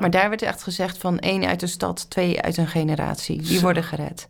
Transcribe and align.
Maar 0.00 0.10
daar 0.10 0.28
werd 0.28 0.42
echt 0.42 0.62
gezegd 0.62 0.98
van 0.98 1.18
één 1.18 1.44
uit 1.44 1.60
de 1.60 1.66
stad, 1.66 2.10
twee 2.10 2.40
uit 2.40 2.56
een 2.56 2.68
generatie. 2.68 3.42
Die 3.42 3.60
worden 3.60 3.84
gered. 3.84 4.28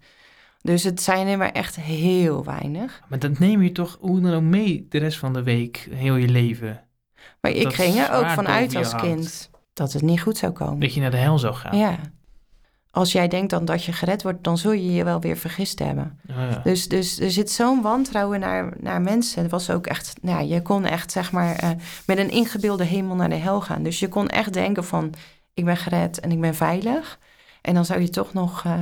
Dus 0.63 0.83
het 0.83 1.03
zijn 1.03 1.27
er 1.27 1.39
maar 1.39 1.53
echt 1.53 1.77
heel 1.77 2.45
weinig. 2.45 3.01
Maar 3.09 3.19
dat 3.19 3.39
neem 3.39 3.63
je 3.63 3.73
toch 3.73 3.99
hoe 4.01 4.21
dan 4.21 4.35
ook 4.35 4.43
mee 4.43 4.87
de 4.89 4.99
rest 4.99 5.19
van 5.19 5.33
de 5.33 5.43
week, 5.43 5.89
heel 5.91 6.17
je 6.17 6.29
leven. 6.29 6.81
Maar 7.41 7.51
ik 7.51 7.63
Dat 7.63 7.75
ging 7.75 7.97
er 7.97 8.13
ook 8.13 8.31
vanuit 8.31 8.77
als 8.77 8.95
kind 8.95 9.51
dat 9.73 9.93
het 9.93 10.03
niet 10.03 10.21
goed 10.21 10.39
zou 10.39 10.53
komen. 10.53 10.81
Dat 10.81 10.95
je 10.95 11.01
naar 11.01 11.11
de 11.11 11.17
hel 11.17 11.39
zou 11.39 11.55
gaan. 11.55 11.79
Ja. 11.79 11.99
Als 12.91 13.13
jij 13.13 13.29
denkt 13.29 13.51
dan 13.51 13.65
dat 13.65 13.85
je 13.85 13.93
gered 13.93 14.23
wordt, 14.23 14.45
dan 14.45 14.59
zul 14.59 14.73
je 14.73 14.93
je 14.93 15.05
wel 15.05 15.21
weer 15.21 15.37
vergist 15.37 15.79
hebben. 15.79 16.21
Oh 16.31 16.37
ja. 16.37 16.61
Dus, 16.65 16.89
dus 16.89 17.21
er 17.21 17.31
zit 17.31 17.51
zo'n 17.51 17.83
wantrouwen 17.83 18.41
naar, 18.41 18.73
naar 18.81 19.01
mensen. 19.01 19.43
Het 19.43 19.51
was 19.51 19.71
ook 19.71 19.87
echt, 19.87 20.15
nou, 20.23 20.45
je 20.45 20.63
kon 20.63 20.85
echt 20.85 21.13
zeg 21.13 21.33
maar 21.33 21.57
eh, 21.57 21.71
met 22.07 22.19
een 22.19 22.31
ingebeelde 22.31 22.85
hemel 22.85 23.15
naar 23.15 23.29
de 23.29 23.35
hel 23.35 23.61
gaan. 23.61 23.83
Dus 23.83 23.99
je 23.99 24.09
kon 24.09 24.29
echt 24.29 24.53
denken 24.53 24.85
van, 24.85 25.15
ik 25.61 25.67
ben 25.67 25.77
gered 25.77 26.21
en 26.21 26.31
ik 26.31 26.41
ben 26.41 26.55
veilig. 26.55 27.19
En 27.61 27.75
dan 27.75 27.85
zou 27.85 28.01
je 28.01 28.09
toch 28.09 28.33
nog 28.33 28.65
eh 28.65 28.79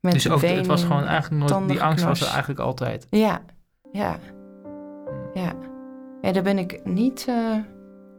met 0.00 0.12
dus 0.12 0.30
ook, 0.30 0.40
het 0.40 0.66
was 0.66 0.82
gewoon 0.82 1.04
eigenlijk 1.04 1.50
nooit, 1.50 1.68
die 1.68 1.82
angst 1.82 2.04
was 2.04 2.20
er 2.20 2.28
eigenlijk 2.28 2.60
altijd. 2.60 3.06
Ja, 3.10 3.42
ja, 3.92 4.18
ja. 5.34 5.52
Ja, 6.20 6.32
daar 6.32 6.42
ben 6.42 6.58
ik 6.58 6.84
niet, 6.84 7.24
eh, 7.28 7.56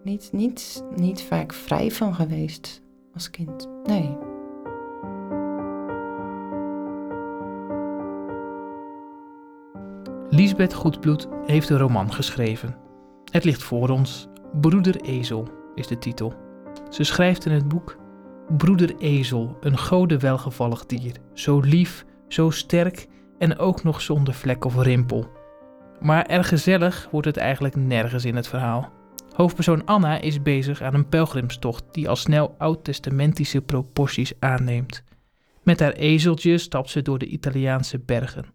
niet, 0.03 0.29
niet, 0.31 0.83
niet 0.95 1.21
vaak 1.21 1.53
vrij 1.53 1.91
van 1.91 2.15
geweest 2.15 2.81
als 3.13 3.29
kind. 3.29 3.67
Nee. 3.83 4.17
Lisbeth 10.29 10.73
Goedbloed 10.73 11.27
heeft 11.45 11.69
een 11.69 11.77
roman 11.77 12.13
geschreven. 12.13 12.77
Het 13.31 13.43
ligt 13.43 13.63
voor 13.63 13.89
ons. 13.89 14.27
Broeder 14.61 15.01
Ezel 15.01 15.47
is 15.75 15.87
de 15.87 15.97
titel. 15.97 16.33
Ze 16.89 17.03
schrijft 17.03 17.45
in 17.45 17.51
het 17.51 17.67
boek 17.67 17.97
Broeder 18.57 18.95
Ezel, 18.97 19.57
een 19.61 19.77
gode 19.77 20.17
welgevallig 20.17 20.85
dier. 20.85 21.15
Zo 21.33 21.59
lief, 21.59 22.05
zo 22.27 22.49
sterk 22.49 23.07
en 23.37 23.57
ook 23.57 23.83
nog 23.83 24.01
zonder 24.01 24.33
vlek 24.33 24.65
of 24.65 24.81
rimpel. 24.81 25.31
Maar 25.99 26.25
erg 26.25 26.47
gezellig 26.47 27.07
wordt 27.11 27.27
het 27.27 27.37
eigenlijk 27.37 27.75
nergens 27.75 28.25
in 28.25 28.35
het 28.35 28.47
verhaal. 28.47 28.91
Hoofdpersoon 29.35 29.85
Anna 29.85 30.21
is 30.21 30.41
bezig 30.41 30.81
aan 30.81 30.93
een 30.93 31.09
pelgrimstocht 31.09 31.83
die 31.91 32.09
al 32.09 32.15
snel 32.15 32.55
oud-testamentische 32.57 33.61
proporties 33.61 34.33
aanneemt. 34.39 35.03
Met 35.63 35.79
haar 35.79 35.91
ezeltje 35.91 36.57
stapt 36.57 36.89
ze 36.89 37.01
door 37.01 37.19
de 37.19 37.25
Italiaanse 37.25 37.99
bergen. 37.99 38.45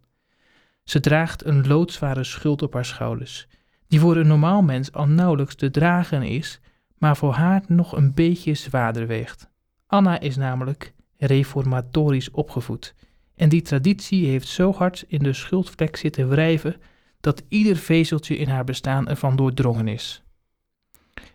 Ze 0.85 1.01
draagt 1.01 1.45
een 1.45 1.67
loodzware 1.67 2.25
schuld 2.25 2.63
op 2.63 2.75
haar 2.75 2.85
schouders, 2.85 3.49
die 3.89 4.01
voor 4.01 4.17
een 4.17 4.27
normaal 4.27 4.63
mens 4.63 4.93
al 4.93 5.07
nauwelijks 5.07 5.55
te 5.55 5.71
dragen 5.71 6.23
is, 6.23 6.61
maar 6.99 7.17
voor 7.17 7.33
haar 7.33 7.63
nog 7.67 7.97
een 7.97 8.15
beetje 8.15 8.55
zwaarder 8.55 9.07
weegt. 9.07 9.49
Anna 9.87 10.21
is 10.21 10.37
namelijk 10.37 10.95
reformatorisch 11.17 12.31
opgevoed, 12.31 12.95
en 13.35 13.49
die 13.49 13.63
traditie 13.63 14.27
heeft 14.27 14.49
zo 14.49 14.73
hard 14.73 15.05
in 15.09 15.23
de 15.23 15.33
schuldvlek 15.33 15.97
zitten 15.97 16.29
wrijven 16.29 16.77
dat 17.21 17.43
ieder 17.49 17.77
vezeltje 17.77 18.37
in 18.37 18.49
haar 18.49 18.65
bestaan 18.65 19.09
ervan 19.09 19.37
doordrongen 19.37 19.89
is. 19.89 20.23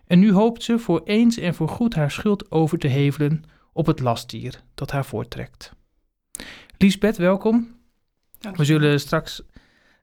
En 0.07 0.19
nu 0.19 0.31
hoopt 0.31 0.63
ze 0.63 0.79
voor 0.79 1.01
eens 1.03 1.37
en 1.37 1.53
voor 1.53 1.69
goed 1.69 1.95
haar 1.95 2.11
schuld 2.11 2.51
over 2.51 2.77
te 2.77 2.87
hevelen 2.87 3.43
op 3.73 3.85
het 3.85 3.99
lastdier 3.99 4.61
dat 4.73 4.91
haar 4.91 5.05
voorttrekt. 5.05 5.73
Lisbeth, 6.77 7.17
welkom. 7.17 7.75
We 8.53 8.65
zullen 8.65 8.99
straks 8.99 9.41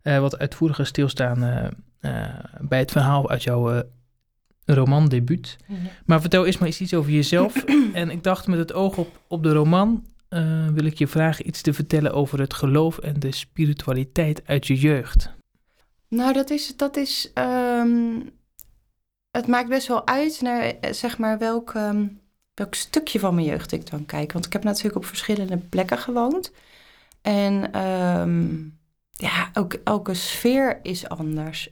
eh, 0.03 0.19
wat 0.19 0.39
uitvoeriger 0.39 0.87
stilstaan 0.87 1.43
eh, 1.43 1.67
eh, 2.01 2.35
bij 2.61 2.79
het 2.79 2.91
verhaal 2.91 3.31
uit 3.31 3.43
jouw 3.43 3.83
romandebuut. 4.67 5.57
Maar 6.07 6.21
vertel 6.21 6.47
eerst 6.47 6.59
maar 6.59 6.69
eens 6.69 6.81
iets 6.81 6.95
over 6.95 7.13
jezelf. 7.13 7.65
en 7.93 8.11
ik 8.11 8.23
dacht 8.23 8.47
met 8.47 8.59
het 8.59 8.73
oog 8.73 8.97
op, 8.97 9.21
op 9.29 9.43
de 9.43 9.53
roman 9.53 10.05
eh, 10.29 10.69
wil 10.69 10.85
ik 10.85 10.99
je 10.99 11.07
vragen 11.07 11.47
iets 11.47 11.61
te 11.61 11.73
vertellen 11.73 12.13
over 12.13 12.41
het 12.41 12.55
geloof 12.55 12.99
en 12.99 13.21
de 13.21 13.33
spiritualiteit 13.33 14.43
uit 14.47 14.67
je 14.67 14.75
jeugd. 14.75 15.31
Nou, 16.09 16.33
dat 16.33 16.51
is, 16.51 16.77
dat 16.77 16.97
is 16.97 17.31
ehm, 17.35 18.21
het 19.31 19.47
maakt 19.47 19.69
best 19.69 19.87
wel 19.87 20.07
uit 20.07 20.41
naar, 20.41 20.61
eh, 20.63 20.93
zeg 20.93 21.19
maar, 21.19 21.39
welk, 21.39 21.75
ehm, 21.75 22.07
welk 22.55 22.75
stukje 22.75 23.19
van 23.19 23.35
mijn 23.35 23.47
jeugd 23.47 23.73
ik 23.73 23.91
dan 23.91 24.07
kijk. 24.07 24.33
Want 24.33 24.47
ik 24.47 24.53
heb 24.53 24.65
natuurlijk 24.65 24.97
op 24.97 25.05
verschillende 25.05 25.57
plekken 25.57 25.99
gewoond. 25.99 26.53
En 27.23 27.73
ehm, 27.73 28.57
ja, 29.11 29.51
ook 29.55 29.73
elke 29.85 30.15
sfeer 30.15 30.79
is 30.83 31.09
anders. 31.09 31.71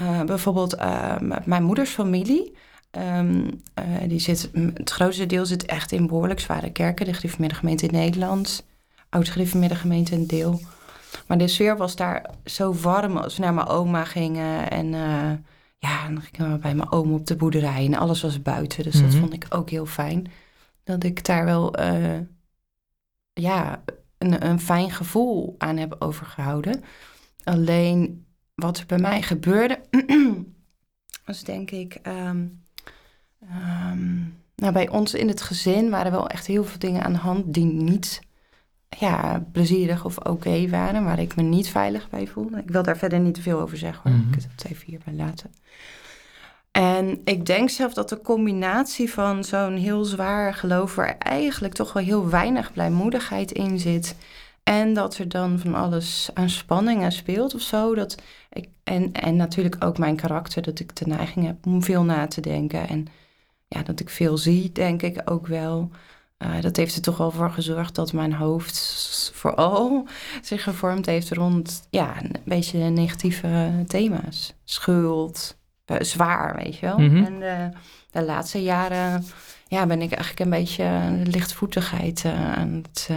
Eh, 0.00 0.22
bijvoorbeeld 0.22 0.74
ehm, 0.74 1.30
mijn 1.44 1.62
moeders 1.62 1.90
familie. 1.90 2.56
ehm, 2.90 3.50
eh, 3.74 3.84
die 4.08 4.18
zit, 4.18 4.50
het 4.74 4.90
grootste 4.90 5.26
deel 5.26 5.46
zit 5.46 5.64
echt 5.64 5.92
in 5.92 6.06
behoorlijk 6.06 6.40
zware 6.40 6.70
kerken. 6.72 7.06
De 7.06 7.12
gereformeerde 7.14 7.54
gemeente 7.54 7.86
in 7.86 7.92
Nederland. 7.92 8.66
Oud-gereformeerde 9.08 9.74
gemeente 9.74 10.14
een 10.14 10.26
deel. 10.26 10.60
Maar 11.26 11.38
de 11.38 11.48
sfeer 11.48 11.76
was 11.76 11.96
daar 11.96 12.30
zo 12.44 12.74
warm 12.74 13.16
als 13.16 13.36
we 13.36 13.42
naar 13.42 13.54
mijn 13.54 13.66
oma 13.66 14.04
gingen. 14.04 14.70
En 14.70 14.94
eh, 14.94 15.30
ja, 15.78 16.08
dan 16.08 16.22
gingen 16.22 16.52
we 16.52 16.58
bij 16.58 16.74
mijn 16.74 16.92
oom 16.92 17.12
op 17.12 17.26
de 17.26 17.36
boerderij. 17.36 17.84
En 17.84 17.94
alles 17.94 18.22
was 18.22 18.42
buiten. 18.42 18.84
Dus 18.84 19.00
dat 19.00 19.10
Mhm. 19.10 19.18
vond 19.18 19.32
ik 19.32 19.46
ook 19.48 19.70
heel 19.70 19.86
fijn. 19.86 20.30
Dat 20.84 21.04
ik 21.04 21.24
daar 21.24 21.44
wel 21.44 21.74
eh, 21.74 22.18
ja, 23.32 23.82
een, 24.18 24.46
een 24.46 24.60
fijn 24.60 24.90
gevoel 24.90 25.54
aan 25.58 25.76
heb 25.76 25.96
overgehouden. 25.98 26.84
Alleen 27.44 28.26
wat 28.58 28.78
er 28.78 28.86
bij 28.86 28.98
mij 28.98 29.22
gebeurde, 29.22 29.80
was 31.26 31.44
denk 31.44 31.70
ik. 31.70 31.98
ehm, 32.02 32.46
ehm, 33.40 34.16
nou, 34.54 34.72
bij 34.72 34.88
ons 34.88 35.14
in 35.14 35.28
het 35.28 35.40
gezin 35.40 35.90
waren 35.90 36.12
wel 36.12 36.28
echt 36.28 36.46
heel 36.46 36.64
veel 36.64 36.78
dingen 36.78 37.02
aan 37.02 37.12
de 37.12 37.18
hand 37.18 37.54
die 37.54 37.64
niet 37.64 38.20
ja, 38.98 39.46
plezierig 39.52 40.04
of 40.04 40.18
oké 40.18 40.68
waren, 40.68 41.04
waar 41.04 41.18
ik 41.18 41.36
me 41.36 41.42
niet 41.42 41.68
veilig 41.68 42.10
bij 42.10 42.26
voelde. 42.26 42.58
Ik 42.58 42.70
wil 42.70 42.82
daar 42.82 42.98
verder 42.98 43.20
niet 43.20 43.34
te 43.34 43.42
veel 43.42 43.60
over 43.60 43.76
zeggen, 43.76 44.10
hoor. 44.10 44.20
Mhm. 44.20 44.32
ik 44.32 44.44
het 44.56 44.64
even 44.70 44.86
hierbij 44.86 45.14
laten. 45.14 45.52
En 46.70 47.20
ik 47.24 47.46
denk 47.46 47.70
zelf 47.70 47.94
dat 47.94 48.08
de 48.08 48.20
combinatie 48.20 49.12
van 49.12 49.44
zo'n 49.44 49.76
heel 49.76 50.04
zwaar 50.04 50.54
geloof, 50.54 50.94
waar 50.94 51.18
eigenlijk 51.18 51.74
toch 51.74 51.92
wel 51.92 52.02
heel 52.02 52.28
weinig 52.28 52.72
blijmoedigheid 52.72 53.52
in 53.52 53.78
zit, 53.78 54.16
en 54.68 54.94
dat 54.94 55.18
er 55.18 55.28
dan 55.28 55.58
van 55.58 55.74
alles 55.74 56.30
aan 56.34 56.48
spanningen 56.48 57.12
speelt 57.12 57.54
of 57.54 57.60
zo. 57.60 57.94
Dat 57.94 58.22
ik, 58.50 58.68
en, 58.84 59.12
en 59.12 59.36
natuurlijk 59.36 59.84
ook 59.84 59.98
mijn 59.98 60.16
karakter, 60.16 60.62
dat 60.62 60.80
ik 60.80 60.96
de 60.96 61.06
neiging 61.06 61.46
heb 61.46 61.66
om 61.66 61.82
veel 61.82 62.02
na 62.02 62.26
te 62.26 62.40
denken. 62.40 62.88
En 62.88 63.06
ja, 63.68 63.82
dat 63.82 64.00
ik 64.00 64.10
veel 64.10 64.36
zie, 64.38 64.72
denk 64.72 65.02
ik 65.02 65.20
ook 65.24 65.46
wel. 65.46 65.90
Eh, 66.38 66.60
dat 66.60 66.76
heeft 66.76 66.96
er 66.96 67.02
toch 67.02 67.16
wel 67.16 67.30
voor 67.30 67.50
gezorgd 67.50 67.94
dat 67.94 68.12
mijn 68.12 68.32
hoofd 68.32 69.30
vooral 69.34 70.06
zich 70.42 70.62
gevormd 70.62 71.06
heeft 71.06 71.32
rond 71.32 71.86
ja, 71.90 72.22
een 72.22 72.34
beetje 72.44 72.78
negatieve 72.78 73.84
thema's. 73.86 74.54
Schuld, 74.64 75.58
eh, 75.84 75.96
zwaar, 76.00 76.56
weet 76.56 76.76
je 76.76 76.86
wel. 76.86 76.98
Mhm. 76.98 77.24
En 77.24 77.72
de 78.10 78.22
laatste 78.22 78.62
jaren 78.62 79.24
ja, 79.68 79.86
ben 79.86 80.02
ik 80.02 80.12
eigenlijk 80.12 80.40
een 80.40 80.58
beetje 80.58 81.10
lichtvoetigheid 81.24 82.24
eh, 82.24 82.52
aan 82.52 82.82
het 82.82 83.08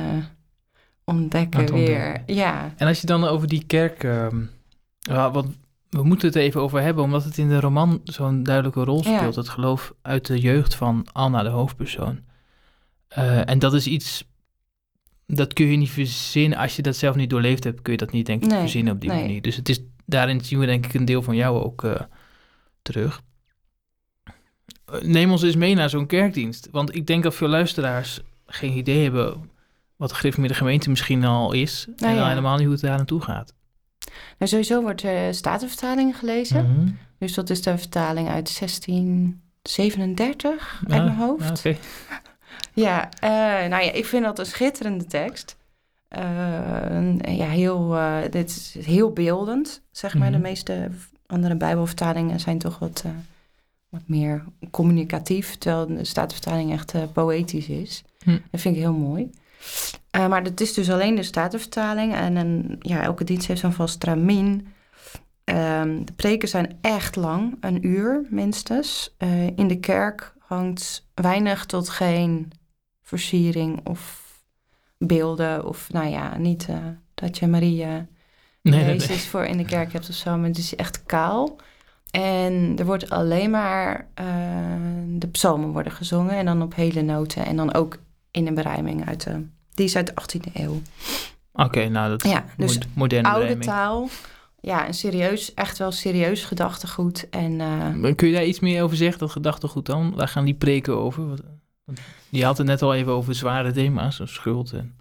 ontdekken 1.05 1.73
weer. 1.73 2.23
Ja, 2.25 2.73
En 2.77 2.87
als 2.87 3.01
je 3.01 3.07
dan 3.07 3.23
over 3.23 3.47
die 3.47 3.63
kerk. 3.65 4.03
ehm, 4.03 4.41
ja, 4.99 5.31
want 5.31 5.55
we 5.89 6.03
moeten 6.03 6.27
het 6.27 6.37
even 6.37 6.61
over 6.61 6.81
hebben, 6.81 7.03
omdat 7.03 7.23
het 7.23 7.37
in 7.37 7.47
de 7.49 7.59
roman 7.59 8.01
zo'n 8.03 8.43
duidelijke 8.43 8.83
rol 8.83 9.03
Ja. 9.03 9.17
speelt. 9.17 9.35
Het 9.35 9.49
geloof 9.49 9.93
uit 10.01 10.25
de 10.25 10.39
jeugd 10.39 10.75
van 10.75 11.05
Anna, 11.11 11.43
de 11.43 11.49
hoofdpersoon. 11.49 12.19
Eh, 13.07 13.49
en 13.49 13.59
dat 13.59 13.73
is 13.73 13.87
iets. 13.87 14.29
Dat 15.27 15.53
kun 15.53 15.65
je 15.67 15.77
niet 15.77 15.89
verzinnen. 15.89 16.57
Als 16.57 16.75
je 16.75 16.81
dat 16.81 16.95
zelf 16.95 17.15
niet 17.15 17.29
doorleefd 17.29 17.63
hebt, 17.63 17.81
kun 17.81 17.91
je 17.91 17.97
dat 17.97 18.11
niet, 18.11 18.25
denk 18.25 18.43
ik, 18.43 18.49
Nee, 18.49 18.59
verzinnen 18.59 18.93
op 18.93 19.01
die 19.01 19.09
nee. 19.09 19.21
manier. 19.21 19.41
Dus 19.41 19.55
het 19.55 19.69
is, 19.69 19.79
daarin 20.05 20.41
zien 20.41 20.59
we, 20.59 20.65
denk 20.65 20.85
ik, 20.85 20.93
een 20.93 21.05
deel 21.05 21.21
van 21.21 21.35
jou 21.35 21.63
ook 21.63 21.83
eh, 21.83 21.95
terug. 22.81 23.21
Neem 25.01 25.31
ons 25.31 25.41
eens 25.41 25.55
mee 25.55 25.75
naar 25.75 25.89
zo'n 25.89 26.05
kerkdienst. 26.05 26.67
Want 26.71 26.95
ik 26.95 27.07
denk 27.07 27.23
dat 27.23 27.35
veel 27.35 27.47
luisteraars 27.47 28.21
geen 28.45 28.77
idee 28.77 29.03
hebben 29.03 29.49
wat 30.01 30.09
de 30.09 30.15
gereformeerde 30.15 30.55
gemeente 30.55 30.89
misschien 30.89 31.25
al 31.25 31.51
is. 31.51 31.85
en 31.87 31.93
Nou 31.97 32.13
dan 32.13 32.23
ja. 32.23 32.29
helemaal 32.29 32.55
niet 32.55 32.63
hoe 32.63 32.73
het 32.73 32.81
daar 32.81 32.97
naartoe 32.97 33.21
gaat. 33.21 33.53
nou 34.37 34.49
sowieso 34.51 34.81
wordt 34.81 35.01
de 35.01 35.29
Statenvertaling 35.31 36.17
gelezen. 36.17 36.71
Mhm. 36.75 36.87
Dus 37.17 37.33
dat 37.33 37.49
is 37.49 37.61
de 37.61 37.77
vertaling 37.77 38.29
uit 38.29 38.57
1637 38.59 40.81
uit 40.87 40.93
Ja, 40.93 41.03
mijn 41.03 41.15
hoofd. 41.17 41.63
ja, 42.85 43.09
eh, 43.19 43.29
nou 43.69 43.83
ja, 43.83 43.91
ik 43.91 44.05
vind 44.05 44.23
dat 44.23 44.39
een 44.39 44.45
schitterende 44.45 45.05
tekst. 45.05 45.55
Eh, 46.07 47.19
ja, 47.37 47.47
heel, 47.47 47.95
eh, 47.97 48.17
dit 48.29 48.49
is 48.49 48.75
heel 48.85 49.11
beeldend, 49.11 49.81
zeg 49.91 50.13
maar. 50.13 50.29
Mhm. 50.29 50.35
De 50.37 50.43
meeste 50.47 50.89
andere 51.27 51.55
Bijbelvertalingen 51.55 52.39
zijn 52.39 52.57
toch 52.57 52.79
wat, 52.79 53.01
eh, 53.05 53.11
wat 53.89 54.01
meer 54.05 54.43
communicatief, 54.71 55.57
terwijl 55.57 55.87
de 55.87 56.05
Statenvertaling 56.05 56.71
echt 56.71 56.93
eh, 56.93 57.01
poëtisch 57.13 57.67
is. 57.67 58.03
Hm. 58.23 58.37
Dat 58.51 58.61
vind 58.61 58.75
ik 58.75 58.81
heel 58.81 58.93
mooi. 58.93 59.29
Eh, 60.11 60.27
maar 60.27 60.43
het 60.43 60.61
is 60.61 60.73
dus 60.73 60.89
alleen 60.89 61.15
de 61.15 61.23
Statenvertaling 61.23 62.13
en 62.13 62.35
een, 62.35 62.75
ja, 62.79 63.01
elke 63.01 63.23
dienst 63.23 63.47
heeft 63.47 63.59
zo'n 63.59 63.73
vast 63.73 63.93
stramien. 63.93 64.67
Ehm, 65.43 66.03
de 66.03 66.13
preken 66.13 66.47
zijn 66.47 66.77
echt 66.81 67.15
lang, 67.15 67.57
een 67.59 67.87
uur 67.87 68.25
minstens. 68.29 69.15
Eh, 69.17 69.45
in 69.47 69.67
de 69.67 69.79
kerk 69.79 70.33
hangt 70.39 71.07
weinig 71.13 71.65
tot 71.65 71.89
geen 71.89 72.51
versiering 73.01 73.87
of 73.87 74.29
beelden. 74.97 75.65
Of 75.65 75.91
nou 75.91 76.07
ja, 76.07 76.37
niet 76.37 76.67
eh, 76.69 76.77
dat 77.13 77.37
je 77.37 77.47
Maria 77.47 78.07
Nee, 78.61 78.85
Jezus 78.85 79.07
nee. 79.07 79.17
voor 79.17 79.43
in 79.43 79.57
de 79.57 79.65
kerk 79.65 79.93
hebt 79.93 80.09
of 80.09 80.15
zo. 80.15 80.37
Maar 80.37 80.47
het 80.47 80.57
is 80.57 80.75
echt 80.75 81.05
kaal. 81.05 81.55
En 82.11 82.73
er 82.77 82.85
wordt 82.85 83.09
alleen 83.09 83.49
maar 83.49 84.07
de 85.07 85.27
psalmen 85.31 85.69
worden 85.71 85.91
gezongen. 85.91 86.35
En 86.35 86.45
dan 86.45 86.61
op 86.61 86.75
hele 86.75 87.01
noten. 87.01 87.45
En 87.45 87.55
dan 87.55 87.73
ook 87.73 87.97
in 88.31 88.47
een 88.47 88.53
berijming 88.53 89.07
uit 89.07 89.23
de... 89.23 89.45
Die 89.73 89.85
is 89.85 89.95
uit 89.95 90.07
de 90.07 90.13
18e 90.21 90.53
eeuw. 90.53 90.81
Oké, 91.53 91.87
nou 91.87 92.09
dat 92.09 92.23
is 92.23 92.31
Ja, 92.31 92.45
dus 92.57 92.77
mo- 92.77 92.83
moderne 92.93 93.27
oude 93.27 93.41
berijming. 93.41 93.69
taal. 93.69 94.09
Ja, 94.59 94.85
en 94.87 94.93
serieus, 94.93 95.53
echt 95.53 95.77
wel 95.77 95.91
serieus 95.91 96.43
gedachtegoed. 96.43 97.29
En 97.29 97.55
Maar 97.99 98.15
Kun 98.15 98.27
je 98.27 98.33
daar 98.33 98.45
iets 98.45 98.59
meer 98.59 98.83
over 98.83 98.97
zeggen, 98.97 99.19
dat 99.19 99.31
gedachtegoed 99.31 99.85
dan? 99.85 100.15
Waar 100.15 100.27
gaan 100.27 100.45
die 100.45 100.53
preken 100.53 100.97
over? 100.97 101.27
Wat- 101.27 101.41
Je 102.29 102.45
had 102.45 102.57
het 102.57 102.67
net 102.67 102.81
al 102.81 102.93
even 102.93 103.11
over 103.11 103.35
zware 103.35 103.71
thema's, 103.71 104.15
zoals 104.15 104.33
schuld 104.33 104.71
en... 104.73 104.95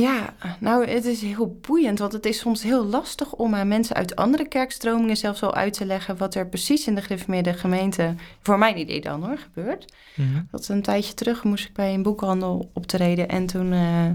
ja, 0.00 0.34
nou, 0.60 0.86
het 0.86 1.04
is 1.04 1.22
heel 1.22 1.58
boeiend. 1.60 1.98
Want 1.98 2.12
het 2.12 2.26
is 2.26 2.38
soms 2.38 2.62
heel 2.62 2.84
lastig 2.84 3.32
om 3.32 3.54
aan 3.54 3.68
mensen 3.68 3.96
uit 3.96 4.16
andere 4.16 4.48
kerkstromingen 4.48 5.16
zelfs 5.16 5.42
al 5.42 5.54
uit 5.54 5.72
te 5.72 5.84
leggen... 5.84 6.16
wat 6.16 6.34
er 6.34 6.48
precies 6.48 6.86
in 6.86 6.94
de 6.94 7.02
gereformeerde 7.02 7.54
gemeente, 7.54 8.14
voor 8.42 8.58
mijn 8.58 8.78
idee 8.78 9.00
dan 9.00 9.24
hoor, 9.24 9.38
gebeurt. 9.38 9.92
Mhm. 10.14 10.42
Dat 10.50 10.68
een 10.68 10.82
tijdje 10.82 11.14
terug 11.14 11.44
moest 11.44 11.64
ik 11.64 11.74
bij 11.74 11.94
een 11.94 12.02
boekhandel 12.02 12.70
optreden. 12.74 13.28
En 13.28 13.46
toen 13.46 13.72
eh, 13.72 14.10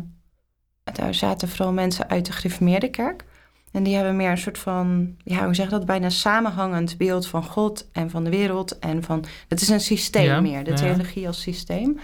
daar 0.83 1.13
zaten 1.13 1.49
vooral 1.49 1.73
mensen 1.73 2.09
uit 2.09 2.25
de 2.25 2.31
gereformeerde 2.31 2.89
kerk. 2.89 3.25
En 3.71 3.83
die 3.83 3.95
hebben 3.95 4.15
meer 4.15 4.31
een 4.31 4.37
soort 4.37 4.57
van, 4.57 5.15
ja, 5.23 5.45
hoe 5.45 5.55
zeg 5.55 5.65
je 5.65 5.71
dat, 5.71 5.85
bijna 5.85 6.09
samenhangend 6.09 6.97
beeld 6.97 7.27
van 7.27 7.43
God 7.43 7.89
en 7.91 8.09
van 8.09 8.23
de 8.23 8.29
wereld. 8.29 8.79
En 8.79 9.03
van, 9.03 9.25
het 9.47 9.61
is 9.61 9.69
een 9.69 9.79
systeem 9.79 10.25
Ja, 10.25 10.41
meer, 10.41 10.63
de 10.63 10.69
ja. 10.69 10.75
theologie 10.75 11.27
als 11.27 11.41
systeem. 11.41 11.99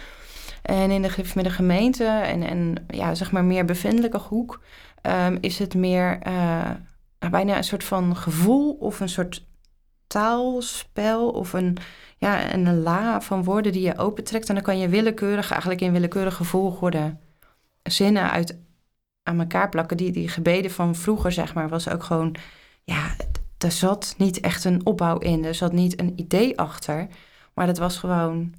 En 0.68 0.92
in 0.92 1.02
de 1.02 1.10
gereformeerde 1.10 1.56
gemeente 1.56 2.06
en, 2.06 2.44
en 2.44 2.86
ja, 2.88 3.16
zeg 3.16 3.32
maar 3.32 3.44
meer 3.44 3.66
bevindelijke 3.66 4.18
hoek 4.18 4.64
ehm, 5.02 5.38
is 5.42 5.60
het 5.60 5.76
meer 5.76 6.20
eh, 6.22 6.34
nou, 7.20 7.32
bijna 7.32 7.58
een 7.58 7.64
soort 7.64 7.84
van 7.84 8.16
gevoel 8.16 8.74
of 8.74 9.00
een 9.00 9.10
soort 9.10 9.46
taalspel 10.08 11.30
of 11.30 11.54
een, 11.54 11.78
ja, 12.18 12.54
een 12.54 12.82
la 12.82 13.22
van 13.22 13.44
woorden 13.44 13.72
die 13.72 13.82
je 13.82 13.98
opentrekt. 13.98 14.50
En 14.50 14.56
dan 14.56 14.64
kan 14.64 14.80
je 14.80 14.90
willekeurig, 14.90 15.52
eigenlijk 15.52 15.82
in 15.82 15.92
willekeurige 15.92 16.44
volgorde, 16.44 17.18
zinnen 17.84 18.32
uit 18.32 18.58
aan 19.24 19.40
elkaar 19.40 19.70
plakken. 19.70 19.98
Die, 19.98 20.12
die 20.12 20.28
gebeden 20.28 20.72
van 20.72 20.96
vroeger, 20.96 21.32
zeg 21.32 21.54
maar, 21.54 21.70
was 21.70 21.90
ook 21.90 22.04
gewoon, 22.04 22.36
ja, 22.84 23.16
er 23.58 23.72
zat 23.72 24.16
niet 24.18 24.40
echt 24.40 24.64
een 24.64 24.86
opbouw 24.86 25.18
in. 25.18 25.46
Er 25.46 25.56
zat 25.56 25.72
niet 25.72 26.00
een 26.00 26.14
idee 26.20 26.60
achter, 26.60 27.08
maar 27.54 27.66
dat 27.66 27.78
was 27.78 27.98
gewoon 27.98 28.54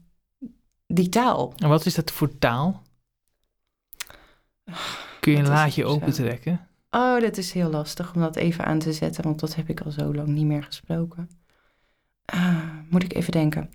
die 0.89 1.09
taal. 1.09 1.53
En 1.57 1.69
wat 1.69 1.87
is 1.87 1.95
dat 1.95 2.11
voor 2.11 2.39
taal? 2.39 2.83
Kun 5.21 5.33
je 5.33 5.39
een 5.39 5.45
Dat 5.45 5.53
laadje 5.53 5.85
opentrekken? 5.85 6.69
Oh, 6.91 7.21
dat 7.21 7.37
is 7.37 7.53
heel 7.53 7.71
lastig 7.71 8.15
om 8.15 8.21
dat 8.21 8.37
even 8.37 8.65
aan 8.65 8.79
te 8.79 8.93
zetten, 8.93 9.23
want 9.25 9.41
dat 9.41 9.55
heb 9.55 9.69
ik 9.69 9.81
al 9.81 9.91
zo 9.91 10.15
lang 10.15 10.29
niet 10.29 10.47
meer 10.47 10.63
gesproken. 10.63 11.31
Ah, 12.25 12.65
moet 12.91 13.03
ik 13.03 13.15
even 13.15 13.33
denken. 13.33 13.71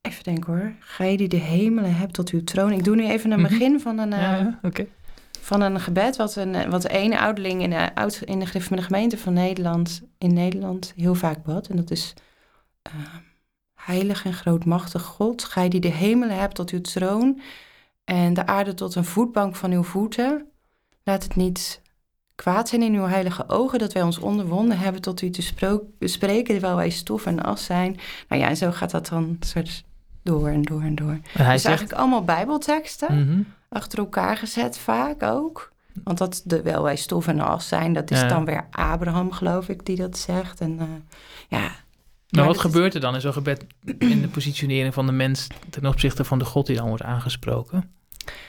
Even 0.00 0.22
denken 0.24 0.52
hoor. 0.52 0.74
Gij 0.80 1.16
die 1.16 1.28
de 1.28 1.36
hemelen 1.36 1.94
hebt 1.96 2.14
tot 2.14 2.30
uw 2.30 2.44
troon. 2.44 2.72
Ik 2.72 2.84
doe 2.84 2.96
nu 2.96 3.06
even 3.08 3.30
een 3.30 3.40
Mhm. 3.40 3.48
begin 3.48 3.80
van 3.80 3.98
een, 3.98 4.12
eh, 4.12 4.20
Ja, 4.20 4.60
van 5.40 5.60
een 5.60 5.80
gebed. 5.80 6.16
Wat 6.16 6.36
een, 6.36 6.70
wat 6.70 6.82
de 6.82 6.88
ene 6.88 7.18
ouderling 7.20 7.62
in 7.62 7.70
de, 7.70 7.94
oud, 7.94 8.20
in 8.24 8.38
de 8.38 8.46
gemeente 8.82 9.18
van 9.18 9.32
Nederland, 9.32 10.02
in 10.18 10.32
Nederland 10.32 10.92
heel 10.96 11.14
vaak 11.14 11.42
bad. 11.42 11.66
En 11.68 11.76
dat 11.76 11.90
is... 11.90 12.14
eh, 12.82 12.92
Heilig 13.84 14.24
en 14.24 14.32
grootmachtig 14.32 15.02
God, 15.02 15.44
gij 15.44 15.68
die 15.68 15.80
de 15.80 15.88
hemelen 15.88 16.38
hebt 16.38 16.54
tot 16.54 16.70
uw 16.70 16.80
troon 16.80 17.40
en 18.04 18.34
de 18.34 18.46
aarde 18.46 18.74
tot 18.74 18.94
een 18.94 19.04
voetbank 19.04 19.56
van 19.56 19.70
uw 19.72 19.82
voeten. 19.82 20.46
Laat 21.02 21.22
het 21.22 21.36
niet 21.36 21.80
kwaad 22.34 22.68
zijn 22.68 22.82
in 22.82 22.94
uw 22.94 23.06
heilige 23.06 23.48
ogen 23.48 23.78
dat 23.78 23.92
wij 23.92 24.02
ons 24.02 24.18
onderwonden 24.18 24.78
hebben 24.78 25.00
tot 25.00 25.22
u 25.22 25.30
te 25.30 25.42
spreken, 26.00 26.52
terwijl 26.54 26.76
wij 26.76 26.90
stof 26.90 27.26
en 27.26 27.42
as 27.42 27.64
zijn. 27.64 27.96
Nou 28.28 28.42
ja, 28.42 28.48
en 28.48 28.56
zo 28.56 28.70
gaat 28.70 28.90
dat 28.90 29.06
dan 29.08 29.36
soort 29.40 29.84
door 30.22 30.48
en 30.48 30.62
door 30.62 30.82
en 30.82 30.94
door. 30.94 31.08
En 31.10 31.20
hij 31.32 31.52
dus 31.52 31.62
zegt... 31.62 31.66
eigenlijk 31.66 31.98
allemaal 31.98 32.24
bijbelteksten, 32.24 33.18
Mhm. 33.28 33.42
achter 33.68 33.98
elkaar 33.98 34.36
gezet 34.36 34.78
vaak 34.78 35.22
ook. 35.22 35.72
Want 36.04 36.18
dat, 36.18 36.48
terwijl 36.48 36.82
wij 36.82 36.96
stof 36.96 37.26
en 37.26 37.40
as 37.40 37.68
zijn, 37.68 37.92
dat 37.92 38.10
is 38.10 38.20
Ja. 38.20 38.28
dan 38.28 38.44
weer 38.44 38.66
Abraham, 38.70 39.32
geloof 39.32 39.68
ik, 39.68 39.86
die 39.86 39.96
dat 39.96 40.18
zegt. 40.18 40.60
En 40.60 40.78
eh, 40.80 40.86
ja... 41.48 41.70
Maar 42.36 42.46
wat 42.46 42.58
gebeurt 42.60 42.94
er 42.94 43.00
dan 43.00 43.14
in 43.14 43.20
zo'n 43.20 43.32
gebed 43.32 43.64
in 43.98 44.20
de 44.20 44.28
positionering 44.28 44.94
van 44.94 45.06
de 45.06 45.12
mens 45.12 45.46
ten 45.70 45.86
opzichte 45.86 46.24
van 46.24 46.38
de 46.38 46.44
God 46.44 46.66
die 46.66 46.76
dan 46.76 46.88
wordt 46.88 47.02
aangesproken? 47.02 47.90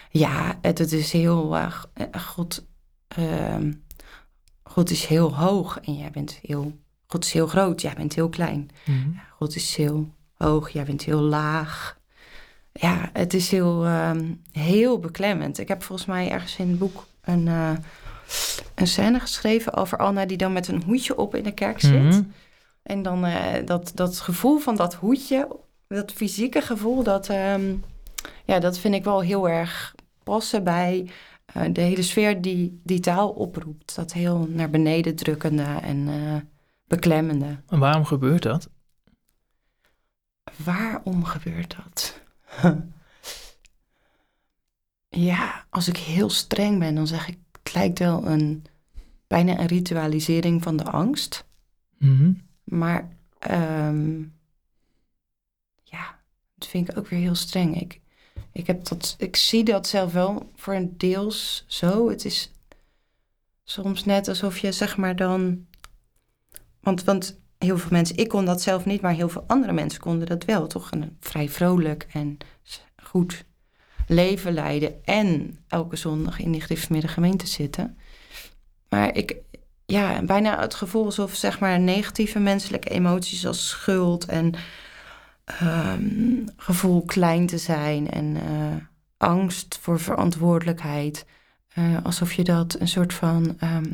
Ja, 0.09 0.57
het, 0.61 0.77
het 0.77 0.91
is 0.91 1.11
heel 1.11 1.57
erg. 1.57 1.89
eh, 1.93 2.21
God, 2.21 2.65
ehm, 3.07 3.71
God 4.63 4.89
is 4.89 5.05
heel 5.05 5.35
hoog 5.35 5.79
en 5.79 5.93
jij 5.97 6.11
bent 6.11 6.39
heel. 6.41 6.79
God 7.07 7.25
is 7.25 7.31
heel 7.33 7.47
groot, 7.47 7.81
jij 7.81 7.93
bent 7.93 8.15
heel 8.15 8.29
klein. 8.29 8.69
Mhm. 8.85 9.09
God 9.37 9.55
is 9.55 9.75
heel 9.75 10.13
hoog, 10.33 10.69
jij 10.69 10.83
bent 10.85 11.03
heel 11.03 11.21
laag. 11.21 11.97
Ja, 12.71 13.09
het 13.13 13.33
is 13.33 13.51
heel, 13.51 13.85
ehm, 13.85 14.33
heel 14.51 14.99
beklemmend. 14.99 15.57
Ik 15.59 15.67
heb 15.67 15.83
volgens 15.83 16.07
mij 16.07 16.29
ergens 16.31 16.55
in 16.57 16.69
het 16.69 16.79
boek 16.79 17.05
een, 17.21 17.47
eh, 17.47 17.71
een 18.75 18.88
scène 18.88 19.19
geschreven 19.19 19.73
over 19.73 19.97
Anna 19.97 20.25
die 20.25 20.38
dan 20.38 20.53
met 20.53 20.67
een 20.67 20.83
hoedje 20.85 21.17
op 21.17 21.35
in 21.35 21.43
de 21.43 21.51
kerk 21.53 21.79
zit. 21.79 22.03
Mhm. 22.03 22.21
En 22.85 23.01
dan 23.01 23.25
eh, 23.25 23.65
dat, 23.65 23.91
dat 23.95 24.19
gevoel 24.19 24.57
van 24.57 24.75
dat 24.75 24.93
hoedje, 24.93 25.47
dat 25.87 26.11
fysieke 26.11 26.61
gevoel, 26.61 27.03
dat, 27.03 27.29
ehm, 27.29 27.75
ja, 28.45 28.59
dat 28.59 28.77
vind 28.77 28.95
ik 28.95 29.03
wel 29.03 29.21
heel 29.21 29.49
erg 29.49 29.95
passen 30.23 30.63
bij 30.63 31.09
eh, 31.45 31.63
de 31.71 31.81
hele 31.81 32.01
sfeer 32.01 32.41
die 32.41 32.79
die 32.83 32.99
taal 32.99 33.29
oproept. 33.29 33.95
Dat 33.95 34.13
heel 34.13 34.47
naar 34.49 34.69
beneden 34.69 35.15
drukkende 35.15 35.63
en 35.81 36.07
eh, 36.07 36.35
beklemmende. 36.87 37.59
En 37.67 37.79
waarom 37.79 38.05
gebeurt 38.05 38.43
dat? 38.43 38.69
Waarom 40.63 41.23
gebeurt 41.23 41.75
dat? 41.75 42.21
ja, 45.29 45.65
als 45.69 45.88
ik 45.88 45.97
heel 45.97 46.29
streng 46.29 46.79
ben, 46.79 46.95
dan 46.95 47.07
zeg 47.07 47.27
ik, 47.27 47.38
het 47.51 47.73
lijkt 47.73 47.99
wel 47.99 48.25
een 48.27 48.65
bijna 49.27 49.59
een 49.59 49.67
ritualisering 49.67 50.63
van 50.63 50.77
de 50.77 50.83
angst. 50.83 51.45
Mhm. 51.97 52.31
Maar 52.65 53.17
ehm, 53.39 54.19
ja, 55.83 56.19
dat 56.56 56.67
vind 56.67 56.89
ik 56.89 56.98
ook 56.98 57.07
weer 57.07 57.19
heel 57.19 57.36
streng. 57.36 57.81
Ik, 57.81 58.01
ik, 58.51 58.67
heb 58.67 58.86
dat, 58.86 59.15
ik 59.17 59.36
zie 59.36 59.63
dat 59.63 59.88
zelf 59.88 60.13
wel 60.13 60.51
voor 60.55 60.74
een 60.74 60.98
deels 60.98 61.63
zo. 61.67 62.10
Het 62.10 62.25
is 62.25 62.51
soms 63.63 64.05
net 64.05 64.27
alsof 64.27 64.57
je 64.57 64.72
zeg 64.72 64.98
maar 64.98 65.15
dan. 65.15 65.65
Want, 66.79 67.03
want 67.03 67.39
heel 67.57 67.77
veel 67.77 67.91
mensen, 67.91 68.17
ik 68.17 68.27
kon 68.27 68.45
dat 68.45 68.62
zelf 68.62 68.86
niet, 68.86 69.01
maar 69.01 69.13
heel 69.13 69.29
veel 69.29 69.43
andere 69.48 69.74
mensen 69.74 70.01
konden 70.01 70.27
dat 70.27 70.45
wel. 70.45 70.67
Toch 70.67 70.91
een 70.91 71.17
vrij 71.19 71.50
vrolijk 71.50 72.07
en 72.12 72.38
goed 72.95 73.45
leven 74.07 74.53
leiden. 74.53 75.05
En 75.05 75.60
elke 75.67 75.95
zondag 75.95 76.39
in 76.39 76.51
die 76.51 76.62
gemeente 77.07 77.48
zitten. 77.48 77.98
Maar 78.89 79.15
ik, 79.15 79.36
ja, 79.86 80.22
bijna 80.22 80.60
het 80.60 80.74
gevoel 80.75 81.06
alsof 81.06 81.36
zeg 81.36 81.60
maar 81.60 81.80
negatieve 81.80 82.39
menselijke 82.39 82.89
emoties 82.89 83.46
als 83.48 83.70
schuld 83.70 84.25
en 84.25 84.54
ehm, 85.46 86.46
gevoel 86.58 87.06
klein 87.06 87.46
te 87.48 87.58
zijn 87.58 88.10
en 88.10 88.36
eh, 88.36 88.75
angst 89.18 89.77
voor 89.82 90.00
verantwoordelijkheid. 90.00 91.25
eh, 91.74 91.98
alsof 92.04 92.34
je 92.34 92.44
dat 92.44 92.80
een 92.80 92.88
soort 92.88 93.13
van 93.13 93.56
ehm, 93.60 93.94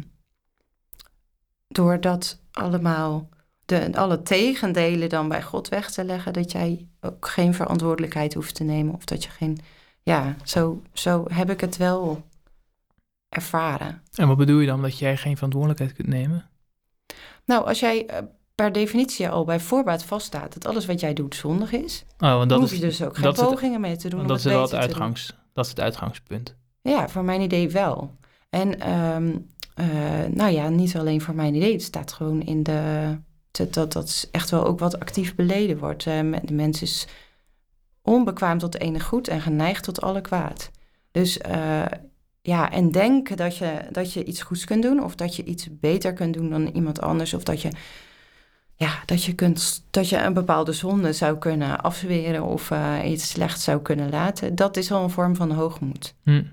door 1.68 2.02
dat 2.02 2.42
allemaal 2.52 3.30
de, 3.66 3.90
alle 3.94 4.22
tegendelen 4.22 5.10
dan 5.10 5.28
bij 5.28 5.44
God 5.44 5.70
weg 5.70 5.92
te 5.92 6.04
leggen, 6.04 6.34
dat 6.34 6.52
jij 6.52 6.88
ook 7.02 7.28
geen 7.28 7.54
verantwoordelijkheid 7.54 8.34
hoeft 8.34 8.56
te 8.56 8.64
nemen 8.64 8.94
of 8.94 9.06
dat 9.06 9.24
je 9.24 9.30
geen, 9.30 9.60
ja, 10.04 10.36
zo, 10.44 10.82
zo 10.94 11.26
heb 11.34 11.50
ik 11.50 11.62
het 11.62 11.78
wel 11.78 12.24
ervaren. 13.36 14.02
En 14.16 14.28
wat 14.28 14.38
bedoel 14.38 14.60
je 14.60 14.68
dan 14.68 14.82
dat 14.82 14.98
jij 15.00 15.18
geen 15.18 15.36
verantwoordelijkheid 15.36 15.94
kunt 15.94 16.08
nemen? 16.08 16.50
Nou, 17.46 17.66
als 17.68 17.80
jij 17.80 18.06
eh, 18.06 18.18
per 18.56 18.72
definitie 18.72 19.30
al 19.30 19.46
bij 19.46 19.60
voorbaat 19.60 20.04
vaststaat 20.04 20.54
dat 20.54 20.66
alles 20.66 20.86
wat 20.86 21.00
jij 21.00 21.14
doet 21.14 21.36
zondig 21.36 21.72
is, 21.72 22.06
Oh, 22.20 22.34
want 22.36 22.50
dat 22.50 22.60
hoef 22.60 22.72
is, 22.72 22.78
je 22.78 22.86
dus 22.86 23.04
ook 23.04 23.18
geen 23.18 23.26
het- 23.28 23.36
pogingen 23.36 23.82
mee 23.82 23.96
te 23.96 24.10
doen. 24.10 24.22
om 24.22 24.28
dat 24.28 24.38
is 24.38 24.44
wel 24.44 24.62
het 24.62 24.70
beter 24.72 24.80
te 24.88 24.88
doen. 24.94 25.02
uitgangs, 25.02 25.36
dat 25.54 25.64
is 25.66 25.70
het 25.72 25.80
uitgangspunt. 25.80 26.56
Ja, 26.82 27.10
voor 27.10 27.24
mijn 27.24 27.42
idee 27.42 27.70
wel. 27.70 28.16
En 28.50 28.80
ehm, 28.80 29.38
eh, 29.76 29.88
nou 30.30 30.52
ja, 30.52 30.70
niet 30.70 30.96
alleen 30.98 31.22
voor 31.22 31.36
mijn 31.36 31.56
idee. 31.56 31.72
Het 31.72 31.82
staat 31.84 32.14
gewoon 32.14 32.42
in 32.42 32.64
de... 32.64 33.18
Dat, 33.52 33.74
dat, 33.74 33.92
dat 33.94 34.08
is 34.08 34.28
echt 34.32 34.50
wel 34.50 34.66
ook 34.66 34.80
wat 34.80 35.00
actief 35.00 35.36
beleden 35.36 35.78
wordt. 35.78 36.08
Eh, 36.08 36.20
de 36.44 36.54
mens 36.54 36.82
is 36.82 37.08
onbekwaam 38.02 38.58
tot 38.58 38.80
enig 38.80 39.04
goed 39.04 39.28
en 39.28 39.42
geneigd 39.42 39.84
tot 39.84 40.02
alle 40.02 40.22
kwaad. 40.22 40.72
Dus 41.12 41.38
eh, 41.38 41.82
ja, 42.42 42.72
en 42.72 42.92
denken 42.92 43.38
dat 43.38 43.58
je, 43.58 43.88
dat 43.92 44.14
je 44.14 44.24
iets 44.24 44.42
goeds 44.42 44.66
kunt 44.66 44.84
doen... 44.84 45.04
of 45.04 45.16
dat 45.16 45.36
je 45.36 45.44
iets 45.44 45.68
beter 45.80 46.14
kunt 46.14 46.34
doen 46.34 46.50
dan 46.50 46.68
iemand 46.68 47.02
anders... 47.02 47.34
of 47.34 47.44
dat 47.44 47.62
je 47.62 47.70
ja, 48.76 49.02
dat 49.06 49.24
je, 49.24 49.34
kunt, 49.34 49.84
dat 49.90 50.10
je 50.10 50.18
een 50.18 50.34
bepaalde 50.34 50.72
zonde 50.74 51.14
zou 51.14 51.38
kunnen 51.38 51.82
afzweren 51.82 52.44
of 52.44 52.70
uh, 52.70 52.98
iets 53.06 53.30
slechts 53.30 53.64
zou 53.64 53.82
kunnen 53.82 54.10
laten, 54.10 54.56
dat 54.56 54.78
is 54.78 54.92
al 54.92 55.04
een 55.04 55.10
vorm 55.10 55.36
van 55.36 55.52
hoogmoed. 55.52 56.16
Hm. 56.24 56.44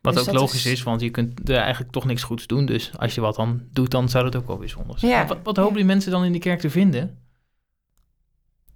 Wat 0.00 0.14
Dus 0.14 0.28
ook 0.28 0.34
logisch 0.34 0.66
is... 0.66 0.72
is- 0.72 0.82
want 0.82 1.00
je 1.00 1.10
kunt 1.10 1.48
er 1.48 1.56
eigenlijk 1.56 1.92
toch 1.92 2.04
niks 2.04 2.22
goeds 2.22 2.46
doen. 2.46 2.66
Dus 2.66 2.98
als 2.98 3.14
je 3.14 3.20
wat 3.20 3.36
dan 3.36 3.62
doet, 3.70 3.90
dan 3.90 4.08
zou 4.08 4.24
dat 4.24 4.36
ook 4.36 4.46
wel 4.46 4.58
weer 4.58 4.68
zonde 4.68 4.98
zijn. 4.98 5.12
Ja. 5.12 5.26
Wat, 5.26 5.38
wat 5.42 5.56
hopen 5.56 5.72
Ja. 5.72 5.78
die 5.78 5.86
mensen 5.86 6.10
dan 6.10 6.24
in 6.24 6.32
de 6.32 6.38
kerk 6.38 6.60
te 6.60 6.70
vinden? 6.70 7.18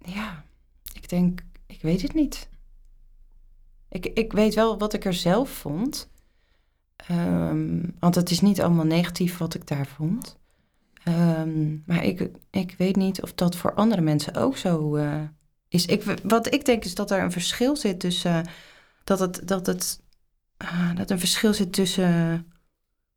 Ja, 0.04 0.44
ik 0.92 1.08
denk, 1.08 1.40
ik 1.66 1.82
weet 1.82 2.02
het 2.02 2.14
niet. 2.14 2.48
Ik, 3.88 4.06
ik 4.06 4.32
weet 4.32 4.54
wel 4.54 4.78
wat 4.78 4.92
ik 4.92 5.04
er 5.04 5.14
zelf 5.14 5.50
vond. 5.50 6.08
Ehm, 6.96 7.80
want 7.98 8.14
het 8.14 8.30
is 8.30 8.40
niet 8.40 8.60
allemaal 8.60 8.84
negatief 8.84 9.38
wat 9.38 9.54
ik 9.54 9.66
daar 9.66 9.86
vond. 9.86 10.38
Ehm, 11.04 11.76
maar 11.86 12.04
ik, 12.04 12.30
ik 12.50 12.74
weet 12.78 12.96
niet 12.96 13.22
of 13.22 13.34
dat 13.34 13.56
voor 13.56 13.74
andere 13.74 14.00
mensen 14.00 14.34
ook 14.34 14.56
zo 14.56 14.96
eh, 14.96 15.22
is. 15.68 15.86
Ik, 15.86 16.02
wat 16.22 16.54
ik 16.54 16.64
denk 16.64 16.84
is 16.84 16.94
dat 16.94 17.10
er 17.10 17.22
een 17.22 17.32
verschil 17.32 17.76
zit 17.76 18.00
tussen... 18.00 18.46
dat, 19.04 19.18
het, 19.18 19.48
dat, 19.48 19.66
het, 19.66 20.00
ah, 20.56 20.96
dat 20.96 21.06
er 21.06 21.12
een 21.12 21.18
verschil 21.18 21.54
zit 21.54 21.72
tussen 21.72 22.46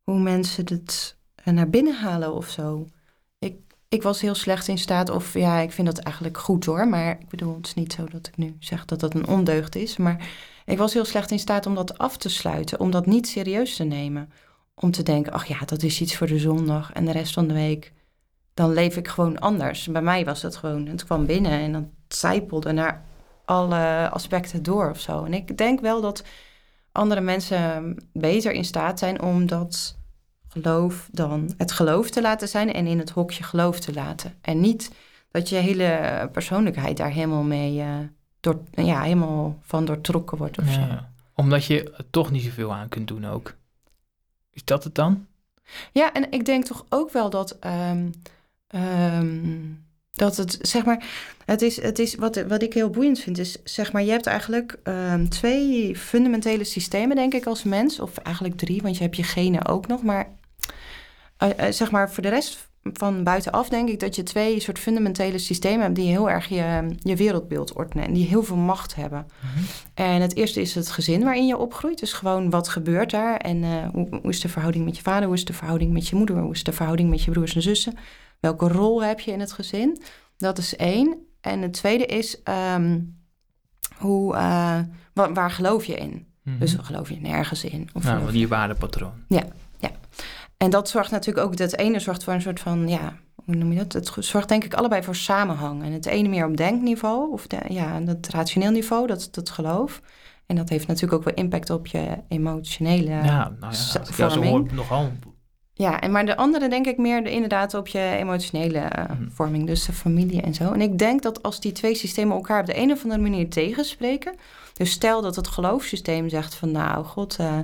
hoe 0.02 0.20
mensen 0.20 0.64
het 0.68 1.16
naar 1.44 1.70
binnen 1.70 1.94
halen 1.94 2.34
of 2.34 2.48
zo. 2.48 2.86
Ik, 3.38 3.56
ik 3.88 4.02
was 4.02 4.20
heel 4.20 4.34
slecht 4.34 4.68
in 4.68 4.78
staat, 4.78 5.10
of 5.10 5.34
ja, 5.34 5.58
ik 5.58 5.72
vind 5.72 5.86
dat 5.86 5.98
eigenlijk 5.98 6.38
goed 6.38 6.64
hoor. 6.64 6.88
Maar 6.88 7.20
ik 7.20 7.28
bedoel, 7.28 7.56
het 7.56 7.66
is 7.66 7.74
niet 7.74 7.92
zo 7.92 8.04
dat 8.04 8.26
ik 8.26 8.36
nu 8.36 8.56
zeg 8.58 8.84
dat 8.84 9.00
dat 9.00 9.14
een 9.14 9.26
ondeugd 9.26 9.76
is. 9.76 9.96
Maar 9.96 10.28
ik 10.64 10.78
was 10.78 10.92
heel 10.92 11.04
slecht 11.04 11.30
in 11.30 11.38
staat 11.38 11.66
om 11.66 11.74
dat 11.74 11.98
af 11.98 12.16
te 12.16 12.28
sluiten, 12.28 12.80
om 12.80 12.90
dat 12.90 13.06
niet 13.06 13.28
serieus 13.28 13.76
te 13.76 13.84
nemen. 13.84 14.32
Om 14.74 14.90
te 14.90 15.02
denken, 15.02 15.32
ach 15.32 15.46
ja, 15.46 15.58
dat 15.64 15.82
is 15.82 16.00
iets 16.00 16.16
voor 16.16 16.26
de 16.26 16.38
zondag 16.38 16.92
en 16.92 17.04
de 17.04 17.12
rest 17.12 17.32
van 17.32 17.46
de 17.46 17.54
week. 17.54 17.92
Dan 18.54 18.72
leef 18.72 18.96
ik 18.96 19.08
gewoon 19.08 19.38
anders. 19.38 19.86
Bij 19.86 20.02
mij 20.02 20.24
was 20.24 20.42
het 20.42 20.56
gewoon, 20.56 20.86
het 20.86 21.04
kwam 21.04 21.26
binnen 21.26 21.52
en 21.52 21.72
dan 21.72 21.90
zijpelde 22.08 22.72
naar 22.72 23.04
alle 23.44 24.08
aspecten 24.10 24.62
door 24.62 24.90
of 24.90 25.00
zo. 25.00 25.24
En 25.24 25.34
ik 25.34 25.58
denk 25.58 25.80
wel 25.80 26.00
dat 26.00 26.24
andere 26.92 27.20
mensen 27.20 27.96
beter 28.12 28.52
in 28.52 28.64
staat 28.64 28.98
zijn 28.98 29.22
om 29.22 29.46
dat 29.46 29.98
geloof 30.48 31.08
dan 31.12 31.54
het 31.56 31.72
geloof 31.72 32.10
te 32.10 32.22
laten 32.22 32.48
zijn 32.48 32.72
en 32.72 32.86
in 32.86 32.98
het 32.98 33.10
hokje 33.10 33.42
geloof 33.42 33.80
te 33.80 33.92
laten. 33.92 34.34
En 34.40 34.60
niet 34.60 34.90
dat 35.30 35.48
je 35.48 35.56
hele 35.56 36.28
persoonlijkheid 36.32 36.96
daar 36.96 37.10
helemaal 37.10 37.42
mee, 37.42 37.80
eh, 37.80 37.88
door, 38.42 38.60
ja, 38.74 39.02
helemaal 39.02 39.58
van 39.62 39.84
doortrokken 39.84 40.38
wordt 40.38 40.58
of 40.58 40.68
zo. 40.68 40.80
Ja. 40.80 41.10
Omdat 41.34 41.64
je 41.64 41.92
er 41.96 42.04
toch 42.10 42.30
niet 42.30 42.42
zoveel 42.42 42.74
aan 42.74 42.88
kunt 42.88 43.08
doen 43.08 43.26
ook. 43.26 43.54
Is 44.50 44.64
dat 44.64 44.84
het 44.84 44.94
dan? 44.94 45.26
Ja, 45.92 46.12
en 46.12 46.32
ik 46.32 46.44
denk 46.44 46.64
toch 46.64 46.84
ook 46.88 47.12
wel 47.12 47.30
dat, 47.30 47.58
ehm, 47.58 48.10
ehm, 48.66 49.58
dat 50.10 50.36
het, 50.36 50.58
zeg 50.60 50.84
maar, 50.84 51.04
het 51.44 51.62
is, 51.62 51.82
het 51.82 51.98
is 51.98 52.14
wat, 52.14 52.42
wat 52.42 52.62
ik 52.62 52.74
heel 52.74 52.90
boeiend 52.90 53.18
vind, 53.18 53.38
is 53.38 53.62
zeg 53.64 53.92
maar, 53.92 54.02
je 54.02 54.10
hebt 54.10 54.26
eigenlijk 54.26 54.78
ehm, 54.82 55.28
twee 55.28 55.96
fundamentele 55.96 56.64
systemen, 56.64 57.16
denk 57.16 57.34
ik, 57.34 57.46
als 57.46 57.62
mens. 57.62 58.00
Of 58.00 58.16
eigenlijk 58.16 58.56
drie, 58.56 58.82
want 58.82 58.96
je 58.96 59.02
hebt 59.02 59.16
je 59.16 59.22
genen 59.22 59.66
ook 59.66 59.86
nog. 59.86 60.02
Maar 60.02 60.28
eh, 61.36 61.66
eh, 61.66 61.72
zeg 61.72 61.90
maar, 61.90 62.10
voor 62.10 62.22
de 62.22 62.28
rest 62.28 62.70
van 62.82 63.24
buitenaf 63.24 63.68
denk 63.68 63.88
ik 63.88 64.00
dat 64.00 64.16
je 64.16 64.22
twee 64.22 64.60
soort 64.60 64.78
fundamentele 64.78 65.38
systemen 65.38 65.80
hebt 65.82 65.94
die 65.94 66.08
heel 66.08 66.30
erg 66.30 66.48
je, 66.48 66.94
je 66.98 67.16
wereldbeeld 67.16 67.72
ordenen 67.72 68.04
en 68.06 68.12
die 68.12 68.26
heel 68.26 68.42
veel 68.42 68.56
macht 68.56 68.94
hebben. 68.94 69.26
En 69.94 70.20
het 70.20 70.36
eerste 70.36 70.60
is 70.60 70.74
het 70.74 70.90
gezin 70.90 71.22
waarin 71.24 71.46
je 71.46 71.56
opgroeit. 71.56 71.98
Dus 71.98 72.12
gewoon 72.12 72.50
wat 72.50 72.68
gebeurt 72.68 73.10
daar 73.10 73.36
en 73.36 73.62
eh, 73.64 73.88
hoe, 73.92 74.08
hoe 74.10 74.30
is 74.30 74.40
de 74.40 74.48
verhouding 74.48 74.84
met 74.84 74.96
je 74.96 75.02
vader, 75.02 75.26
hoe 75.26 75.36
is 75.36 75.44
de 75.44 75.52
verhouding 75.52 75.92
met 75.92 76.08
je 76.08 76.16
moeder, 76.16 76.38
hoe 76.38 76.52
is 76.52 76.64
de 76.64 76.72
verhouding 76.72 77.10
met 77.10 77.22
je 77.22 77.30
broers 77.30 77.54
en 77.54 77.62
zussen, 77.62 77.94
welke 78.40 78.68
rol 78.68 79.02
heb 79.02 79.20
je 79.20 79.32
in 79.32 79.40
het 79.40 79.52
gezin. 79.52 80.02
Dat 80.36 80.58
is 80.58 80.76
één. 80.76 81.16
En 81.40 81.62
het 81.62 81.72
tweede 81.72 82.06
is 82.06 82.42
ehm, 82.42 83.00
hoe, 83.98 84.34
eh, 84.34 84.78
wa- 85.14 85.32
waar 85.32 85.50
geloof 85.50 85.84
je 85.84 85.94
in? 85.94 86.26
Mhm. 86.42 86.58
Dus 86.58 86.76
geloof 86.80 87.08
je 87.08 87.20
nergens 87.20 87.64
in? 87.64 87.88
Of 87.92 88.04
nou, 88.04 88.36
je 88.38 88.48
waardepatroon. 88.48 89.12
En 90.62 90.70
dat 90.70 90.88
zorgt 90.88 91.10
natuurlijk 91.10 91.46
ook, 91.46 91.56
dat 91.56 91.76
ene 91.76 91.98
zorgt 91.98 92.24
voor 92.24 92.32
een 92.32 92.40
soort 92.42 92.60
van, 92.60 92.88
ja, 92.88 93.16
hoe 93.44 93.54
noem 93.54 93.72
je 93.72 93.78
dat? 93.78 93.92
Het 93.92 94.24
zorgt 94.24 94.48
denk 94.48 94.64
ik 94.64 94.74
allebei 94.74 95.02
voor 95.02 95.14
samenhang. 95.14 95.82
En 95.82 95.92
het 95.92 96.06
ene 96.06 96.28
meer 96.28 96.46
op 96.46 96.56
denkniveau, 96.56 97.32
of 97.32 97.46
de, 97.46 97.58
ja, 97.68 98.00
dat 98.00 98.28
rationeel 98.28 98.70
niveau, 98.70 99.06
dat, 99.06 99.28
dat 99.30 99.50
geloof. 99.50 100.02
En 100.46 100.56
dat 100.56 100.68
heeft 100.68 100.86
natuurlijk 100.86 101.12
ook 101.12 101.24
wel 101.24 101.34
impact 101.34 101.70
op 101.70 101.86
je 101.86 102.16
emotionele. 102.28 103.10
Ja, 103.10 103.24
ja, 103.24 103.48
nou 103.48 103.56
ja, 103.60 103.66
als 103.66 103.94
ik 103.94 104.14
zo 104.14 104.42
hoor, 104.42 104.66
nogal. 104.72 105.10
en 105.76 106.10
maar 106.12 106.26
de 106.26 106.36
andere 106.36 106.68
denk 106.68 106.86
ik 106.86 106.96
meer 106.96 107.24
de, 107.24 107.30
inderdaad 107.30 107.74
op 107.74 107.88
je 107.88 108.16
emotionele 108.18 108.78
eh, 108.78 109.10
Mhm. 109.10 109.28
vorming, 109.30 109.66
dus 109.66 109.84
de 109.84 109.92
familie 109.92 110.42
en 110.42 110.54
zo. 110.54 110.72
En 110.72 110.80
ik 110.80 110.98
denk 110.98 111.22
dat 111.22 111.42
als 111.42 111.60
die 111.60 111.72
twee 111.72 111.94
systemen 111.94 112.36
elkaar 112.36 112.60
op 112.60 112.66
de 112.66 112.76
een 112.76 112.92
of 112.92 113.02
andere 113.02 113.22
manier 113.22 113.50
tegenspreken, 113.50 114.34
dus 114.72 114.90
stel 114.90 115.22
dat 115.22 115.36
het 115.36 115.48
geloofssysteem 115.48 116.28
zegt 116.28 116.54
van, 116.54 116.70
nou, 116.70 117.04
God 117.04 117.36
eh, 117.36 117.58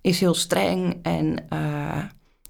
is 0.00 0.20
heel 0.20 0.34
streng 0.34 0.98
en 1.02 1.44
eh, 1.48 2.02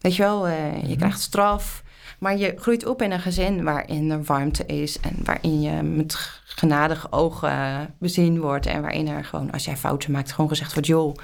weet 0.02 0.16
je 0.16 0.22
wel, 0.22 0.46
eh, 0.46 0.76
je 0.82 0.88
Mhm. 0.88 0.96
krijgt 0.96 1.20
straf. 1.20 1.82
Maar 2.18 2.36
je 2.36 2.54
groeit 2.56 2.86
op 2.86 3.02
in 3.02 3.12
een 3.12 3.20
gezin 3.20 3.62
waarin 3.64 4.10
er 4.10 4.22
warmte 4.24 4.66
is 4.66 5.00
en 5.00 5.16
waarin 5.24 5.60
je 5.60 5.82
met 5.82 6.14
genadige 6.44 7.12
ogen 7.12 7.94
bezien 7.98 8.40
wordt. 8.40 8.66
En 8.66 8.80
waarin 8.80 9.08
er 9.08 9.24
gewoon, 9.24 9.50
als 9.52 9.64
jij 9.64 9.76
fouten 9.76 10.12
maakt, 10.12 10.32
gewoon 10.32 10.50
gezegd 10.50 10.72
wordt: 10.72 10.88
joh, 10.88 11.14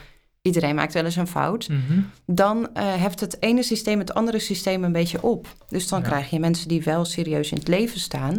iedereen 0.42 0.74
maakt 0.74 0.92
wel 0.92 1.04
eens 1.04 1.16
een 1.16 1.26
fout. 1.26 1.68
Mhm. 1.68 2.00
Dan 2.26 2.74
eh 2.74 2.94
heft 2.94 3.20
het 3.20 3.42
ene 3.42 3.62
systeem 3.62 3.98
het 3.98 4.14
andere 4.14 4.38
systeem 4.38 4.84
een 4.84 4.92
beetje 4.92 5.22
op. 5.22 5.46
Dus 5.68 5.88
dan 5.88 6.00
Ja. 6.00 6.06
krijg 6.06 6.30
je 6.30 6.38
mensen 6.40 6.68
die 6.68 6.82
wel 6.82 7.04
serieus 7.04 7.50
in 7.50 7.58
het 7.58 7.68
leven 7.68 8.00
staan, 8.00 8.38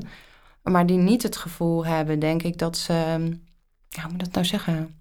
maar 0.63 0.86
die 0.86 0.98
niet 0.98 1.24
het 1.24 1.38
gevoel 1.38 1.86
hebben, 1.86 2.19
denk 2.19 2.43
ik, 2.43 2.58
dat 2.58 2.77
ze, 2.77 2.93
ja, 3.89 4.01
hoe 4.01 4.12
moet 4.12 4.13
ik 4.13 4.19
dat 4.25 4.34
nou 4.34 4.46
zeggen? 4.46 4.96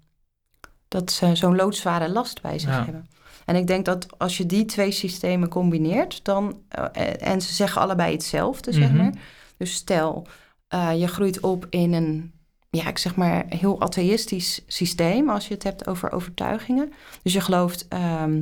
Dat 0.87 1.11
ze 1.11 1.35
zo'n 1.35 1.55
loodzware 1.55 2.09
last 2.09 2.41
bij 2.41 2.59
zich 2.59 2.69
Ja. 2.69 2.83
hebben. 2.83 3.07
En 3.49 3.55
ik 3.55 3.67
denk 3.67 3.85
dat 3.85 4.05
als 4.17 4.37
je 4.37 4.45
die 4.45 4.65
twee 4.65 4.91
systemen 4.91 5.49
combineert, 5.49 6.23
dan, 6.23 6.59
eh, 6.67 7.27
en 7.27 7.41
ze 7.41 7.53
zeggen 7.53 7.81
allebei 7.81 8.11
hetzelfde, 8.11 8.71
zeg 8.73 8.87
Mhm. 8.89 8.97
maar. 8.97 9.11
Dus 9.57 9.73
stel, 9.73 10.27
eh, 10.67 10.99
je 10.99 11.07
groeit 11.07 11.39
op 11.39 11.67
in 11.69 11.93
een, 11.93 12.31
ja, 12.69 12.87
ik 12.87 12.97
zeg 12.97 13.15
maar, 13.15 13.45
heel 13.47 13.81
atheïstisch 13.81 14.61
systeem, 14.67 15.29
als 15.29 15.47
je 15.47 15.53
het 15.53 15.63
hebt 15.63 15.87
over 15.87 16.11
overtuigingen. 16.11 16.91
Dus 17.23 17.33
je 17.33 17.41
gelooft, 17.41 17.87
ehm, 17.87 18.41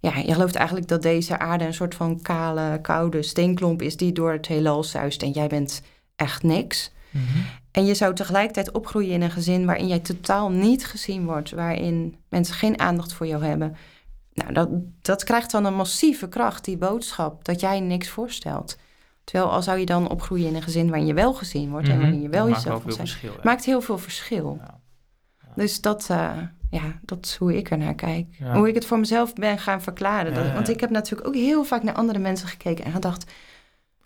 ja, 0.00 0.16
je 0.16 0.32
gelooft 0.32 0.54
eigenlijk 0.54 0.88
dat 0.88 1.02
deze 1.02 1.38
aarde 1.38 1.64
een 1.64 1.74
soort 1.74 1.94
van 1.94 2.22
kale, 2.22 2.78
koude 2.82 3.22
steenklomp 3.22 3.82
is 3.82 3.96
die 3.96 4.12
door 4.12 4.32
het 4.32 4.46
heelal 4.46 4.84
zuist 4.84 5.22
en 5.22 5.30
jij 5.30 5.46
bent 5.46 5.82
echt 6.16 6.42
niks. 6.42 6.92
Mhm. 7.10 7.24
En 7.70 7.84
je 7.84 7.94
zou 7.94 8.14
tegelijkertijd 8.14 8.70
opgroeien 8.72 9.12
in 9.12 9.22
een 9.22 9.30
gezin 9.30 9.66
waarin 9.66 9.86
jij 9.86 9.98
totaal 9.98 10.50
niet 10.50 10.86
gezien 10.86 11.24
wordt, 11.24 11.50
waarin 11.50 12.16
mensen 12.28 12.54
geen 12.54 12.80
aandacht 12.80 13.12
voor 13.12 13.26
jou 13.26 13.44
hebben. 13.44 13.76
Nou, 14.36 14.52
dat, 14.52 14.68
dat 15.00 15.24
krijgt 15.24 15.50
dan 15.50 15.64
een 15.64 15.74
massieve 15.74 16.28
kracht, 16.28 16.64
die 16.64 16.76
boodschap, 16.76 17.44
dat 17.44 17.60
jij 17.60 17.80
niks 17.80 18.08
voorstelt. 18.08 18.76
Terwijl 19.24 19.50
al 19.52 19.62
zou 19.62 19.78
je 19.78 19.86
dan 19.86 20.08
opgroeien 20.10 20.46
in 20.48 20.54
een 20.54 20.62
gezin 20.62 20.88
waarin 20.88 21.06
je 21.06 21.14
wel 21.14 21.34
gezien 21.34 21.70
wordt 21.70 21.88
en 21.88 21.92
Mhm. 21.94 22.02
waarin 22.02 22.20
je 22.22 22.28
wel 22.28 22.46
Dat 22.46 22.54
jezelf 22.56 22.82
zijn. 22.88 23.08
ja. 23.22 23.30
Maakt 23.42 23.64
heel 23.64 23.80
veel 23.80 23.98
verschil. 23.98 24.58
Ja. 24.60 24.80
Dus 25.54 25.80
dat, 25.80 26.06
eh, 26.10 26.32
ja, 26.70 26.98
dat 27.02 27.24
is 27.26 27.36
hoe 27.36 27.56
ik 27.56 27.70
er 27.70 27.78
naar 27.78 27.94
kijk. 27.94 28.26
Ja. 28.38 28.54
Hoe 28.56 28.68
ik 28.68 28.74
het 28.74 28.86
voor 28.86 28.98
mezelf 28.98 29.32
ben 29.34 29.58
gaan 29.58 29.82
verklaren. 29.82 30.34
Dat-. 30.34 30.52
Want 30.52 30.68
ik 30.68 30.80
heb 30.80 30.90
natuurlijk 30.90 31.28
ook 31.28 31.34
heel 31.34 31.64
vaak 31.64 31.82
naar 31.82 31.94
andere 31.94 32.18
mensen 32.18 32.48
gekeken 32.48 32.84
en 32.84 32.92
gedacht... 32.92 33.30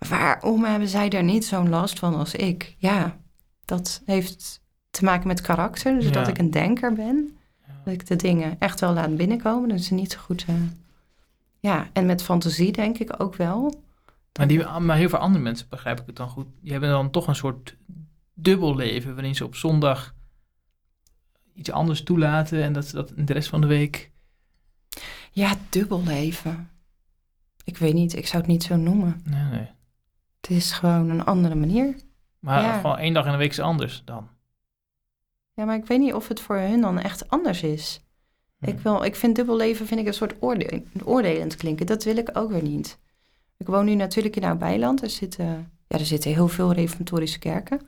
waarom 0.09 0.65
hebben 0.65 0.89
zij 0.89 1.09
daar 1.09 1.25
niet 1.25 1.45
zo'n 1.45 1.69
last 1.69 1.99
van 1.99 2.15
als 2.15 2.35
ik? 2.35 2.75
Ja, 2.79 3.17
dat 3.65 4.03
heeft 4.05 4.61
te 4.91 5.05
maken 5.05 5.27
met 5.27 5.41
karakter. 5.41 5.95
Dus 6.01 6.13
dat 6.13 6.29
ik 6.29 6.39
een 6.39 6.51
denker 6.51 6.93
ben. 6.93 7.37
Dat 7.85 7.95
ik 7.95 8.07
de 8.07 8.17
dingen 8.17 8.57
echt 8.59 8.81
wel 8.81 8.93
laat 8.93 9.17
binnenkomen. 9.17 9.69
Dat 9.69 9.79
is 9.79 9.91
niet 9.91 10.13
zo 10.13 10.19
goed... 10.19 10.45
eh, 10.49 10.55
ja, 11.61 11.89
en 11.93 12.07
met 12.07 12.23
fantasie 12.23 12.73
denk 12.73 12.99
ik 12.99 13.21
ook 13.23 13.37
wel. 13.37 13.83
Maar, 14.39 14.47
die, 14.49 14.65
maar 14.79 14.97
heel 14.97 15.09
veel 15.09 15.19
andere 15.19 15.45
mensen, 15.45 15.67
begrijp 15.69 16.01
ik 16.01 16.07
het 16.07 16.17
dan 16.17 16.29
goed, 16.29 16.47
die 16.61 16.73
hebben 16.73 16.91
dan 16.91 17.11
toch 17.11 17.27
een 17.27 17.35
soort 17.35 17.77
dubbel 18.35 18.77
leven, 18.77 19.15
waarin 19.15 19.35
ze 19.35 19.45
op 19.45 19.55
zondag 19.55 20.15
iets 21.55 21.71
anders 21.71 22.03
toelaten 22.03 22.63
en 22.63 22.73
dat 22.73 22.87
ze 22.87 22.95
dat 22.95 23.13
de 23.17 23.33
rest 23.33 23.49
van 23.49 23.61
de 23.61 23.67
week... 23.67 24.11
Ja, 25.33 25.55
dubbel 25.69 26.03
leven. 26.05 26.71
Ik 27.65 27.77
weet 27.77 27.95
niet, 27.95 28.17
ik 28.17 28.27
zou 28.27 28.43
het 28.43 28.51
niet 28.51 28.63
zo 28.63 28.77
noemen. 28.77 29.21
Nee, 29.25 29.43
nee. 29.45 29.69
Het 30.41 30.51
is 30.51 30.73
gewoon 30.73 31.11
een 31.11 31.25
andere 31.25 31.55
manier. 31.55 31.95
Maar 32.39 32.63
Ja. 32.63 32.77
gewoon 32.81 32.99
één 32.99 33.15
dag 33.15 33.25
in 33.27 33.33
de 33.33 33.39
week 33.39 33.51
is 33.51 33.61
anders 33.61 34.03
dan. 34.05 34.29
Ja, 35.53 35.65
maar 35.65 35.77
ik 35.77 35.87
weet 35.87 35.99
niet 35.99 36.15
of 36.15 36.29
het 36.29 36.41
voor 36.41 36.57
hun 36.57 36.81
dan 36.81 36.99
echt 36.99 37.29
anders 37.29 37.63
is. 37.63 38.01
Hm. 38.59 38.69
Ik, 38.69 38.79
wil, 38.79 39.03
ik 39.03 39.17
vind 39.17 39.37
dubbelleven 39.37 39.87
vind 39.87 40.01
ik 40.01 40.07
een 40.07 40.15
soort 40.15 40.35
oorde 40.39 40.83
oordelend 41.05 41.57
klinken. 41.57 41.87
Dat 41.87 42.05
wil 42.05 42.17
ik 42.17 42.31
ook 42.33 42.51
weer 42.51 42.63
niet. 42.63 42.99
Ik 43.57 43.67
woon 43.67 43.85
nu 43.85 43.95
natuurlijk 43.95 44.37
in 44.37 44.45
Oud-Beiland. 44.45 45.03
Er 45.03 45.11
zitten, 45.11 45.71
ja, 45.87 45.99
er 45.99 46.07
zitten 46.07 46.33
heel 46.33 46.49
veel 46.49 46.73
reformatorische 46.73 47.39
kerken. 47.39 47.81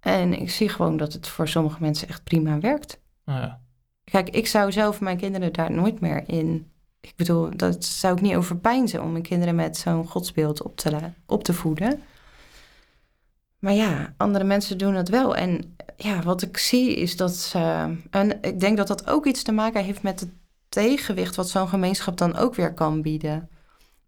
En 0.00 0.40
ik 0.40 0.50
zie 0.50 0.68
gewoon 0.68 0.96
dat 0.96 1.12
het 1.12 1.28
voor 1.28 1.48
sommige 1.48 1.80
mensen 1.80 2.08
echt 2.08 2.24
prima 2.24 2.58
werkt. 2.58 3.00
Nou 3.24 3.40
ja. 3.40 3.60
Kijk, 4.04 4.28
ik 4.28 4.46
zou 4.46 4.72
zelf 4.72 5.00
mijn 5.00 5.16
kinderen 5.16 5.52
daar 5.52 5.72
nooit 5.72 6.00
meer 6.00 6.22
in 6.26 6.70
ik 7.00 7.12
bedoel, 7.16 7.56
dat 7.56 7.84
zou 7.84 8.14
ik 8.14 8.20
niet 8.20 8.34
overpijnzen 8.34 9.02
om 9.02 9.12
mijn 9.12 9.22
kinderen 9.22 9.54
met 9.54 9.76
zo'n 9.76 10.06
godsbeeld 10.06 10.62
op 10.62 10.76
te, 10.76 10.98
op 11.26 11.44
te 11.44 11.52
voeden. 11.52 12.02
Maar 13.60 13.72
ja, 13.72 14.14
andere 14.16 14.44
mensen 14.44 14.78
doen 14.78 14.94
het 14.94 15.08
wel. 15.08 15.36
En 15.36 15.76
ja, 15.96 16.22
wat 16.22 16.42
ik 16.42 16.56
zie 16.56 16.96
is 16.96 17.16
dat 17.16 17.36
ze. 17.36 17.94
En 18.10 18.42
ik 18.42 18.60
denk 18.60 18.76
dat 18.76 18.86
dat 18.86 19.06
ook 19.06 19.26
iets 19.26 19.42
te 19.42 19.52
maken 19.52 19.84
heeft 19.84 20.02
met 20.02 20.20
het 20.20 20.30
tegenwicht 20.68 21.36
wat 21.36 21.48
zo'n 21.48 21.68
gemeenschap 21.68 22.18
dan 22.18 22.36
ook 22.36 22.54
weer 22.54 22.74
kan 22.74 23.02
bieden. 23.02 23.48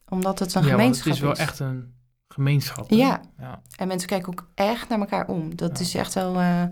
Omdat 0.09 0.39
het 0.39 0.55
een 0.55 0.63
ja, 0.65 0.71
gemeenschap 0.71 1.05
het 1.05 1.15
is 1.15 1.21
wel 1.21 1.37
echt 1.37 1.59
een 1.59 1.95
gemeenschap. 2.29 2.91
Ja. 2.91 3.21
ja. 3.39 3.63
En 3.77 3.89
mensen 3.89 4.09
kijken 4.09 4.29
ook 4.33 4.49
echt 4.55 4.89
naar 4.89 4.99
elkaar 4.99 5.27
om. 5.29 5.57
Dat 5.57 5.79
Ja. 5.79 5.85
is 5.85 5.95
echt 5.95 6.15
wel. 6.15 6.39
eh, 6.41 6.65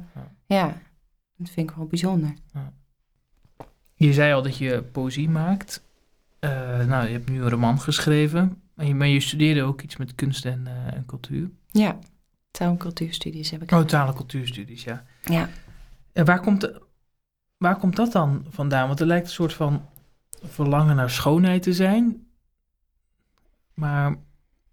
ja, 0.46 0.66
dat 1.36 1.50
vind 1.50 1.70
ik 1.70 1.76
wel 1.76 1.86
bijzonder. 1.86 2.34
Je 3.94 4.12
zei 4.12 4.32
al 4.32 4.42
dat 4.42 4.56
je 4.56 4.82
poëzie 4.82 5.28
maakt. 5.28 5.82
Eh, 6.38 6.50
nou, 6.84 7.06
je 7.06 7.12
hebt 7.12 7.28
nu 7.30 7.42
een 7.42 7.48
roman 7.50 7.80
geschreven. 7.80 8.62
Maar 8.74 8.86
je, 8.86 8.94
maar 8.94 9.06
je 9.06 9.20
studeerde 9.20 9.62
ook 9.62 9.82
iets 9.82 9.96
met 9.96 10.14
kunst 10.14 10.44
en, 10.44 10.66
eh, 10.66 10.94
en 10.96 11.04
cultuur. 11.06 11.50
Ja, 11.70 11.98
taal- 12.50 12.70
en 12.70 12.76
cultuurstudies 12.78 13.50
heb 13.50 13.62
ik. 13.62 13.70
Oh, 13.72 13.80
taal- 13.80 14.08
en 14.08 14.14
cultuurstudies, 14.14 14.84
ja. 14.84 15.04
Ja. 15.24 15.48
En 16.12 16.24
waar 16.24 16.40
komt, 16.40 16.70
waar 17.56 17.76
komt 17.76 17.96
dat 17.96 18.12
dan 18.12 18.46
vandaan? 18.48 18.86
Want 18.86 19.00
er 19.00 19.06
lijkt 19.06 19.26
een 19.26 19.32
soort 19.32 19.52
van 19.54 19.88
verlangen 20.42 20.96
naar 20.96 21.10
schoonheid 21.10 21.62
te 21.62 21.72
zijn. 21.72 22.26
Maar, 23.74 24.10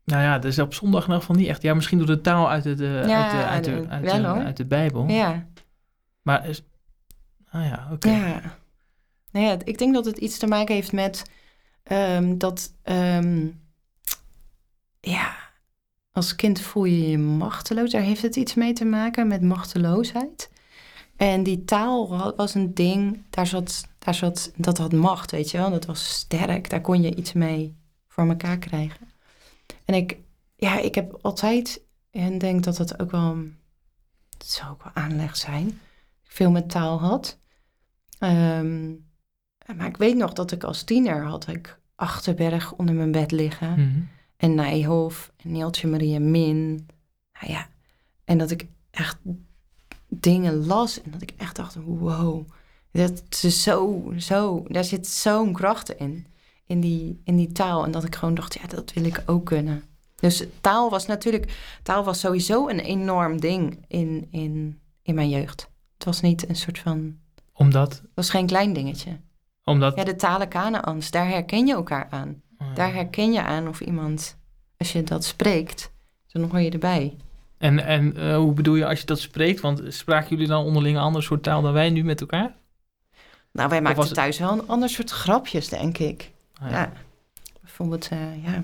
nou 0.03 0.21
ja, 0.23 0.33
dat 0.39 0.51
is 0.51 0.59
op 0.59 0.73
zondag 0.73 1.01
ieder 1.03 1.19
geval 1.19 1.35
niet 1.35 1.47
echt. 1.47 1.61
Ja, 1.61 1.73
misschien 1.73 1.97
door 1.97 2.07
de 2.07 2.21
taal 2.21 2.49
uit, 2.49 2.63
het, 2.63 2.79
Ja, 2.79 2.91
uit, 2.91 3.31
de, 3.31 3.45
uit, 3.45 3.63
de, 3.63 3.71
de- 3.81 3.87
uit, 3.87 4.03
wel 4.03 4.21
de, 4.21 4.27
hoor. 4.27 4.43
uit 4.43 4.57
de 4.57 4.65
Bijbel. 4.65 5.07
Ja. 5.07 5.47
Maar 6.21 6.47
is... 6.47 6.63
Ah 7.49 7.65
ja, 7.65 7.87
oké. 7.91 8.09
Ja. 8.09 8.41
Nou 9.31 9.45
ja, 9.45 9.57
ik 9.63 9.77
denk 9.77 9.93
dat 9.93 10.05
het 10.05 10.17
iets 10.17 10.37
te 10.37 10.47
maken 10.47 10.75
heeft 10.75 10.91
met 10.91 11.31
ehm, 11.83 12.37
dat, 12.37 12.73
ehm, 12.83 13.47
ja, 14.99 15.35
als 16.17 16.35
kind 16.35 16.61
voel 16.61 16.83
je 16.85 17.09
je 17.09 17.17
machteloos. 17.17 17.91
Daar 17.91 18.01
heeft 18.01 18.21
het 18.21 18.35
iets 18.35 18.53
mee 18.53 18.73
te 18.73 18.85
maken 18.85 19.27
met 19.27 19.41
machteloosheid. 19.41 20.49
En 21.15 21.43
die 21.43 21.65
taal 21.65 22.09
wa- 22.09 22.35
was 22.35 22.53
een 22.55 22.73
ding, 22.73 23.23
daar 23.29 23.47
zat, 23.47 23.87
daar 23.99 24.13
zat, 24.15 24.51
dat 24.55 24.77
had 24.77 24.91
macht, 24.93 25.31
weet 25.31 25.51
je 25.51 25.57
wel. 25.57 25.69
Dat 25.69 25.85
was 25.85 26.09
sterk, 26.09 26.69
daar 26.69 26.81
kon 26.81 27.01
je 27.01 27.15
iets 27.15 27.33
mee 27.33 27.75
voor 28.07 28.27
elkaar 28.27 28.57
krijgen. 28.57 29.07
En 29.85 29.93
ik, 29.93 30.17
ja, 30.55 30.79
ik 30.79 30.95
heb 30.95 31.17
altijd, 31.21 31.81
en 32.11 32.37
denk 32.37 32.63
dat 32.63 32.77
het 32.77 32.99
ook 32.99 33.11
wel, 33.11 33.37
het 34.37 34.47
zou 34.47 34.71
ook 34.71 34.83
wel 34.83 34.93
aanleg 34.93 35.37
zijn, 35.37 35.79
veel 36.23 36.51
met 36.51 36.69
taal 36.69 36.99
had. 36.99 37.39
Ehm, 38.19 38.89
maar 39.75 39.87
ik 39.87 39.97
weet 39.97 40.15
nog 40.17 40.33
dat 40.33 40.51
ik 40.51 40.63
als 40.63 40.83
tiener 40.83 41.23
had 41.25 41.47
ik 41.47 41.79
Achterberg 41.95 42.73
onder 42.73 42.95
mijn 42.95 43.11
bed 43.11 43.31
liggen. 43.31 43.71
Mhm. 43.71 44.01
En 44.37 44.55
Nijhoff 44.55 45.31
en 45.37 45.51
Neeltje 45.51 45.87
Maria 45.87 46.19
Min. 46.19 46.87
Nou 47.39 47.51
ja, 47.51 47.67
en 48.25 48.37
dat 48.37 48.51
ik 48.51 48.67
echt 48.91 49.17
dingen 50.07 50.65
las 50.65 51.01
en 51.01 51.11
dat 51.11 51.21
ik 51.21 51.33
echt 51.37 51.55
dacht, 51.55 51.75
wow. 51.85 52.47
Dat 52.91 53.23
is 53.41 53.63
zo, 53.63 54.03
zo, 54.17 54.65
daar 54.67 54.83
zit 54.83 55.07
zo'n 55.07 55.53
kracht 55.53 55.89
in, 55.89 56.27
in 56.65 56.79
die, 56.79 57.21
in 57.23 57.35
die 57.35 57.51
taal. 57.51 57.85
En 57.85 57.91
dat 57.91 58.03
ik 58.03 58.15
gewoon 58.15 58.35
dacht, 58.35 58.53
ja, 58.53 58.67
dat 58.67 58.93
wil 58.93 59.03
ik 59.03 59.23
ook 59.25 59.45
kunnen. 59.45 59.83
Dus 60.19 60.43
taal 60.61 60.89
was 60.89 61.05
natuurlijk, 61.05 61.77
taal 61.83 62.03
was 62.03 62.19
sowieso 62.19 62.67
een 62.67 62.79
enorm 62.79 63.39
ding 63.39 63.85
in, 63.87 64.27
in, 64.31 64.79
in 65.01 65.15
mijn 65.15 65.29
jeugd. 65.29 65.69
Het 65.93 66.05
was 66.05 66.21
niet 66.21 66.49
een 66.49 66.55
soort 66.55 66.79
van, 66.79 67.17
Omdat, 67.53 67.91
het 67.91 68.11
was 68.13 68.29
geen 68.29 68.45
klein 68.45 68.73
dingetje. 68.73 69.17
omdat 69.63 69.95
Ja, 69.95 70.03
de 70.03 70.15
talen 70.15 70.47
Kanaans, 70.47 71.11
daar 71.11 71.27
herken 71.27 71.67
je 71.67 71.73
elkaar 71.73 72.07
aan. 72.09 72.41
Ah, 72.57 72.75
Daar 72.75 72.93
herken 72.93 73.31
je 73.33 73.41
aan 73.43 73.67
of 73.67 73.81
iemand, 73.81 74.37
als 74.77 74.91
je 74.91 75.03
dat 75.03 75.25
spreekt, 75.25 75.91
dan 76.27 76.43
hoor 76.49 76.59
je 76.59 76.69
erbij. 76.71 77.15
En, 77.57 77.85
en 77.85 78.17
eh, 78.17 78.35
hoe 78.35 78.53
bedoel 78.53 78.75
je 78.75 78.85
als 78.87 78.99
je 78.99 79.05
dat 79.05 79.19
spreekt? 79.19 79.59
Want 79.59 79.81
spraken 79.87 80.29
jullie 80.29 80.47
dan 80.47 80.63
onderling 80.65 80.95
een 80.97 81.01
ander 81.03 81.23
soort 81.23 81.43
taal 81.43 81.61
dan 81.61 81.73
wij 81.73 81.89
nu 81.89 82.03
met 82.03 82.21
elkaar? 82.21 82.55
Nou, 83.51 83.69
wij 83.69 83.81
maakten 83.81 84.03
het- 84.03 84.13
thuis 84.13 84.39
wel 84.39 84.51
een 84.51 84.67
ander 84.67 84.89
soort 84.89 85.09
grapjes, 85.11 85.69
denk 85.69 85.97
ik. 85.97 86.31
Ah, 86.61 86.71
Ja. 86.71 86.91
Bijvoorbeeld, 87.61 88.07
eh, 88.07 88.43
ja. 88.43 88.63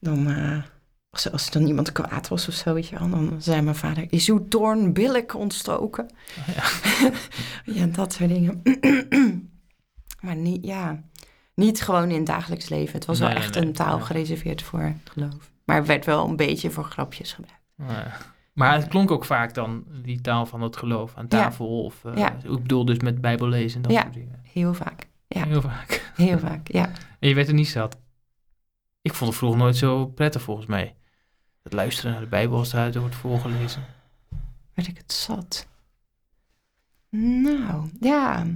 Dan, 0.00 0.28
eh, 0.30 0.62
als, 1.10 1.30
als 1.32 1.46
er 1.46 1.52
dan 1.52 1.66
iemand 1.66 1.92
kwaad 1.92 2.28
was 2.28 2.48
of 2.48 2.54
zo, 2.54 2.74
weet 2.74 2.88
je 2.88 2.98
wel, 2.98 3.10
dan 3.10 3.36
zei 3.42 3.60
mijn 3.62 3.76
vader, 3.76 4.06
is 4.10 4.28
uw 4.28 4.48
toorn 4.48 4.92
billijk 4.92 5.34
ontstoken? 5.34 6.08
Ja. 6.54 6.62
ja, 7.80 7.86
dat 7.86 8.12
soort 8.12 8.28
dingen. 8.28 8.62
maar 10.22 10.36
niet, 10.36 10.64
ja, 10.64 11.02
niet 11.58 11.82
gewoon 11.82 12.10
in 12.10 12.16
het 12.16 12.26
dagelijks 12.26 12.68
leven. 12.68 12.94
Het 12.94 13.04
was 13.06 13.18
Nee, 13.18 13.28
wel 13.28 13.36
echt 13.38 13.54
nee. 13.54 13.64
een 13.64 13.72
taal 13.72 14.00
gereserveerd 14.00 14.62
voor 14.62 14.80
het 14.80 15.10
geloof. 15.12 15.50
Maar 15.64 15.76
het 15.76 15.86
werd 15.86 16.04
wel 16.04 16.28
een 16.28 16.36
beetje 16.36 16.70
voor 16.70 16.84
grapjes 16.84 17.32
gebruikt. 17.32 17.62
Ja. 17.76 18.16
Maar 18.52 18.74
het 18.74 18.88
klonk 18.88 19.10
ook 19.10 19.24
vaak 19.24 19.54
dan, 19.54 19.84
die 20.02 20.20
taal 20.20 20.46
van 20.46 20.62
het 20.62 20.76
geloof, 20.76 21.16
aan 21.16 21.28
tafel. 21.28 21.84
Of, 21.84 22.04
eh, 22.04 22.16
Ja. 22.16 22.32
Ik 22.32 22.62
bedoel 22.62 22.84
dus 22.84 22.98
met 22.98 23.20
bijbel 23.20 23.48
lezen 23.48 23.76
en 23.76 23.82
dat 23.82 23.92
Ja. 23.92 24.00
soort 24.02 24.14
dingen. 24.14 24.40
Heel 24.52 24.74
vaak. 24.74 25.06
Ja. 25.26 25.44
Heel 25.44 25.60
vaak. 25.60 26.12
Heel 26.16 26.38
vaak, 26.38 26.68
ja. 26.72 26.90
En 27.20 27.28
je 27.28 27.34
werd 27.34 27.48
er 27.48 27.54
niet 27.54 27.68
zat. 27.68 27.96
Ik 29.02 29.14
vond 29.14 29.30
het 29.30 29.38
vroeger 29.38 29.58
nooit 29.60 29.76
zo 29.76 30.06
prettig 30.06 30.42
volgens 30.42 30.66
mij. 30.66 30.94
Het 31.62 31.72
luisteren 31.72 32.12
naar 32.12 32.20
de 32.20 32.26
bijbel 32.26 32.58
als 32.58 32.72
eruit 32.72 32.96
wordt 32.96 33.14
voorgelezen. 33.14 33.84
werd 34.74 34.88
ik 34.88 34.96
het 34.96 35.12
zat? 35.12 35.66
Nou, 37.10 37.90
ja. 38.00 38.46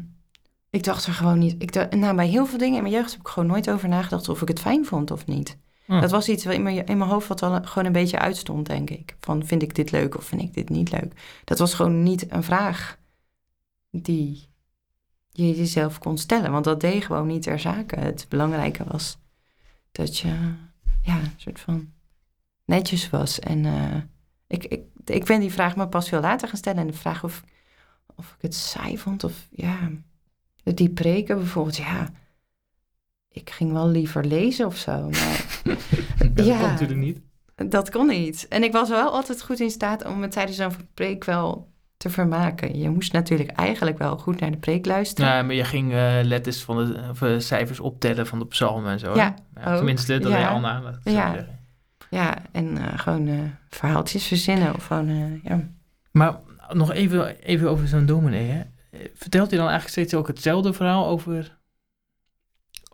Ik 0.72 0.84
dacht 0.84 1.06
er 1.06 1.12
gewoon 1.12 1.38
niet. 1.38 1.62
Ik 1.62 1.72
dacht, 1.72 1.94
nou, 1.94 2.16
bij 2.16 2.26
heel 2.26 2.46
veel 2.46 2.58
dingen 2.58 2.76
in 2.76 2.82
mijn 2.82 2.94
jeugd 2.94 3.10
heb 3.10 3.20
ik 3.20 3.28
gewoon 3.28 3.48
nooit 3.48 3.70
over 3.70 3.88
nagedacht 3.88 4.28
of 4.28 4.42
ik 4.42 4.48
het 4.48 4.60
fijn 4.60 4.86
vond 4.86 5.10
of 5.10 5.26
niet. 5.26 5.58
Hm. 5.84 6.00
Dat 6.00 6.10
was 6.10 6.28
iets 6.28 6.46
in 6.46 6.62
mijn, 6.62 6.86
in 6.86 6.98
mijn 6.98 7.10
hoofd 7.10 7.28
wat 7.28 7.40
wel 7.40 7.62
gewoon 7.62 7.84
een 7.84 7.92
beetje 7.92 8.18
uitstond, 8.18 8.66
denk 8.66 8.90
ik. 8.90 9.16
Van 9.20 9.46
vind 9.46 9.62
ik 9.62 9.74
dit 9.74 9.90
leuk 9.90 10.16
of 10.16 10.24
vind 10.24 10.42
ik 10.42 10.54
dit 10.54 10.68
niet 10.68 10.90
leuk? 10.90 11.40
Dat 11.44 11.58
was 11.58 11.74
gewoon 11.74 12.02
niet 12.02 12.32
een 12.32 12.42
vraag 12.42 12.98
die 13.90 14.48
je 15.30 15.56
jezelf 15.56 15.98
kon 15.98 16.18
stellen. 16.18 16.52
Want 16.52 16.64
dat 16.64 16.80
deed 16.80 17.04
gewoon 17.04 17.26
niet 17.26 17.42
ter 17.42 17.58
zake. 17.58 17.96
Het 17.96 18.26
belangrijke 18.28 18.84
was 18.84 19.18
dat 19.90 20.18
je 20.18 20.54
ja, 21.02 21.18
een 21.18 21.32
soort 21.36 21.60
van 21.60 21.92
netjes 22.64 23.10
was. 23.10 23.40
En 23.40 23.64
eh, 23.64 23.96
ik, 24.46 24.64
ik, 24.64 24.82
ik 25.04 25.24
ben 25.24 25.40
die 25.40 25.52
vraag 25.52 25.76
me 25.76 25.88
pas 25.88 26.08
veel 26.08 26.20
later 26.20 26.48
gaan 26.48 26.56
stellen. 26.56 26.80
En 26.80 26.86
de 26.86 26.92
vraag 26.92 27.24
of, 27.24 27.42
of 28.16 28.34
ik 28.36 28.42
het 28.42 28.54
saai 28.54 28.98
vond 28.98 29.24
of 29.24 29.48
ja, 29.50 29.90
die 30.64 30.88
preken 30.88 31.36
bijvoorbeeld, 31.36 31.76
ja. 31.76 32.08
Ik 33.30 33.50
ging 33.50 33.72
wel 33.72 33.88
liever 33.88 34.24
lezen 34.24 34.66
of 34.66 34.76
zo, 34.76 35.08
maar 35.10 35.44
dat 36.34 36.46
Ja. 36.46 36.58
komt 36.58 36.70
natuurlijk 36.70 36.98
niet. 37.00 37.18
dat 37.70 37.90
kon 37.90 38.06
niet. 38.06 38.46
En 38.48 38.62
ik 38.62 38.72
was 38.72 38.88
wel 38.88 39.10
altijd 39.10 39.42
goed 39.42 39.60
in 39.60 39.70
staat 39.70 40.04
om 40.04 40.18
me 40.20 40.28
tijdens 40.28 40.56
zo'n 40.56 40.72
preek 40.94 41.24
wel 41.24 41.70
te 41.96 42.10
vermaken. 42.10 42.78
Je 42.78 42.90
moest 42.90 43.12
natuurlijk 43.12 43.50
eigenlijk 43.50 43.98
wel 43.98 44.18
goed 44.18 44.40
naar 44.40 44.50
de 44.50 44.56
preek 44.56 44.86
luisteren. 44.86 45.30
Ja, 45.30 45.42
maar 45.42 45.54
je 45.54 45.64
ging 45.64 45.92
eh, 45.92 46.18
letters 46.22 46.62
van 46.62 46.76
de 46.76 47.00
of, 47.10 47.22
eh, 47.22 47.38
cijfers 47.38 47.80
optellen 47.80 48.26
van 48.26 48.38
de 48.38 48.46
psalmen 48.46 48.92
en 48.92 48.98
zo. 48.98 49.14
Ja, 49.14 49.34
ook. 49.66 49.76
Tenminste, 49.76 50.18
dat 50.18 50.30
Ja. 50.32 50.38
deed 50.38 50.46
Anna. 50.46 50.80
laat 50.80 50.94
ik 50.94 51.00
het 51.04 51.12
zo 51.12 51.18
Ja. 51.18 51.32
zeggen. 51.32 51.58
Ja, 52.10 52.36
en 52.52 52.76
eh, 52.78 52.98
gewoon 52.98 53.28
eh, 53.28 53.38
verhaaltjes 53.68 54.26
verzinnen 54.26 54.74
of 54.74 54.86
gewoon, 54.86 55.08
eh, 55.08 55.42
ja. 55.50 55.60
Maar 56.10 56.38
nog 56.72 56.92
even, 56.92 57.36
even 57.42 57.70
over 57.70 57.88
zo'n 57.88 58.06
dominee. 58.06 58.50
Hè? 58.50 58.62
Vertelt 59.14 59.50
hij 59.50 59.58
dan 59.58 59.68
eigenlijk 59.68 59.88
steeds 59.88 60.14
ook 60.14 60.26
hetzelfde 60.26 60.72
verhaal 60.72 61.06
over, 61.06 61.58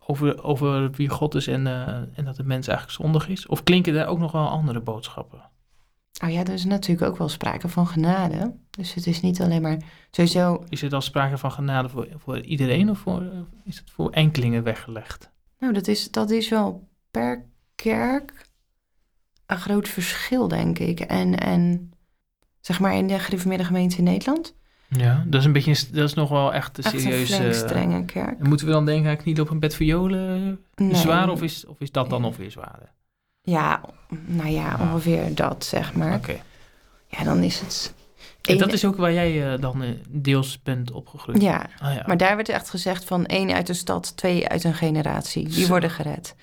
over, 0.07 0.43
over 0.43 0.91
wie 0.91 1.09
God 1.09 1.35
is 1.35 1.47
en, 1.47 1.67
eh, 1.67 2.19
en 2.19 2.25
dat 2.25 2.37
de 2.37 2.45
mens 2.45 2.69
eigenlijk 2.69 2.99
zondig 3.01 3.29
is? 3.29 3.47
Of 3.47 3.63
klinken 3.63 3.95
daar 3.95 4.07
ook 4.07 4.19
nog 4.19 4.33
wel 4.33 4.49
andere 4.49 4.81
boodschappen? 4.81 5.51
Oh 6.25 6.31
ja, 6.31 6.41
er 6.41 6.53
is 6.53 6.65
natuurlijk 6.65 7.11
ook 7.11 7.19
wel 7.19 7.29
sprake 7.29 7.69
van 7.69 7.87
genade. 7.87 8.57
Dus 8.71 8.95
het 8.95 9.07
is 9.07 9.21
niet 9.21 9.41
alleen 9.41 9.63
maar 9.63 9.79
sowieso... 10.11 10.65
Is 10.69 10.83
er 10.83 10.91
dan 10.91 11.03
sprake 11.03 11.39
van 11.39 11.53
genade 11.53 11.89
voor, 11.89 12.09
voor 12.17 12.41
iedereen 12.41 12.91
of 12.91 12.99
voor, 12.99 13.47
is 13.65 13.79
het 13.79 13.91
voor 13.91 14.11
enkelingen 14.11 14.63
weggelegd? 14.63 15.31
Nou, 15.59 15.73
dat 15.73 15.89
is, 15.89 16.11
dat 16.11 16.31
is 16.31 16.49
wel 16.49 16.89
per 17.11 17.47
kerk 17.75 18.47
een 19.47 19.59
groot 19.59 19.89
verschil, 19.89 20.49
denk 20.49 20.79
ik. 20.79 21.01
En, 21.01 21.39
en 21.39 21.93
zeg 22.61 22.81
maar 22.81 22.95
in 22.95 23.07
de 23.07 23.19
gereformeerde 23.19 23.65
gemeente 23.65 23.97
in 23.97 24.05
Nederland... 24.05 24.57
Ja, 24.89 25.25
dat 25.27 25.41
is 25.41 25.47
een 25.47 25.53
beetje, 25.53 25.75
dat 25.93 26.05
is 26.09 26.15
nog 26.15 26.29
wel 26.29 26.55
echt 26.55 26.79
een 26.79 26.85
Echt 26.85 27.31
een 27.31 27.55
strenge 27.55 28.05
kerk. 28.05 28.41
en 28.41 28.49
moeten 28.49 28.67
we 28.67 28.73
dan 28.73 28.87
denken 28.87 29.11
aan 29.11 29.17
knielen 29.17 29.43
op 29.43 29.51
een 29.51 29.59
bed 29.61 29.75
violen 29.75 30.59
Nee. 30.75 30.95
zwaar 30.95 31.31
of 31.31 31.43
is, 31.43 31.67
of 31.67 31.81
is 31.81 31.93
dat 31.93 32.11
dan 32.11 32.35
weer 32.37 32.51
zwaarder? 32.51 32.93
Ja, 33.43 33.81
nou 34.27 34.49
ja, 34.49 34.73
Ah. 34.73 34.81
ongeveer 34.81 35.35
dat, 35.35 35.65
zeg 35.65 35.95
maar. 35.95 36.15
Oké. 36.15 36.37
Ja, 37.07 37.25
dan 37.25 37.43
is 37.43 37.61
het... 37.61 37.95
En 38.43 38.59
dat 38.59 38.73
is 38.73 38.85
ook 38.85 38.97
waar 38.97 39.13
jij 39.13 39.53
eh, 39.53 39.61
dan 39.61 39.83
eh, 39.83 39.89
deels 40.09 40.63
bent 40.63 40.91
opgegroeid? 40.91 41.43
Ja, 41.43 41.67
Ah, 41.79 41.95
ja. 41.95 42.03
maar 42.07 42.17
daar 42.17 42.37
werd 42.37 42.49
echt 42.49 42.71
gezegd 42.71 43.05
van 43.05 43.27
één 43.27 43.51
uit 43.53 43.67
de 43.67 43.75
stad, 43.75 44.17
twee 44.17 44.49
uit 44.49 44.65
een 44.65 44.75
generatie. 44.75 45.49
Die 45.49 45.63
Zo. 45.65 45.69
worden 45.69 45.91
gered. 45.91 46.35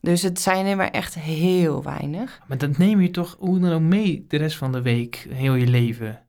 Dus 0.00 0.22
het 0.22 0.40
zijn 0.40 0.66
er 0.66 0.76
maar 0.76 0.90
echt 0.90 1.14
heel 1.14 1.82
weinig. 1.82 2.40
Maar 2.48 2.58
dat 2.58 2.78
neem 2.78 3.00
je 3.00 3.10
toch 3.10 3.36
hoe 3.38 3.58
dan 3.58 3.72
ook 3.72 3.80
mee 3.80 4.24
de 4.28 4.36
rest 4.36 4.56
van 4.56 4.72
de 4.72 4.82
week, 4.82 5.26
heel 5.28 5.54
je 5.54 5.66
leven. 5.66 6.20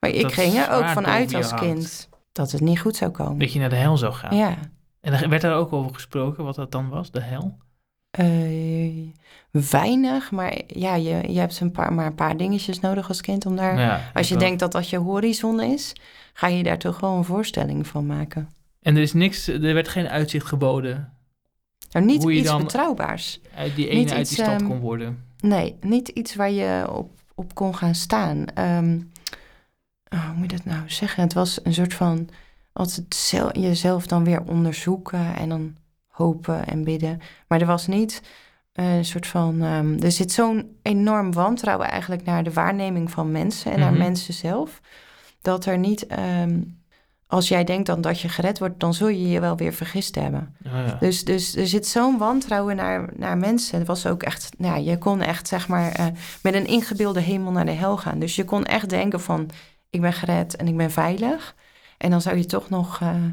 Maar 0.00 0.10
ik 0.10 0.22
Dat 0.22 0.32
ging 0.32 0.54
er 0.54 0.70
ook 0.70 0.86
vanuit 0.88 1.34
als 1.34 1.54
kind 1.54 2.08
dat 2.32 2.50
het 2.50 2.60
niet 2.60 2.80
goed 2.80 2.96
zou 2.96 3.10
komen. 3.10 3.38
Dat 3.38 3.52
je 3.52 3.58
naar 3.58 3.68
de 3.68 3.76
hel 3.76 3.96
zou 3.96 4.12
gaan. 4.12 4.36
Ja, 4.36 4.56
En 5.00 5.12
er 5.12 5.28
werd 5.28 5.42
daar 5.42 5.56
ook 5.56 5.72
over 5.72 5.94
gesproken 5.94 6.44
wat 6.44 6.54
dat 6.54 6.72
dan 6.72 6.88
was, 6.88 7.10
de 7.10 7.20
hel? 7.20 7.58
Eh, 8.10 9.08
weinig, 9.50 10.30
maar 10.30 10.60
ja, 10.66 10.94
je, 10.94 11.32
je 11.32 11.38
hebt 11.38 11.60
een 11.60 11.72
paar, 11.72 11.92
maar 11.92 12.06
een 12.06 12.14
paar 12.14 12.36
dingetjes 12.36 12.80
nodig 12.80 13.08
als 13.08 13.20
kind 13.20 13.46
om 13.46 13.56
daar... 13.56 13.78
Ja, 13.78 14.10
als 14.14 14.28
je 14.28 14.34
wel. 14.34 14.42
denkt 14.42 14.60
dat 14.60 14.72
dat 14.72 14.88
je 14.88 14.98
horizon 14.98 15.60
is, 15.60 15.92
ga 16.32 16.46
je 16.46 16.62
daar 16.62 16.78
toch 16.78 17.00
wel 17.00 17.16
een 17.16 17.24
voorstelling 17.24 17.86
van 17.86 18.06
maken. 18.06 18.48
En 18.82 18.96
er 18.96 19.02
is 19.02 19.12
niks, 19.12 19.48
er 19.48 19.74
werd 19.74 19.88
geen 19.88 20.08
uitzicht 20.08 20.46
geboden 20.46 21.12
Nou, 21.90 22.04
niet 22.06 22.22
Hoe 22.22 22.32
iets 22.32 22.56
betrouwbaars. 22.56 23.40
uit 23.56 23.76
die 23.76 23.88
Niet 23.88 24.08
ene 24.08 24.16
uit 24.16 24.28
die 24.28 24.36
stad 24.36 24.60
ehm, 24.60 24.66
kon 24.66 24.78
worden. 24.78 25.24
Nee, 25.40 25.76
niet 25.80 26.08
iets 26.08 26.34
waar 26.34 26.50
je 26.50 26.86
op, 26.92 27.10
op 27.34 27.54
kon 27.54 27.76
gaan 27.76 27.94
staan. 27.94 28.46
Ehm, 28.54 28.98
oh, 30.10 30.24
hoe 30.26 30.34
moet 30.36 30.50
je 30.50 30.56
dat 30.56 30.64
nou 30.66 30.82
zeggen? 30.90 31.22
Het 31.22 31.32
was 31.32 31.60
een 31.62 31.74
soort 31.74 31.94
van 31.94 32.28
altijd 32.72 33.14
zel- 33.14 33.58
jezelf 33.58 34.06
dan 34.06 34.24
weer 34.24 34.42
onderzoeken 34.42 35.34
en 35.36 35.48
dan 35.48 35.76
hopen 36.08 36.66
en 36.66 36.84
bidden. 36.84 37.20
Maar 37.48 37.60
er 37.60 37.66
was 37.66 37.86
niet 37.86 38.22
een 38.72 39.04
soort 39.04 39.26
van. 39.26 39.62
ehm, 39.62 40.02
er 40.02 40.12
zit 40.12 40.32
zo'n 40.32 40.76
enorm 40.82 41.32
wantrouwen 41.32 41.88
eigenlijk 41.88 42.24
naar 42.24 42.42
de 42.44 42.52
waarneming 42.52 43.10
van 43.10 43.30
mensen 43.30 43.72
en 43.72 43.78
naar 43.78 43.90
Mhm. 43.90 43.98
mensen 44.00 44.34
zelf. 44.34 44.80
Dat 45.42 45.66
er 45.66 45.78
niet. 45.78 46.06
ehm, 46.06 46.60
als 47.26 47.48
jij 47.48 47.64
denkt 47.64 47.86
dan 47.86 48.00
dat 48.00 48.20
je 48.20 48.28
gered 48.28 48.58
wordt, 48.58 48.80
dan 48.80 48.94
zul 48.94 49.08
je 49.08 49.28
je 49.28 49.40
wel 49.40 49.56
weer 49.56 49.72
vergist 49.72 50.14
hebben. 50.14 50.56
Ja. 50.64 50.96
Dus, 51.00 51.24
dus 51.24 51.56
er 51.56 51.66
zit 51.66 51.86
zo'n 51.86 52.18
wantrouwen 52.18 52.76
naar, 52.76 53.08
naar 53.16 53.38
mensen. 53.38 53.78
Het 53.78 53.86
was 53.86 54.06
ook 54.06 54.22
echt, 54.22 54.50
nou, 54.58 54.80
je 54.80 54.98
kon 54.98 55.20
echt 55.20 55.48
zeg 55.48 55.68
maar 55.68 55.92
eh, 55.92 56.06
met 56.42 56.54
een 56.54 56.66
ingebeelde 56.66 57.20
hemel 57.20 57.52
naar 57.52 57.64
de 57.64 57.70
hel 57.70 57.96
gaan. 57.96 58.18
Dus 58.18 58.36
je 58.36 58.44
kon 58.44 58.64
echt 58.64 58.88
denken 58.88 59.20
van, 59.20 59.48
ik 59.90 60.00
ben 60.00 60.12
gered 60.12 60.56
en 60.56 60.68
ik 60.68 60.76
ben 60.76 60.90
veilig. 60.90 61.54
En 61.98 62.10
dan 62.10 62.20
zou 62.20 62.36
je 62.36 62.46
toch 62.46 62.68
nog 62.68 63.00
eh 63.00 63.24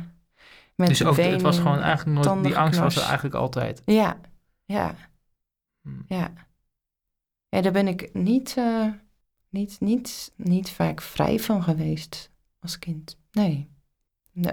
met 0.76 0.88
dus 0.88 1.04
ook, 1.04 1.18
het 1.18 1.42
was 1.42 1.58
gewoon 1.58 1.80
eigenlijk 1.80 2.26
nooit, 2.26 2.44
die 2.44 2.58
angst 2.58 2.80
was 2.80 2.96
er 2.96 3.04
eigenlijk 3.04 3.36
altijd. 3.36 3.82
Ja, 3.86 4.18
ja, 4.66 4.96
Hm. 5.82 5.90
ja. 6.08 6.34
Ja, 7.50 7.62
daar 7.62 7.72
ben 7.72 7.88
ik 7.88 8.14
niet, 8.14 8.54
eh, 8.58 8.88
niet, 9.50 9.80
niet, 9.80 10.32
niet 10.36 10.70
vaak 10.70 11.02
vrij 11.02 11.40
van 11.40 11.64
geweest 11.64 12.32
als 12.60 12.80
kind. 12.80 13.18
Nee. 13.32 13.70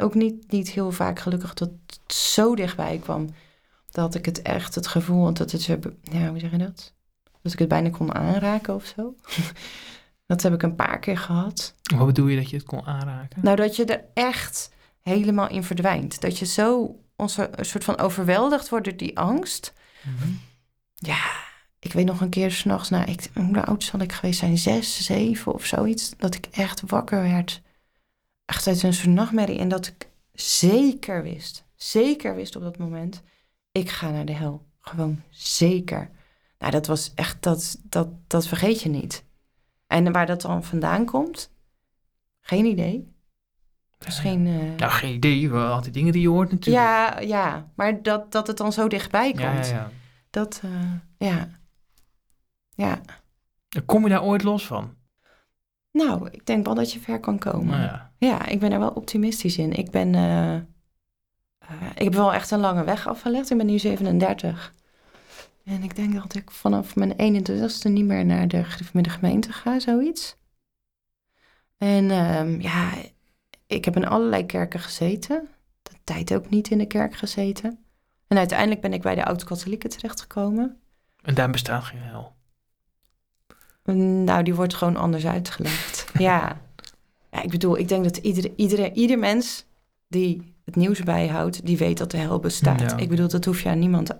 ook 0.00 0.14
niet, 0.14 0.50
niet 0.50 0.70
heel 0.70 0.90
vaak 0.90 1.18
gelukkig 1.18 1.54
dat 1.54 1.70
het 1.86 2.16
zo 2.16 2.54
dichtbij 2.54 2.98
kwam. 2.98 3.28
Dat 3.90 4.14
ik 4.14 4.24
het 4.24 4.42
echt 4.42 4.74
het 4.74 4.86
gevoel 4.86 5.24
had 5.24 5.36
dat 5.36 5.50
het. 5.50 5.64
Ja, 6.02 6.28
hoe 6.28 6.38
zeg 6.38 6.50
je 6.50 6.58
dat? 6.58 6.94
Dat 7.42 7.52
ik 7.52 7.58
het 7.58 7.68
bijna 7.68 7.90
kon 7.90 8.14
aanraken 8.14 8.74
of 8.74 8.84
zo. 8.84 9.14
dat 10.34 10.42
heb 10.42 10.52
ik 10.52 10.62
een 10.62 10.76
paar 10.76 10.98
keer 10.98 11.18
gehad. 11.18 11.74
Wat 11.96 12.06
bedoel 12.06 12.26
je 12.26 12.36
dat 12.36 12.50
je 12.50 12.56
het 12.56 12.66
kon 12.66 12.86
aanraken? 12.86 13.40
Nou, 13.42 13.56
dat 13.56 13.76
je 13.76 13.84
er 13.84 14.04
echt 14.14 14.70
helemaal 15.02 15.48
in 15.48 15.64
verdwijnt. 15.64 16.20
Dat 16.20 16.38
je 16.38 16.46
zo 16.46 16.98
onze, 17.16 17.48
een 17.52 17.64
soort 17.64 17.84
van 17.84 17.98
overweldigd 17.98 18.68
wordt 18.68 18.84
door 18.84 18.96
die 18.96 19.18
angst. 19.18 19.72
Mhm. 20.02 20.30
Ja, 20.94 21.30
ik 21.78 21.92
weet 21.92 22.06
nog 22.06 22.20
een 22.20 22.28
keer 22.28 22.50
s'nachts, 22.50 22.88
nou, 22.88 23.10
ik, 23.10 23.30
hoe 23.34 23.64
oud 23.64 23.84
zal 23.84 24.00
ik 24.00 24.12
geweest 24.12 24.38
zijn? 24.38 24.58
Zes, 24.58 25.04
zeven 25.04 25.54
of 25.54 25.64
zoiets. 25.64 26.12
Dat 26.16 26.34
ik 26.34 26.46
echt 26.50 26.82
wakker 26.86 27.22
werd. 27.22 27.62
Echt 28.44 28.66
uit 28.66 28.82
een 28.82 28.94
soort 28.94 29.14
nachtmerrie. 29.14 29.58
En 29.58 29.68
dat 29.68 29.86
ik 29.86 30.08
zeker 30.32 31.22
wist, 31.22 31.64
zeker 31.76 32.34
wist 32.34 32.56
op 32.56 32.62
dat 32.62 32.78
moment, 32.78 33.22
ik 33.72 33.90
ga 33.90 34.10
naar 34.10 34.24
de 34.24 34.32
hel. 34.32 34.66
Gewoon 34.80 35.22
zeker. 35.30 36.10
Nou, 36.58 36.72
dat 36.72 36.86
was 36.86 37.12
echt, 37.14 37.42
dat, 37.42 37.78
dat, 37.82 38.08
dat 38.26 38.46
vergeet 38.46 38.82
je 38.82 38.88
niet. 38.88 39.23
En 39.94 40.12
waar 40.12 40.26
dat 40.26 40.40
dan 40.40 40.64
vandaan 40.64 41.04
komt, 41.04 41.52
geen 42.40 42.64
idee. 42.64 43.12
Misschien. 44.04 44.46
eh, 44.46 44.78
Nou, 44.78 44.92
geen 44.92 45.14
idee. 45.14 45.50
Al 45.52 45.80
die 45.80 45.92
dingen 45.92 46.12
die 46.12 46.22
je 46.22 46.28
hoort 46.28 46.50
natuurlijk. 46.50 46.84
ja, 46.86 47.18
ja, 47.20 47.70
maar 47.76 48.02
dat, 48.02 48.32
dat 48.32 48.46
het 48.46 48.56
dan 48.56 48.72
zo 48.72 48.88
dichtbij 48.88 49.30
komt. 49.30 49.42
ja, 49.42 49.52
ja, 49.60 49.66
ja. 49.66 49.90
Dat, 50.30 50.60
eh, 50.64 50.92
ja. 51.28 51.48
Ja. 52.74 53.00
Kom 53.86 54.02
je 54.02 54.08
daar 54.08 54.22
ooit 54.22 54.42
los 54.42 54.66
van? 54.66 54.94
Nou, 55.92 56.28
ik 56.30 56.46
denk 56.46 56.64
wel 56.66 56.74
dat 56.74 56.92
je 56.92 57.00
ver 57.00 57.20
kan 57.20 57.38
komen. 57.38 57.66
Nou 57.66 57.82
ja. 57.82 58.12
Ja, 58.18 58.46
ik 58.46 58.60
ben 58.60 58.72
er 58.72 58.78
wel 58.78 58.90
optimistisch 58.90 59.58
in. 59.58 59.72
Ik 59.72 59.90
ben... 59.90 60.14
eh, 60.14 60.54
eh, 60.54 60.62
ik 61.94 62.02
heb 62.04 62.14
wel 62.14 62.32
echt 62.32 62.50
een 62.50 62.60
lange 62.60 62.84
weg 62.84 63.06
afgelegd. 63.08 63.50
Ik 63.50 63.56
ben 63.56 63.66
nu 63.66 63.78
37. 63.78 64.72
En 65.64 65.82
ik 65.82 65.96
denk 65.96 66.14
dat 66.14 66.34
ik 66.34 66.50
vanaf 66.50 66.96
mijn 66.96 67.44
21ste 67.44 67.90
niet 67.90 68.04
meer 68.04 68.24
naar 68.24 68.48
de, 68.48 68.64
met 68.92 69.04
de 69.04 69.10
gemeente 69.10 69.52
ga, 69.52 69.80
zoiets. 69.80 70.36
En 71.76 72.10
ehm, 72.10 72.60
ja, 72.60 72.92
ik 73.66 73.84
heb 73.84 73.96
in 73.96 74.06
allerlei 74.06 74.46
kerken 74.46 74.80
gezeten. 74.80 75.48
De 75.82 75.90
tijd 76.04 76.34
ook 76.34 76.50
niet 76.50 76.70
in 76.70 76.78
de 76.78 76.86
kerk 76.86 77.16
gezeten. 77.16 77.78
En 78.26 78.38
uiteindelijk 78.38 78.80
ben 78.80 78.92
ik 78.92 79.02
bij 79.02 79.14
de 79.14 79.24
oud-katholieken 79.24 79.90
terechtgekomen. 79.90 80.78
En 81.22 81.34
daar 81.34 81.50
bestaat 81.50 81.84
geen 81.84 82.02
hel. 82.02 82.32
Nou, 84.24 84.42
die 84.42 84.54
wordt 84.54 84.74
gewoon 84.74 84.96
anders 84.96 85.26
uitgelegd. 85.26 86.10
ja. 86.18 86.60
ja, 87.30 87.42
ik 87.42 87.50
bedoel, 87.50 87.78
ik 87.78 87.88
denk 87.88 88.04
dat 88.04 88.16
iedere, 88.16 88.52
iedere, 88.56 88.92
ieder 88.92 89.18
mens 89.18 89.64
die 90.08 90.54
het 90.64 90.76
nieuws 90.76 91.00
bijhoudt, 91.00 91.66
die 91.66 91.76
weet 91.76 91.98
dat 91.98 92.10
de 92.10 92.16
hel 92.16 92.40
bestaat. 92.40 92.80
Ja. 92.80 92.96
Ik 92.96 93.08
bedoel, 93.08 93.28
dat 93.28 93.44
hoef 93.44 93.60
je 93.60 93.68
aan 93.68 93.78
niemand. 93.78 94.10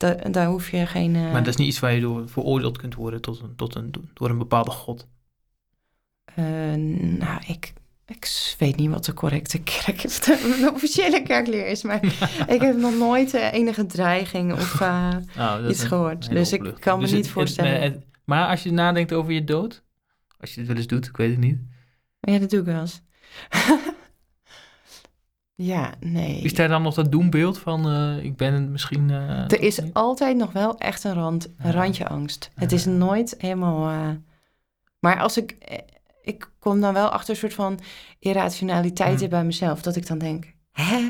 Da- 0.00 0.14
daar 0.30 0.46
hoef 0.46 0.70
je 0.70 0.86
geen. 0.86 1.14
eh, 1.16 1.22
Maar 1.22 1.32
dat 1.42 1.46
is 1.46 1.56
niet 1.56 1.68
iets 1.68 1.78
waar 1.80 1.92
je 1.92 2.00
door 2.00 2.28
veroordeeld 2.28 2.78
kunt 2.78 2.94
worden 2.94 3.20
tot 3.20 3.40
een, 3.40 3.56
tot 3.56 3.74
een, 3.74 3.92
door 4.14 4.30
een 4.30 4.38
bepaalde 4.38 4.70
god. 4.70 5.08
eh, 6.24 6.44
nou, 7.18 7.42
ik, 7.46 7.72
ik 8.06 8.54
weet 8.58 8.76
niet 8.76 8.90
wat 8.90 9.04
de 9.04 9.14
correcte 9.14 9.58
kerk 9.62 10.02
is, 10.02 10.20
de 10.20 10.70
officiële 10.74 11.22
kerkleer 11.22 11.66
is, 11.66 11.82
maar 11.82 12.04
ik 12.54 12.60
heb 12.60 12.76
nog 12.76 12.94
nooit 12.98 13.34
eh, 13.34 13.52
enige 13.52 13.86
dreiging 13.86 14.52
of 14.52 14.72
dat 15.36 15.70
iets 15.70 15.84
gehoord. 15.84 16.30
Dus 16.30 16.52
ik 16.52 16.74
kan 16.80 16.96
me 16.96 17.02
Dus 17.02 17.12
niet 17.12 17.18
het- 17.18 17.24
het- 17.24 17.26
voorstellen. 17.34 17.80
het- 17.82 18.06
maar 18.24 18.48
als 18.48 18.62
je 18.62 18.72
nadenkt 18.72 19.12
over 19.12 19.32
je 19.32 19.44
dood, 19.44 19.82
als 20.40 20.52
je 20.54 20.58
het 20.58 20.68
wel 20.68 20.76
eens 20.76 20.86
doet, 20.86 21.06
ik 21.06 21.16
weet 21.16 21.30
het 21.30 21.38
niet. 21.40 21.58
ja, 22.20 22.38
dat 22.38 22.50
doe 22.50 22.58
ik 22.60 22.64
wel 22.66 22.80
eens. 22.80 23.00
ja, 25.62 25.94
nee. 26.00 26.40
Is 26.40 26.54
daar 26.54 26.68
dan 26.68 26.82
nog 26.82 26.94
dat 26.94 27.12
doembeeld 27.12 27.58
van, 27.58 27.88
eh, 27.88 28.24
ik 28.24 28.36
ben 28.36 28.54
het 28.54 28.68
misschien... 28.68 29.10
eh, 29.10 29.38
Er 29.50 29.60
is 29.62 29.78
niet? 29.80 29.94
altijd 29.94 30.36
nog 30.36 30.52
wel 30.52 30.78
echt 30.78 31.04
een, 31.04 31.14
rand, 31.14 31.48
een 31.58 31.72
randje 31.72 32.08
angst. 32.08 32.50
Het 32.54 32.72
is 32.72 32.84
nooit 32.84 33.34
helemaal. 33.38 33.88
eh, 33.90 34.08
Maar 35.00 35.20
als 35.20 35.36
ik. 35.36 35.56
Ik 36.22 36.50
kom 36.58 36.80
dan 36.80 36.94
wel 36.94 37.08
achter 37.08 37.30
een 37.30 37.36
soort 37.40 37.54
van 37.54 37.78
irrationaliteit 38.18 39.20
Hmm. 39.20 39.28
bij 39.28 39.44
mezelf. 39.44 39.82
Dat 39.82 39.96
ik 39.96 40.06
dan 40.06 40.18
denk: 40.18 40.54
hè? 40.72 41.08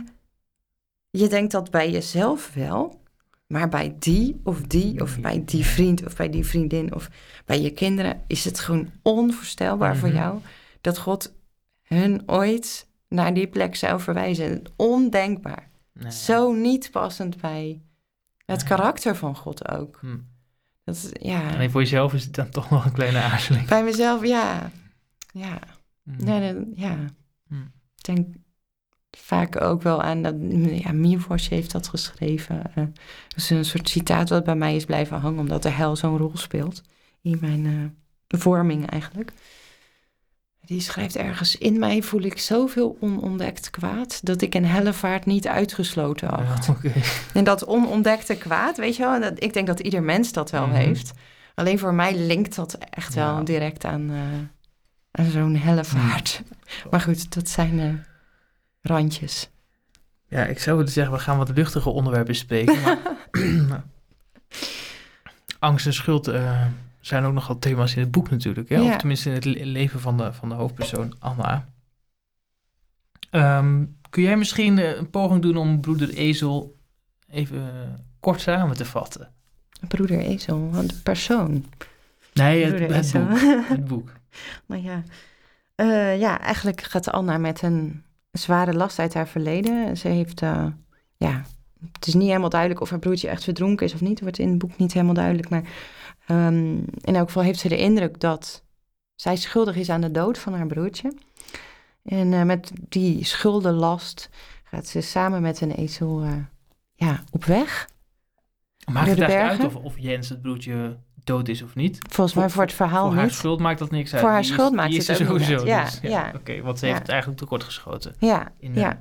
Je 1.11 1.29
denkt 1.29 1.53
dat 1.53 1.71
bij 1.71 1.91
jezelf 1.91 2.51
wel. 2.55 3.01
Maar 3.47 3.69
bij 3.69 3.97
die 3.99 4.41
of 4.45 4.61
die 4.61 5.01
of 5.03 5.21
bij 5.21 5.43
die 5.45 5.65
vriend 5.65 6.07
of 6.07 6.17
bij 6.17 6.31
die 6.31 6.47
vriendin 6.47 6.95
of 6.95 7.09
bij 7.45 7.61
je 7.61 7.71
kinderen 7.71 8.23
is 8.27 8.45
het 8.45 8.61
gewoon 8.61 8.91
onvoorstelbaar 9.03 9.97
voor 9.97 10.09
Mhm. 10.09 10.17
jou 10.17 10.39
dat 10.81 10.99
God 10.99 11.35
hun 11.83 12.23
ooit 12.27 12.89
naar 13.11 13.35
die 13.35 13.47
plek 13.47 13.77
zou 13.77 14.01
verwijzen. 14.01 14.63
Ondenkbaar. 14.77 15.69
Nee. 15.93 16.13
Zo 16.13 16.53
niet 16.53 16.91
passend 16.91 17.41
bij 17.41 17.83
het 18.47 18.63
karakter 18.63 19.17
van 19.17 19.37
God 19.37 19.69
ook. 19.69 19.99
Hm. 20.01 20.19
Dat 20.85 20.95
is, 20.97 21.09
ja, 21.13 21.51
Alleen 21.55 21.71
voor 21.71 21.81
jezelf 21.81 22.15
is 22.15 22.25
het 22.25 22.35
dan 22.35 22.51
toch 22.51 22.71
nog 22.71 22.85
een 22.85 22.93
kleine 22.93 23.19
aarzeling. 23.33 23.67
bij 23.69 23.85
mezelf, 23.85 24.27
ja. 24.27 24.71
Ja, 25.33 25.59
Hm. 26.05 26.25
dat- 26.25 26.67
ja. 26.75 26.97
Hm. 27.49 27.55
Ik 27.97 28.05
denk 28.05 28.27
vaak 29.11 29.61
ook 29.61 29.83
wel 29.83 30.03
aan 30.03 30.23
dat, 30.23 30.35
ja, 30.83 30.93
heeft 31.49 31.73
dat 31.73 31.89
geschreven. 31.89 32.67
eh, 32.75 32.85
dat 33.29 33.37
is 33.37 33.51
een 33.51 33.65
soort 33.65 33.89
citaat 33.89 34.29
wat 34.29 34.45
bij 34.45 34.57
mij 34.57 34.77
is 34.77 34.85
blijven 34.85 35.21
hangen, 35.21 35.39
omdat 35.41 35.63
de 35.63 35.69
hel 35.69 35.97
zo'n 35.97 36.17
rol 36.19 36.37
speelt 36.37 36.83
in 37.23 37.39
mijn 37.41 37.67
eh, 38.27 38.39
vorming 38.41 38.87
eigenlijk. 38.91 39.33
Die 40.65 40.81
schrijft 40.81 41.17
ergens, 41.17 41.57
in 41.57 41.79
mij 41.79 42.03
voel 42.03 42.23
ik 42.23 42.39
zoveel 42.39 42.97
onontdekt 43.01 43.71
kwaad, 43.71 44.21
dat 44.27 44.43
ik 44.43 44.55
een 44.55 44.67
hellevaart 44.67 45.27
niet 45.27 45.47
uitgesloten 45.49 46.31
acht. 46.31 46.67
Ja. 46.83 46.91
En 47.35 47.45
dat 47.45 47.65
onontdekte 47.67 48.37
kwaad, 48.37 48.77
weet 48.77 48.97
je 48.97 49.03
wel, 49.03 49.21
dat, 49.21 49.43
ik 49.43 49.53
denk 49.53 49.67
dat 49.67 49.81
ieder 49.81 50.03
mens 50.03 50.33
dat 50.33 50.51
wel 50.51 50.67
Mhm. 50.67 50.77
heeft. 50.77 51.13
Alleen 51.55 51.79
voor 51.79 51.95
mij 51.95 52.17
linkt 52.17 52.55
dat 52.57 52.75
echt 52.91 53.15
wel 53.15 53.45
direct 53.45 53.85
aan, 53.85 54.11
aan 55.11 55.31
zo'n 55.31 55.57
hellevaart. 55.57 56.43
Maar 56.91 57.01
goed, 57.01 57.35
dat 57.35 57.49
zijn 57.49 57.81
eh, 57.81 57.89
randjes. 58.83 59.49
Ja, 60.29 60.45
ik 60.45 60.59
zou 60.59 60.77
willen 60.77 60.93
zeggen, 60.93 61.13
we 61.15 61.19
gaan 61.21 61.39
wat 61.39 61.51
luchtige 61.55 61.91
onderwerpen 61.91 62.31
bespreken. 62.33 62.81
Maar, 62.83 62.99
maar 63.69 63.83
angst 65.59 65.87
en 65.87 65.93
schuld 65.95 66.29
eh, 66.29 66.67
zijn 67.01 67.25
ook 67.25 67.33
nogal 67.33 67.59
thema's 67.59 67.95
in 67.95 68.01
het 68.01 68.11
boek 68.11 68.31
natuurlijk. 68.31 68.69
Hè? 68.69 68.77
Ja. 68.77 68.91
Of 68.91 68.97
tenminste 68.97 69.29
in 69.29 69.35
het 69.35 69.45
le- 69.45 69.65
leven 69.65 70.01
van 70.01 70.17
de, 70.17 70.33
van 70.33 70.49
de 70.49 70.55
hoofdpersoon 70.55 71.15
Anna. 71.19 71.69
Ehm, 73.31 73.85
kun 74.11 74.23
jij 74.23 74.37
misschien 74.37 74.79
eh, 74.79 74.97
een 74.97 75.11
poging 75.11 75.43
doen 75.43 75.57
om 75.57 75.81
broeder 75.81 76.15
Ezel 76.15 76.77
even 77.31 77.59
eh, 77.59 77.89
kort 78.21 78.41
samen 78.41 78.77
te 78.77 78.85
vatten? 78.85 79.33
Broeder 79.89 80.19
Ezel, 80.19 80.71
want 80.71 80.89
de 80.91 80.97
persoon. 81.03 81.65
Nee, 82.33 82.65
het, 82.65 83.13
boek. 83.13 83.39
Het 83.69 83.85
boek. 83.85 84.13
nou 84.67 84.83
ja. 84.83 85.03
Eh, 85.75 86.19
ja, 86.19 86.41
eigenlijk 86.41 86.83
gaat 86.83 87.11
Anna 87.11 87.39
met 87.39 87.63
een 87.63 88.03
zware 88.33 88.75
last 88.75 88.99
uit 88.99 89.15
haar 89.15 89.29
verleden. 89.29 89.97
Ze 89.97 90.09
heeft 90.09 90.41
ja, 91.17 91.45
het 91.93 92.07
is 92.07 92.15
niet 92.15 92.29
helemaal 92.29 92.49
duidelijk 92.49 92.81
of 92.81 92.91
haar 92.91 92.99
broertje 92.99 93.29
echt 93.29 93.45
verdronken 93.45 93.87
is 93.87 93.95
of 93.95 94.01
niet. 94.01 94.21
Wordt 94.21 94.39
in 94.39 94.49
het 94.49 94.59
boek 94.59 94.77
niet 94.79 94.93
helemaal 94.93 95.15
duidelijk. 95.15 95.49
Maar 95.49 95.63
ehm, 96.31 96.75
in 97.01 97.17
elk 97.17 97.27
geval 97.27 97.43
heeft 97.43 97.59
ze 97.59 97.69
de 97.69 97.79
indruk 97.79 98.21
dat 98.21 98.63
zij 99.15 99.37
schuldig 99.37 99.77
is 99.77 99.91
aan 99.91 100.01
de 100.01 100.11
dood 100.11 100.39
van 100.39 100.55
haar 100.55 100.67
broertje. 100.67 101.15
En 102.03 102.33
uh, 102.33 102.43
met 102.43 102.73
die 102.89 103.25
schuldenlast 103.25 104.29
gaat 104.65 104.87
ze 104.87 105.01
samen 105.01 105.43
met 105.43 105.61
een 105.61 105.71
ezel 105.73 106.25
uh, 106.25 106.33
ja, 106.95 107.25
op 107.31 107.45
weg. 107.45 107.89
Maakt 108.93 109.09
het 109.11 109.21
eigenlijk 109.21 109.61
uit 109.63 109.75
of, 109.77 109.83
of 109.85 109.99
Jens 109.99 110.29
het 110.29 110.43
broertje 110.43 110.97
dood 111.25 111.49
is 111.49 111.63
of 111.63 111.75
niet? 111.75 111.99
Volgens 112.11 112.37
mij 112.37 112.49
voor 112.51 112.63
het 112.63 112.73
verhaal 112.73 113.03
voor 113.05 113.11
niet. 113.13 113.21
haar 113.21 113.31
schuld 113.31 113.61
maakt 113.61 113.79
dat 113.79 113.91
niks 113.91 114.13
uit. 114.13 114.21
Voor 114.23 114.31
haar 114.31 114.43
die 114.43 114.53
schuld 114.53 114.71
is, 114.71 114.77
maakt 114.77 114.93
het 114.93 115.09
is 115.09 115.11
ook 115.11 115.19
niet 115.19 115.29
sowieso. 115.29 115.57
uit. 115.57 115.67
Ja, 115.67 115.85
dus, 115.85 115.99
ja. 116.01 116.33
Oké, 116.35 116.61
want 116.63 116.79
ze 116.79 116.85
heeft 116.85 116.97
Ja. 116.97 117.03
het 117.03 117.11
eigenlijk 117.11 117.41
tekort 117.41 117.63
geschoten. 117.65 118.15
Ja, 118.19 118.53
In, 118.59 118.75
ja. 118.75 118.93
eh, 118.93 118.99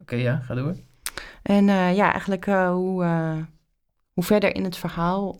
Oké, 0.00 0.14
ja, 0.16 0.36
ga 0.36 0.54
door. 0.54 0.76
En 1.42 1.64
ja, 1.64 2.12
eigenlijk 2.12 2.44
hoe, 2.44 3.04
hoe 4.12 4.24
verder 4.24 4.54
in 4.54 4.64
het 4.64 4.76
verhaal, 4.76 5.38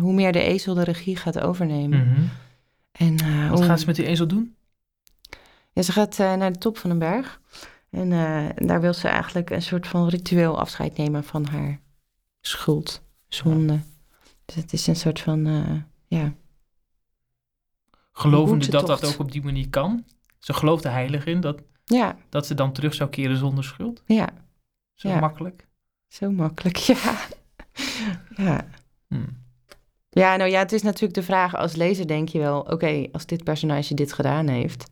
hoe 0.00 0.12
meer 0.12 0.32
de 0.32 0.42
ezel 0.42 0.74
de 0.74 0.84
regie 0.84 1.16
gaat 1.16 1.40
overnemen. 1.40 2.06
Mm 2.06 2.14
-hmm. 2.14 2.28
en, 2.92 3.48
Wat 3.48 3.58
hoe... 3.58 3.66
gaat 3.66 3.80
ze 3.80 3.86
met 3.86 3.96
die 3.96 4.06
ezel 4.06 4.26
doen? 4.26 4.54
Ja, 5.72 5.82
ze 5.82 5.92
gaat 5.92 6.18
naar 6.18 6.52
de 6.52 6.58
top 6.58 6.78
van 6.78 6.90
een 6.90 6.98
berg. 6.98 7.40
En 7.90 8.10
daar 8.56 8.80
wil 8.80 8.94
ze 8.94 9.08
eigenlijk 9.08 9.50
een 9.50 9.62
soort 9.62 9.86
van 9.86 10.08
ritueel 10.08 10.58
afscheid 10.58 10.96
nemen 10.96 11.24
van 11.24 11.44
haar 11.44 11.80
schuld, 12.40 13.02
zonde. 13.28 13.72
Ja. 13.72 13.80
Dus 14.44 14.54
het 14.54 14.72
is 14.72 14.86
een 14.86 14.96
soort 14.96 15.20
van, 15.20 15.44
ja... 16.06 16.34
Gelovende 18.12 18.70
dat 18.70 18.86
dat 18.86 19.04
ook 19.04 19.18
op 19.18 19.32
die 19.32 19.42
manier 19.42 19.68
kan? 19.68 20.04
Ze 20.38 20.52
gelooft 20.52 20.84
er 20.84 20.90
heilig 20.90 21.26
in 21.26 21.40
dat, 21.40 21.62
ja. 21.84 22.16
dat 22.28 22.46
ze 22.46 22.54
dan 22.54 22.72
terug 22.72 22.94
zou 22.94 23.10
keren 23.10 23.36
zonder 23.36 23.64
schuld? 23.64 24.02
Ja. 24.06 24.28
Zo 24.94 25.08
ja. 25.08 25.20
makkelijk? 25.20 25.66
Zo 26.08 26.30
makkelijk, 26.30 26.76
ja. 26.92 27.20
ja. 28.36 28.66
Hmm. 29.06 29.39
Ja, 30.10 30.36
nou 30.36 30.50
ja, 30.50 30.58
het 30.58 30.72
is 30.72 30.82
natuurlijk 30.82 31.14
de 31.14 31.22
vraag 31.22 31.56
als 31.56 31.76
lezer 31.76 32.06
denk 32.06 32.28
je 32.28 32.38
wel... 32.38 32.60
oké, 32.60 33.06
als 33.12 33.26
dit 33.26 33.44
personage 33.44 33.94
dit 33.94 34.12
gedaan 34.12 34.48
heeft, 34.48 34.90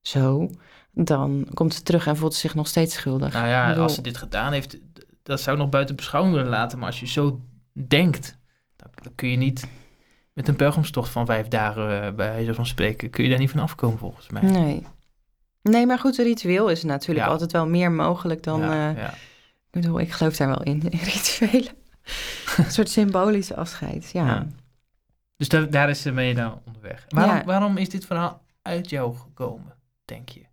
zo... 0.00 0.50
dan 0.90 1.46
komt 1.54 1.74
ze 1.74 1.82
terug 1.82 2.06
en 2.06 2.16
voelt 2.16 2.34
ze 2.34 2.40
zich 2.40 2.54
nog 2.54 2.66
steeds 2.66 2.94
schuldig. 2.94 3.32
Nou 3.32 3.46
ja, 3.46 3.68
bedoel... 3.68 3.82
als 3.82 3.94
ze 3.94 4.02
dit 4.02 4.16
gedaan 4.16 4.52
heeft, 4.52 4.78
dat 5.22 5.40
zou 5.40 5.56
ik 5.56 5.62
nog 5.62 5.70
buiten 5.70 5.96
beschouwing 5.96 6.34
willen 6.34 6.50
laten. 6.50 6.78
Maar 6.78 6.86
als 6.86 7.00
je 7.00 7.06
zo 7.06 7.40
denkt, 7.72 8.38
dan, 8.76 8.88
dan 9.02 9.14
kun 9.14 9.28
je 9.28 9.36
niet 9.36 9.68
met 10.32 10.48
een 10.48 10.56
pelgrimstocht 10.56 11.10
van 11.10 11.26
vijf 11.26 11.48
dagen, 11.48 11.82
uh, 11.82 12.00
bij 12.00 12.32
wijze 12.32 12.54
van 12.54 12.66
spreken, 12.66 13.10
kun 13.10 13.24
je 13.24 13.30
daar 13.30 13.38
niet 13.38 13.50
van 13.50 13.60
afkomen 13.60 13.98
volgens 13.98 14.28
mij. 14.28 14.42
Nee. 14.42 14.86
Nee, 15.62 15.86
maar 15.86 15.98
goed, 15.98 16.18
een 16.18 16.24
ritueel 16.24 16.68
is 16.68 16.82
natuurlijk 16.82 17.26
ja. 17.26 17.32
altijd 17.32 17.52
wel 17.52 17.66
meer 17.66 17.92
mogelijk 17.92 18.42
dan... 18.42 18.60
Ja, 18.60 18.90
uh, 18.90 18.96
ja. 18.96 19.10
Ik 19.70 19.80
bedoel, 19.80 20.00
ik 20.00 20.12
geloof 20.12 20.36
daar 20.36 20.48
wel 20.48 20.62
in, 20.62 20.82
in 20.90 20.98
rituelen. 21.12 21.72
Een 22.56 22.70
soort 22.70 22.90
symbolische 22.90 23.56
afscheid, 23.56 24.10
ja. 24.12 24.26
ja. 24.26 24.46
Dus 25.36 25.48
daar, 25.48 25.70
daar 25.70 25.90
is 25.90 26.02
ze 26.02 26.12
mee 26.12 26.34
dan 26.34 26.60
onderweg. 26.66 27.04
Waarom, 27.08 27.42
waarom 27.44 27.76
is 27.76 27.88
dit 27.88 28.06
verhaal 28.06 28.42
uit 28.62 28.90
jou 28.90 29.16
gekomen, 29.16 29.74
denk 30.04 30.28
je? 30.28 30.50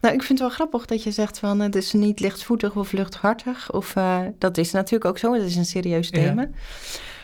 Nou, 0.00 0.14
ik 0.14 0.22
vind 0.22 0.38
het 0.38 0.48
wel 0.48 0.48
grappig 0.48 0.86
dat 0.86 1.02
je 1.02 1.10
zegt 1.10 1.38
van 1.38 1.60
het 1.60 1.74
is 1.74 1.92
niet 1.92 2.20
lichtvoetig 2.20 2.76
of 2.76 2.92
luchthartig. 2.92 3.72
Of 3.72 3.96
uh, 3.96 4.20
dat 4.38 4.58
is 4.58 4.72
natuurlijk 4.72 5.04
ook 5.04 5.18
zo, 5.18 5.32
het 5.32 5.42
is 5.42 5.56
een 5.56 5.64
serieus 5.64 6.10
thema. 6.10 6.42
Ja. 6.42 6.48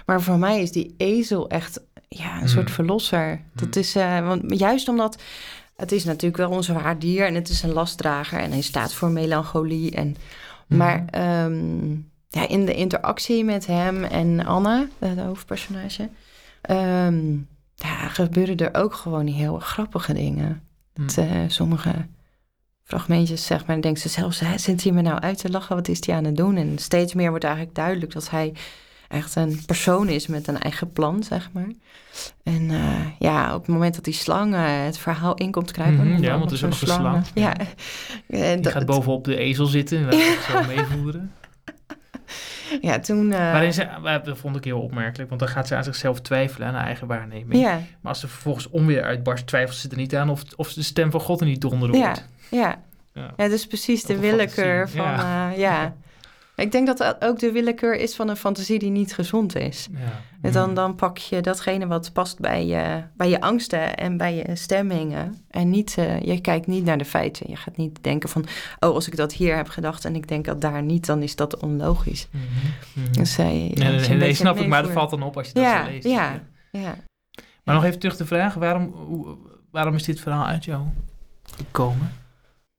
Maar 0.07 0.23
voor 0.23 0.39
mij 0.39 0.63
is 0.63 0.73
die 0.73 0.95
ezel 0.97 1.49
echt 1.49 1.81
ja, 2.09 2.35
een 2.35 2.41
mm. 2.41 2.49
soort 2.49 2.71
verlosser. 2.71 3.31
Mm. 3.31 3.43
Dat 3.55 3.77
is, 3.77 3.97
uh, 3.97 4.27
want 4.27 4.59
juist 4.59 4.89
omdat 4.89 5.23
het 5.77 5.93
is 5.93 6.05
natuurlijk 6.05 6.37
wel 6.49 6.57
een 6.57 6.63
zwaar 6.63 6.99
dier 6.99 7.27
en 7.27 7.35
het 7.35 7.49
is 7.49 7.63
een 7.63 7.73
lastdrager 7.73 8.39
en 8.41 8.51
hij 8.51 8.61
staat 8.61 8.95
voor 8.95 9.11
melancholie. 9.11 9.91
En, 9.91 10.17
mm. 10.67 10.77
Maar 10.77 11.05
um, 11.45 12.10
ja, 12.31 12.49
in 12.49 12.67
de 12.67 12.75
interactie 12.75 13.45
met 13.45 13.67
hem 13.67 14.05
en 14.05 14.47
Anna, 14.47 14.87
de 14.99 15.21
hoofdpersonage, 15.21 16.09
um, 16.71 17.49
ja, 17.75 18.09
gebeuren 18.09 18.57
er 18.57 18.75
ook 18.75 18.95
gewoon 18.95 19.27
heel 19.27 19.59
grappige 19.59 20.13
dingen. 20.13 20.63
Dat, 20.93 21.17
uh, 21.19 21.31
sommige 21.47 22.07
fragmentjes, 22.85 23.47
zeg 23.47 23.67
maar, 23.67 23.81
denkt 23.81 24.01
ze 24.01 24.09
zelfs, 24.09 24.43
zit 24.57 24.83
hij 24.83 24.93
me 24.93 25.03
nou 25.03 25.21
uit 25.21 25.39
te 25.39 25.51
lachen? 25.51 25.77
Wat 25.77 25.89
is 25.89 26.07
hij 26.07 26.15
aan 26.15 26.25
het 26.25 26.37
doen? 26.37 26.57
En 26.57 26.79
steeds 26.79 27.15
meer 27.15 27.31
wordt 27.31 27.45
eigenlijk 27.45 27.75
duidelijk 27.75 28.13
dat 28.13 28.31
hij 28.31 28.53
echt 29.09 29.37
een 29.37 29.61
persoon 29.67 30.09
is 30.09 30.27
met 30.27 30.49
een 30.49 30.59
eigen 30.59 30.93
plan, 30.93 31.23
zeg 31.23 31.51
maar. 31.53 31.73
En 32.43 32.63
uh, 32.63 33.07
ja, 33.19 33.55
op 33.55 33.61
het 33.61 33.71
moment 33.71 33.95
dat 33.95 34.05
die 34.05 34.15
slang 34.15 34.55
uh, 34.55 34.85
het 34.85 34.99
verhaal 34.99 35.35
in 35.35 35.51
komt 35.51 35.73
kruipen... 35.73 36.07
Mm 36.07 36.15
-hmm, 36.15 36.23
ja, 36.23 36.39
want 36.39 36.51
er 36.51 36.57
is 36.57 36.65
ook 36.65 36.71
nog 36.71 36.81
een 36.81 36.87
slang. 36.87 37.25
Ja. 37.35 37.55
ja. 38.29 38.55
Die 38.55 38.61
dat, 38.61 38.73
gaat 38.73 38.87
bovenop 38.87 39.25
de 39.25 39.37
ezel 39.37 39.67
zitten 39.67 39.99
en 39.99 40.05
laat 40.05 40.13
het 40.15 40.47
zo 40.51 40.67
meevoeren. 40.75 41.33
Ja, 42.81 42.99
toen... 42.99 43.31
Uh... 43.31 43.39
Waarin 43.39 43.73
ze, 43.73 43.89
dat 44.25 44.39
vond 44.39 44.57
ik 44.57 44.65
heel 44.65 44.81
opmerkelijk, 44.81 45.29
want 45.29 45.41
dan 45.41 45.51
gaat 45.51 45.67
ze 45.67 45.77
aan 45.77 45.85
zichzelf 45.85 46.21
twijfelen 46.21 46.69
aan 46.69 46.75
haar 46.75 46.87
eigen 46.87 47.07
waarneming. 47.07 47.61
Ja. 47.61 47.73
Maar 47.73 48.13
als 48.13 48.21
ze 48.21 48.29
vervolgens 48.29 48.69
onweer 48.69 49.03
uitbarst, 49.03 49.47
twijfelt 49.47 49.77
ze 49.77 49.89
er 49.89 49.97
niet 49.97 50.17
aan 50.17 50.31
of, 50.31 50.43
of 50.57 50.73
de 50.73 50.83
stem 50.83 51.11
van 51.11 51.21
God 51.21 51.41
er 51.41 51.47
niet 51.47 51.61
donderen 51.61 51.97
ja. 51.97 52.05
wordt. 52.05 52.27
Ja. 52.51 52.79
ja, 53.15 53.31
ja. 53.37 53.49
dus 53.49 53.67
precies 53.67 54.03
de 54.03 54.19
willekeur 54.19 54.89
van... 54.89 55.05
Ja. 55.05 55.51
ja. 55.51 55.95
Ik 56.61 56.73
denk 56.73 56.87
dat 56.87 56.99
dat 56.99 57.25
ook 57.25 57.39
de 57.39 57.53
willekeur 57.53 57.97
is 57.97 58.15
van 58.15 58.29
een 58.29 58.37
fantasie 58.37 58.79
die 58.79 58.91
niet 58.91 59.15
gezond 59.15 59.57
is. 59.57 59.89
Ja. 60.43 60.51
Dan, 60.51 60.75
dan 60.75 60.95
pak 60.95 61.19
je 61.19 61.41
datgene 61.41 61.87
wat 61.87 62.13
past 62.13 62.39
bij 62.39 62.67
je, 62.67 63.03
bij 63.17 63.29
je 63.29 63.41
angsten 63.41 63.97
en 63.97 64.17
bij 64.17 64.35
je 64.35 64.57
stemmingen. 64.57 65.45
En 65.51 65.71
niet, 65.71 65.97
uh, 65.99 66.21
je 66.21 66.41
kijkt 66.41 66.67
niet 66.67 66.85
naar 66.85 66.99
de 66.99 67.05
feiten. 67.05 67.51
Je 67.51 67.57
gaat 67.57 67.77
niet 67.77 68.03
denken 68.03 68.29
van, 68.29 68.45
oh, 68.79 68.95
als 68.95 69.07
ik 69.07 69.17
dat 69.17 69.33
hier 69.33 69.57
heb 69.57 69.69
gedacht 69.69 70.05
en 70.05 70.15
ik 70.15 70.29
denk 70.29 70.45
dat 70.45 70.61
daar 70.61 70.83
niet, 70.83 71.07
dan 71.07 71.23
is 71.23 71.37
dat 71.37 71.57
onlogisch. 71.57 72.29
Mm 72.31 72.41
-hmm. 72.41 73.13
Dus, 73.13 73.39
uh, 73.39 73.47
nee, 73.47 73.73
nee, 73.75 73.99
nee, 73.99 74.17
nee 74.17 74.35
snap 74.35 74.57
ik, 74.57 74.67
maar 74.67 74.83
dat 74.83 74.93
valt 74.93 75.11
dan 75.11 75.23
op 75.23 75.37
als 75.37 75.47
je 75.47 75.53
dat 75.53 75.63
ja, 75.63 75.85
zo 75.85 75.91
leest. 75.91 76.07
Ja, 76.07 76.43
ja. 76.73 76.95
Maar 77.65 77.75
nog 77.75 77.85
even 77.85 77.99
terug 77.99 78.17
de 78.17 78.27
vraag, 78.27 78.55
waarom, 78.55 78.95
waarom 79.71 79.95
is 79.95 80.05
dit 80.05 80.21
verhaal 80.21 80.47
uit 80.47 80.65
jou 80.65 80.83
gekomen? 81.57 82.13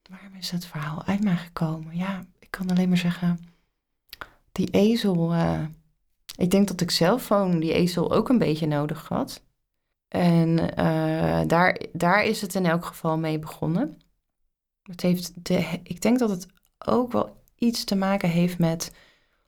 Waarom 0.09 0.35
is 0.39 0.51
het 0.51 0.65
verhaal 0.65 1.03
uit 1.05 1.23
mij 1.23 1.37
gekomen? 1.37 1.97
Ja, 1.97 2.23
ik 2.39 2.47
kan 2.49 2.69
alleen 2.69 2.89
maar 2.89 2.97
zeggen 2.97 3.50
die 4.51 4.69
ezel, 4.69 5.33
uh, 5.33 5.65
ik 6.37 6.51
denk 6.51 6.67
dat 6.67 6.81
ik 6.81 6.91
zelf 6.91 7.27
gewoon 7.27 7.59
die 7.59 7.73
ezel 7.73 8.11
ook 8.11 8.29
een 8.29 8.37
beetje 8.37 8.67
nodig 8.67 9.07
had. 9.07 9.43
En 10.07 10.49
uh, 10.59 11.41
daar, 11.47 11.81
daar 11.93 12.25
is 12.25 12.41
het 12.41 12.55
in 12.55 12.65
elk 12.65 12.85
geval 12.85 13.17
mee 13.17 13.39
begonnen. 13.39 14.01
Het 14.81 15.01
heeft 15.01 15.45
de, 15.45 15.79
ik 15.83 16.01
denk 16.01 16.19
dat 16.19 16.29
het 16.29 16.47
ook 16.85 17.11
wel 17.11 17.43
iets 17.55 17.83
te 17.83 17.95
maken 17.95 18.29
heeft 18.29 18.57
met 18.57 18.91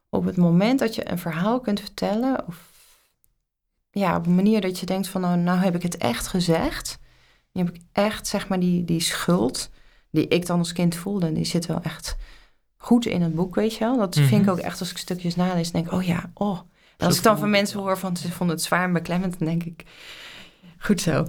op 0.10 0.26
het 0.26 0.38
moment 0.38 0.80
dat 0.80 0.96
je 0.96 1.12
een 1.12 1.20
verhaal 1.20 1.60
kunt 1.60 1.80
vertellen, 1.80 2.48
of 2.48 2.72
ja, 3.92 4.18
op 4.18 4.26
een 4.26 4.36
manier 4.36 4.62
dat 4.62 4.80
je 4.80 4.86
denkt 4.86 5.08
van 5.08 5.22
nou, 5.22 5.38
nou 5.38 5.60
heb 5.60 5.76
ik 5.76 5.84
het 5.84 5.98
echt 5.98 6.28
gezegd. 6.28 7.00
Nu 7.52 7.64
heb 7.64 7.76
ik 7.76 7.82
echt 7.92 8.28
zeg 8.28 8.48
maar 8.48 8.60
die, 8.60 8.86
die 8.86 9.00
schuld 9.00 9.70
die 10.10 10.28
ik 10.28 10.46
dan 10.46 10.60
als 10.60 10.74
kind 10.74 10.96
voelde, 10.96 11.32
die 11.32 11.46
zit 11.46 11.66
wel 11.66 11.82
echt 11.82 12.16
goed 12.84 13.06
in 13.06 13.22
het 13.22 13.36
boek, 13.36 13.56
weet 13.56 13.74
je 13.74 13.80
wel. 13.80 13.98
Dat 13.98 14.16
mm 14.16 14.22
-hmm. 14.22 14.30
vind 14.30 14.44
ik 14.44 14.52
ook 14.52 14.58
echt 14.58 14.80
als 14.80 14.92
ik 14.92 14.98
stukjes 14.98 15.36
nalees, 15.36 15.72
denk 15.72 15.86
ik, 15.86 15.92
oh 15.92 16.04
ja, 16.04 16.32
oh. 16.34 16.60
En 16.98 17.08
als 17.08 17.18
ik 17.18 17.24
dan 17.24 17.40
van 17.40 17.50
mensen 17.50 17.80
hoor 17.80 17.98
van 17.98 18.18
ze 18.18 18.32
vonden 18.32 18.56
het 18.56 18.66
zwaar 18.66 18.84
en 18.84 18.94
beklemmend, 18.94 19.40
dan 19.40 19.48
denk 19.48 19.64
ik, 19.64 19.84
goed 20.78 21.02
zo. 21.02 21.28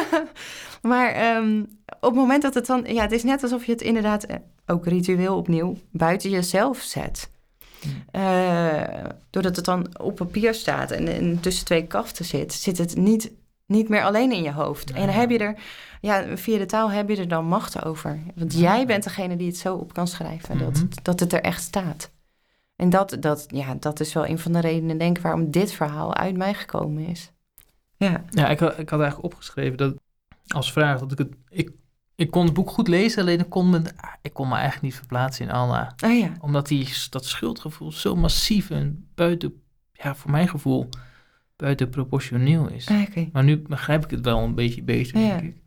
maar 0.90 1.36
um, 1.36 1.60
op 1.86 2.10
het 2.10 2.14
moment 2.14 2.42
dat 2.42 2.54
het 2.54 2.66
dan, 2.66 2.84
ja, 2.86 3.02
het 3.02 3.12
is 3.12 3.22
net 3.22 3.42
alsof 3.42 3.64
je 3.64 3.72
het 3.72 3.82
inderdaad 3.82 4.24
eh, 4.24 4.36
ook 4.66 4.86
ritueel 4.86 5.36
opnieuw 5.36 5.76
buiten 5.90 6.30
jezelf 6.30 6.78
zet. 6.78 7.30
Mm. 7.84 8.20
Uh, 8.20 8.82
doordat 9.30 9.56
het 9.56 9.64
dan 9.64 9.86
op 10.00 10.16
papier 10.16 10.54
staat 10.54 10.90
en, 10.90 11.08
en 11.08 11.40
tussen 11.40 11.64
twee 11.64 11.86
kaften 11.86 12.24
zit, 12.24 12.52
zit 12.52 12.78
het 12.78 12.96
niet, 12.96 13.32
niet 13.66 13.88
meer 13.88 14.02
alleen 14.02 14.32
in 14.32 14.42
je 14.42 14.52
hoofd. 14.52 14.88
Ja. 14.88 14.94
En 14.94 15.06
dan 15.06 15.14
heb 15.14 15.30
je 15.30 15.38
er 15.38 15.58
ja, 16.00 16.36
via 16.36 16.58
de 16.58 16.66
taal 16.66 16.90
heb 16.90 17.08
je 17.08 17.16
er 17.16 17.28
dan 17.28 17.46
macht 17.46 17.84
over. 17.84 18.22
Want 18.34 18.52
ja. 18.52 18.60
jij 18.60 18.86
bent 18.86 19.04
degene 19.04 19.36
die 19.36 19.46
het 19.46 19.56
zo 19.56 19.76
op 19.76 19.92
kan 19.92 20.06
schrijven, 20.06 20.56
mm 20.56 20.62
-hmm. 20.62 20.72
dat, 20.72 21.04
dat 21.04 21.20
het 21.20 21.32
er 21.32 21.40
echt 21.40 21.62
staat. 21.62 22.10
En 22.76 22.90
dat, 22.90 23.16
dat, 23.20 23.44
ja, 23.48 23.74
dat 23.74 24.00
is 24.00 24.12
wel 24.12 24.26
een 24.26 24.38
van 24.38 24.52
de 24.52 24.60
redenen, 24.60 24.98
denk 24.98 25.16
ik, 25.16 25.22
waarom 25.22 25.50
dit 25.50 25.72
verhaal 25.72 26.14
uit 26.14 26.36
mij 26.36 26.54
gekomen 26.54 27.06
is. 27.06 27.32
Ja, 27.96 28.24
ja 28.30 28.48
ik, 28.48 28.58
had, 28.58 28.78
ik 28.78 28.88
had 28.88 29.00
eigenlijk 29.00 29.32
opgeschreven 29.32 29.76
dat 29.76 29.94
als 30.46 30.72
vraag 30.72 30.98
dat 31.00 31.12
ik 31.12 31.18
het. 31.18 31.34
Ik, 31.48 31.70
ik 32.14 32.30
kon 32.30 32.44
het 32.44 32.54
boek 32.54 32.70
goed 32.70 32.88
lezen, 32.88 33.20
alleen 33.20 33.40
ik 33.40 33.48
kon 33.48 33.70
me, 33.70 33.82
ik 34.22 34.32
kon 34.32 34.48
me 34.48 34.54
eigenlijk 34.54 34.82
niet 34.82 34.94
verplaatsen 34.94 35.44
in 35.44 35.52
Anna. 35.52 35.94
Oh 36.04 36.18
ja. 36.18 36.32
Omdat 36.40 36.66
die, 36.66 36.88
dat 37.10 37.24
schuldgevoel 37.24 37.92
zo 37.92 38.16
massief 38.16 38.70
en 38.70 39.10
buiten, 39.14 39.62
ja, 39.92 40.14
voor 40.14 40.30
mijn 40.30 40.48
gevoel, 40.48 40.88
buiten 41.56 41.88
proportioneel 41.88 42.68
is. 42.68 42.88
Ah, 42.88 43.02
okay. 43.08 43.30
Maar 43.32 43.44
nu 43.44 43.58
begrijp 43.58 44.04
ik 44.04 44.10
het 44.10 44.24
wel 44.24 44.38
een 44.38 44.54
beetje 44.54 44.82
beter, 44.82 45.20
ja. 45.20 45.38
denk 45.38 45.54
ik. 45.54 45.64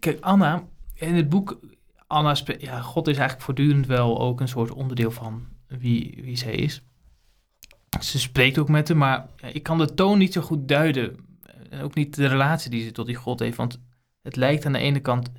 Kijk, 0.00 0.20
Anna, 0.20 0.68
in 0.94 1.14
het 1.14 1.28
boek, 1.28 1.60
Anna, 2.06 2.36
ja, 2.58 2.80
God 2.80 3.08
is 3.08 3.16
eigenlijk 3.16 3.44
voortdurend 3.44 3.86
wel 3.86 4.20
ook 4.20 4.40
een 4.40 4.48
soort 4.48 4.72
onderdeel 4.72 5.10
van 5.10 5.46
wie, 5.66 6.20
wie 6.22 6.36
zij 6.36 6.54
is. 6.54 6.82
Ze 8.00 8.18
spreekt 8.18 8.58
ook 8.58 8.68
met 8.68 8.88
hem, 8.88 8.96
maar 8.96 9.28
ik 9.52 9.62
kan 9.62 9.78
de 9.78 9.94
toon 9.94 10.18
niet 10.18 10.32
zo 10.32 10.40
goed 10.40 10.68
duiden. 10.68 11.16
En 11.70 11.80
ook 11.80 11.94
niet 11.94 12.14
de 12.14 12.26
relatie 12.26 12.70
die 12.70 12.84
ze 12.84 12.92
tot 12.92 13.06
die 13.06 13.14
God 13.14 13.38
heeft, 13.40 13.56
want 13.56 13.80
het 14.22 14.36
lijkt 14.36 14.66
aan 14.66 14.72
de 14.72 14.78
ene 14.78 15.00
kant 15.00 15.30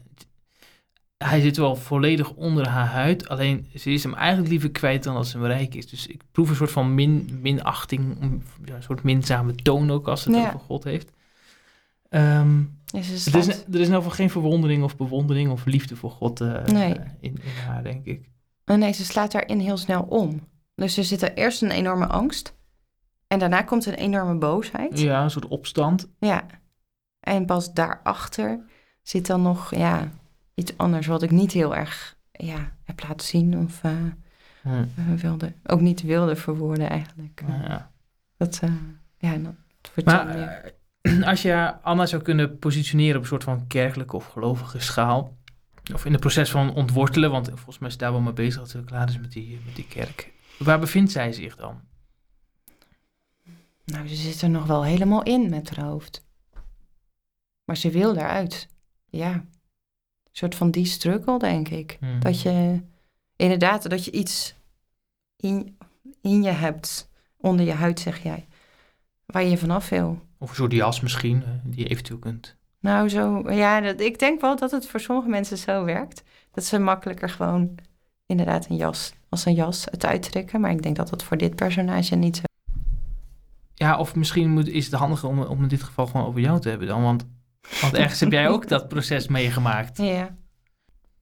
hij 1.18 1.42
zit 1.42 1.58
wel 1.58 1.76
volledig 1.76 2.32
onder 2.34 2.68
haar 2.68 2.86
huid. 2.88 3.30
Alleen 3.30 3.68
ze 3.76 3.92
is 3.92 4.04
hem 4.04 4.14
eigenlijk 4.14 4.50
liever 4.50 4.72
kwijt 4.72 5.04
dan 5.04 5.16
als 5.16 5.30
ze 5.30 5.38
hem 5.38 5.46
rijk 5.46 5.76
is. 5.76 5.90
Dus 5.90 6.08
ik 6.08 6.22
proef 6.32 6.50
een 6.50 6.56
soort 6.56 6.72
van 6.72 6.96
min, 6.96 7.40
minachting. 7.42 8.18
Ja, 8.66 8.76
een 8.76 8.84
soort 8.84 9.04
minzame 9.04 9.56
toon 9.56 9.92
ook 9.92 10.08
als 10.08 10.26
het 10.26 10.36
Ja. 10.36 10.48
over 10.48 10.60
God 10.60 10.84
heeft. 10.84 11.12
Ehm, 12.10 12.62
ze 12.86 13.30
er, 13.32 13.38
is, 13.38 13.48
er 13.48 13.80
is 13.80 13.88
nou 13.90 14.10
geen 14.10 14.30
verwondering 14.30 14.84
of 14.84 14.98
bewondering 14.98 15.50
of 15.52 15.66
liefde 15.66 15.96
voor 15.96 16.12
God 16.12 16.42
eh, 16.42 16.64
Nee. 16.66 16.94
in, 17.20 17.38
in 17.42 17.42
haar, 17.68 17.84
denk 17.84 18.06
ik. 18.06 18.30
Oh, 18.66 18.78
nee, 18.78 18.92
ze 18.94 19.06
slaat 19.06 19.32
daarin 19.32 19.60
heel 19.60 19.78
snel 19.78 20.02
om. 20.04 20.40
Dus 20.76 20.98
er 20.98 21.04
zit 21.04 21.22
er 21.22 21.34
eerst 21.34 21.62
een 21.62 21.72
enorme 21.72 22.08
angst. 22.08 22.56
En 23.28 23.40
daarna 23.40 23.62
komt 23.62 23.86
een 23.86 23.94
enorme 23.94 24.36
boosheid. 24.38 25.00
Ja, 25.00 25.24
een 25.24 25.32
soort 25.32 25.48
opstand. 25.48 26.08
Ja. 26.20 26.46
En 27.20 27.46
pas 27.46 27.74
daarachter 27.74 28.60
zit 29.02 29.28
dan 29.28 29.42
nog 29.42 29.76
ja, 29.76 30.12
iets 30.58 30.78
anders 30.78 31.08
wat 31.08 31.24
ik 31.24 31.32
niet 31.32 31.52
heel 31.52 31.76
erg 31.76 32.18
ja, 32.32 32.72
heb 32.84 33.04
laten 33.04 33.28
zien 33.28 33.58
of 33.58 33.84
eh, 33.84 33.92
Hm. 34.68 34.86
eh, 34.96 35.14
wilde, 35.22 35.54
ook 35.66 35.82
niet 35.82 36.02
wilde 36.02 36.36
verwoorden 36.36 36.90
eigenlijk. 36.90 37.42
Nou 37.48 37.64
ja. 37.64 37.92
Dat, 38.38 38.60
eh, 38.64 38.74
ja, 39.18 39.38
dat 39.38 39.54
wordt 39.94 40.06
Maar 40.06 40.72
als 41.32 41.42
je 41.42 41.74
Anna 41.82 42.06
zou 42.06 42.22
kunnen 42.22 42.60
positioneren 42.60 43.16
op 43.16 43.22
een 43.22 43.28
soort 43.28 43.44
van 43.44 43.68
kerkelijke 43.68 44.16
of 44.16 44.26
gelovige 44.26 44.80
schaal, 44.80 45.38
of 45.94 46.06
in 46.06 46.12
het 46.12 46.22
proces 46.22 46.52
van 46.52 46.74
ontwortelen, 46.74 47.32
want 47.32 47.48
volgens 47.48 47.80
mij 47.80 47.90
is 47.90 47.98
daar 47.98 48.12
wel 48.12 48.22
mee 48.22 48.34
bezig 48.34 48.60
dat 48.60 48.70
ze 48.70 48.84
klaar 48.84 49.10
is 49.10 49.20
met 49.20 49.32
die, 49.32 49.60
met 49.66 49.76
die 49.76 49.88
kerk. 49.88 50.32
Waar 50.60 50.80
bevindt 50.80 51.12
zij 51.12 51.32
zich 51.32 51.56
dan? 51.56 51.82
Nou, 53.86 54.08
ze 54.08 54.16
zit 54.16 54.42
er 54.42 54.50
nog 54.50 54.66
wel 54.66 54.84
helemaal 54.84 55.24
in 55.24 55.50
met 55.50 55.76
haar 55.76 55.86
hoofd. 55.86 56.26
Maar 57.64 57.78
ze 57.78 57.90
wil 57.90 58.14
daaruit. 58.14 58.70
Ja. 59.10 59.46
Een 60.38 60.44
soort 60.44 60.56
van 60.56 60.72
die 60.72 60.86
struggle, 60.86 61.40
denk 61.40 61.68
ik. 61.68 61.98
Hmm. 62.00 62.20
Dat 62.20 62.42
je 62.42 62.82
inderdaad, 63.36 63.90
dat 63.90 64.06
je 64.06 64.12
iets 64.12 64.56
in, 65.36 65.78
in 66.22 66.44
je 66.44 66.50
hebt, 66.50 67.10
onder 67.38 67.66
je 67.66 67.72
huid, 67.72 68.00
zeg 68.00 68.24
jij, 68.24 68.48
waar 69.26 69.44
je 69.44 69.58
vanaf 69.58 69.90
wil. 69.90 70.22
Of 70.38 70.50
een 70.50 70.56
soort 70.56 70.72
jas 70.72 71.02
misschien, 71.02 71.44
eh, 71.44 71.50
die 71.64 71.80
je 71.80 71.90
eventueel 71.90 72.20
kunt. 72.20 72.56
Nou, 72.80 73.10
zo, 73.10 73.52
ja, 73.52 73.82
dat, 73.82 74.00
ik 74.00 74.20
denk 74.20 74.42
wel 74.42 74.56
dat 74.56 74.72
het 74.72 74.88
voor 74.88 75.00
sommige 75.00 75.30
mensen 75.30 75.58
zo 75.58 75.84
werkt. 75.84 76.24
Dat 76.52 76.64
ze 76.64 76.80
makkelijker 76.80 77.30
gewoon 77.30 77.76
inderdaad 78.26 78.70
een 78.70 78.76
jas, 78.76 79.14
als 79.30 79.46
een 79.46 79.54
jas 79.54 79.86
het 79.92 80.06
uittrekken. 80.06 80.62
Maar 80.62 80.72
ik 80.72 80.82
denk 80.82 80.96
dat 80.96 81.10
dat 81.10 81.24
voor 81.24 81.38
dit 81.38 81.56
personage 81.56 82.16
niet 82.16 82.36
zo 82.36 82.44
Ja, 83.74 83.98
of 83.98 84.16
misschien 84.16 84.50
moet, 84.50 84.68
is 84.68 84.86
het 84.86 84.94
handiger 84.94 85.30
om, 85.30 85.40
om 85.40 85.62
in 85.62 85.68
dit 85.68 85.84
geval 85.84 86.08
gewoon 86.08 86.26
over 86.26 86.40
jou 86.40 86.60
te 86.60 86.70
hebben 86.70 86.88
dan, 86.88 87.02
want, 87.02 87.26
want 87.82 87.94
ergens 87.94 88.20
heb 88.20 88.32
jij 88.32 88.48
ook 88.50 88.68
dat 88.68 88.88
proces 88.88 89.28
meegemaakt. 89.28 89.98
Ja. 89.98 90.36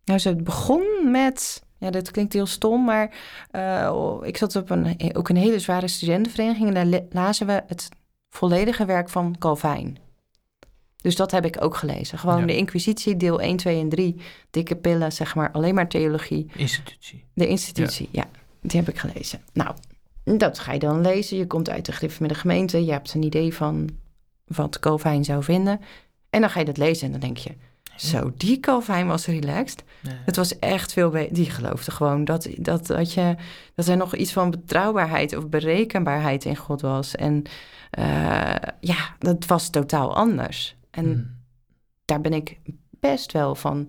Nou, 0.06 0.20
ze 0.20 0.36
begon 0.36 1.12
met. 1.12 1.64
Ja, 1.78 1.90
dat 1.90 2.12
klinkt 2.12 2.34
heel 2.34 2.46
stom, 2.46 2.84
maar 2.86 3.16
eh, 3.52 4.18
ik 4.22 4.38
zat 4.38 4.56
op 4.56 4.70
een, 4.70 5.16
ook 5.16 5.30
een 5.30 5.36
hele 5.36 5.60
zware 5.60 5.88
studentenvereniging 5.88 6.68
en 6.68 6.74
daar 6.74 6.86
le- 6.86 7.06
lazen 7.10 7.48
we 7.48 7.64
het 7.68 7.90
volledige 8.30 8.86
werk 8.86 9.10
van 9.10 9.36
Calvijn. 9.40 9.98
Dus 11.02 11.16
dat 11.16 11.32
heb 11.32 11.46
ik 11.46 11.64
ook 11.64 11.76
gelezen. 11.76 12.18
Gewoon 12.20 12.40
Ja. 12.40 12.46
de 12.46 12.56
Inquisitie, 12.58 13.18
deel 13.18 13.42
1, 13.42 13.58
2 13.58 13.80
en 13.80 13.90
3. 13.90 14.16
Dikke 14.50 14.76
pillen, 14.76 15.12
zeg 15.12 15.36
maar, 15.36 15.52
alleen 15.52 15.76
maar 15.76 15.88
theologie. 15.88 16.52
Institutie. 16.56 17.26
De 17.34 17.48
institutie, 17.48 18.10
ja. 18.12 18.26
Die 18.62 18.80
heb 18.80 18.90
ik 18.90 18.98
gelezen. 19.00 19.42
Nou, 19.54 19.76
dat 20.24 20.60
ga 20.60 20.72
je 20.74 20.80
dan 20.80 21.02
lezen. 21.02 21.38
Je 21.38 21.48
komt 21.48 21.70
uit 21.70 21.86
de 21.86 21.92
gereformeerde 21.92 22.40
gemeente. 22.40 22.86
Je 22.86 22.92
hebt 22.92 23.14
een 23.14 23.24
idee 23.24 23.54
van 23.54 23.90
wat 24.46 24.80
Calvijn 24.80 25.24
zou 25.24 25.44
vinden. 25.44 25.80
En 26.36 26.42
dan 26.42 26.50
ga 26.50 26.60
je 26.60 26.66
dat 26.66 26.78
lezen 26.78 27.06
en 27.06 27.12
dan 27.12 27.20
denk 27.22 27.38
je... 27.38 27.52
Zo, 27.96 28.32
die 28.38 28.60
Calvijn 28.60 29.08
was 29.08 29.26
relaxed. 29.26 29.84
Het 30.08 30.36
was 30.36 30.60
echt 30.60 30.94
veel 30.94 31.10
beter. 31.10 31.34
Die 31.34 31.50
geloofde 31.50 31.92
gewoon 31.92 32.26
dat, 32.26 32.48
dat, 32.58 32.88
dat, 32.88 33.14
je, 33.14 33.36
dat 33.76 33.88
er 33.88 33.98
nog 33.98 34.16
iets 34.16 34.34
van 34.34 34.52
betrouwbaarheid 34.52 35.38
of 35.38 35.50
berekenbaarheid 35.50 36.46
in 36.46 36.56
God 36.56 36.82
was. 36.82 37.16
En 37.16 37.44
eh, 37.90 38.56
ja, 38.80 39.16
dat 39.20 39.46
was 39.46 39.70
totaal 39.70 40.16
anders. 40.16 40.76
En 40.92 41.06
Hm. 41.06 41.24
daar 42.06 42.22
ben 42.22 42.34
ik 42.34 42.60
best 43.00 43.32
wel 43.32 43.56
van, 43.56 43.88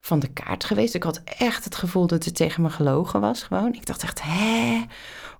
van 0.00 0.18
de 0.18 0.28
kaart 0.28 0.64
geweest. 0.64 0.94
Ik 0.94 1.02
had 1.02 1.22
echt 1.24 1.64
het 1.64 1.74
gevoel 1.74 2.06
dat 2.06 2.24
het 2.24 2.36
tegen 2.36 2.62
me 2.62 2.70
gelogen 2.70 3.20
was 3.20 3.42
gewoon. 3.42 3.74
Ik 3.74 3.86
dacht 3.86 4.02
echt, 4.02 4.22
hè? 4.22 4.84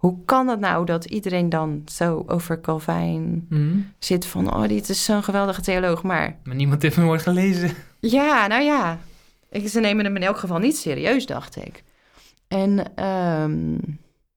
Hoe 0.04 0.24
kan 0.24 0.48
het 0.48 0.60
nou 0.60 0.86
dat 0.86 1.04
iedereen 1.04 1.48
dan 1.48 1.82
zo 1.86 2.24
over 2.26 2.60
Calvijn 2.60 3.46
Hm. 3.48 3.78
zit 3.98 4.26
van... 4.26 4.54
oh, 4.54 4.68
dit 4.68 4.88
is 4.88 5.04
zo'n 5.04 5.22
geweldige 5.22 5.60
theoloog, 5.60 6.02
maar... 6.02 6.38
Maar 6.42 6.54
niemand 6.54 6.82
heeft 6.82 6.96
hem 6.96 7.08
ooit 7.08 7.22
gelezen. 7.22 7.70
Ja, 8.00 8.46
nou 8.46 8.62
ja. 8.62 8.98
Ik, 9.50 9.68
ze 9.68 9.80
nemen 9.80 10.04
hem 10.04 10.16
in 10.16 10.22
elk 10.22 10.36
geval 10.36 10.58
niet 10.58 10.76
serieus, 10.76 11.26
dacht 11.26 11.56
ik. 11.56 11.84
En 12.48 12.94
ehm, 12.94 13.78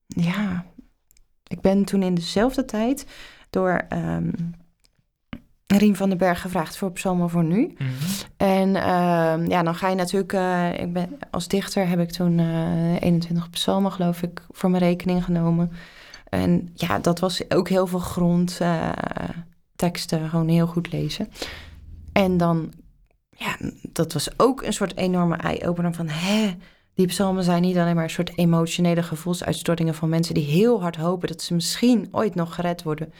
ja, 0.08 0.66
ik 1.48 1.62
ben 1.62 1.86
toen 1.86 2.04
in 2.04 2.16
dezelfde 2.16 2.66
tijd 2.66 3.06
door 3.50 3.86
ehm 3.90 4.32
Rien 5.68 5.96
van 5.96 6.10
den 6.10 6.18
Berg 6.18 6.42
gevraagd 6.42 6.78
voor 6.78 6.92
Psalmen 6.92 7.30
voor 7.30 7.44
nu. 7.44 7.74
Hm. 7.78 7.84
En 8.38 8.76
ehm, 8.76 9.50
ja, 9.50 9.64
dan 9.64 9.76
ga 9.76 9.90
je 9.90 9.96
natuurlijk... 9.96 10.34
eh, 10.34 10.80
ik 10.80 10.94
ben, 10.94 11.20
als 11.32 11.48
dichter 11.48 11.88
heb 11.88 12.00
ik 12.00 12.12
toen 12.12 12.40
eh 12.40 13.02
21 13.02 13.50
psalmen, 13.50 13.92
geloof 13.92 14.22
ik, 14.22 14.42
voor 14.52 14.70
mijn 14.70 14.84
rekening 14.84 15.24
genomen. 15.24 15.72
En 16.30 16.70
ja, 16.74 17.00
dat 17.00 17.20
was 17.20 17.50
ook 17.50 17.70
heel 17.70 17.88
veel 17.88 18.00
grondteksten, 18.00 20.30
gewoon 20.30 20.48
heel 20.48 20.68
goed 20.68 20.92
lezen. 20.92 21.28
En 22.12 22.38
dan, 22.38 22.74
ja, 23.30 23.58
dat 23.82 24.14
was 24.14 24.40
ook 24.40 24.64
een 24.64 24.74
soort 24.74 24.98
enorme 24.98 25.36
eye-opener 25.36 25.94
van... 25.94 26.08
hè, 26.08 26.56
die 26.94 27.08
psalmen 27.08 27.44
zijn 27.44 27.62
niet 27.62 27.78
alleen 27.78 27.96
maar 27.96 28.04
een 28.04 28.10
soort 28.10 28.38
emotionele 28.38 29.04
gevoelsuitstortingen... 29.04 29.96
van 29.96 30.10
mensen 30.10 30.34
die 30.34 30.46
heel 30.46 30.82
hard 30.82 30.96
hopen 30.96 31.28
dat 31.28 31.42
ze 31.42 31.54
misschien 31.54 32.08
ooit 32.12 32.36
nog 32.36 32.56
gered 32.56 32.84
worden... 32.84 33.14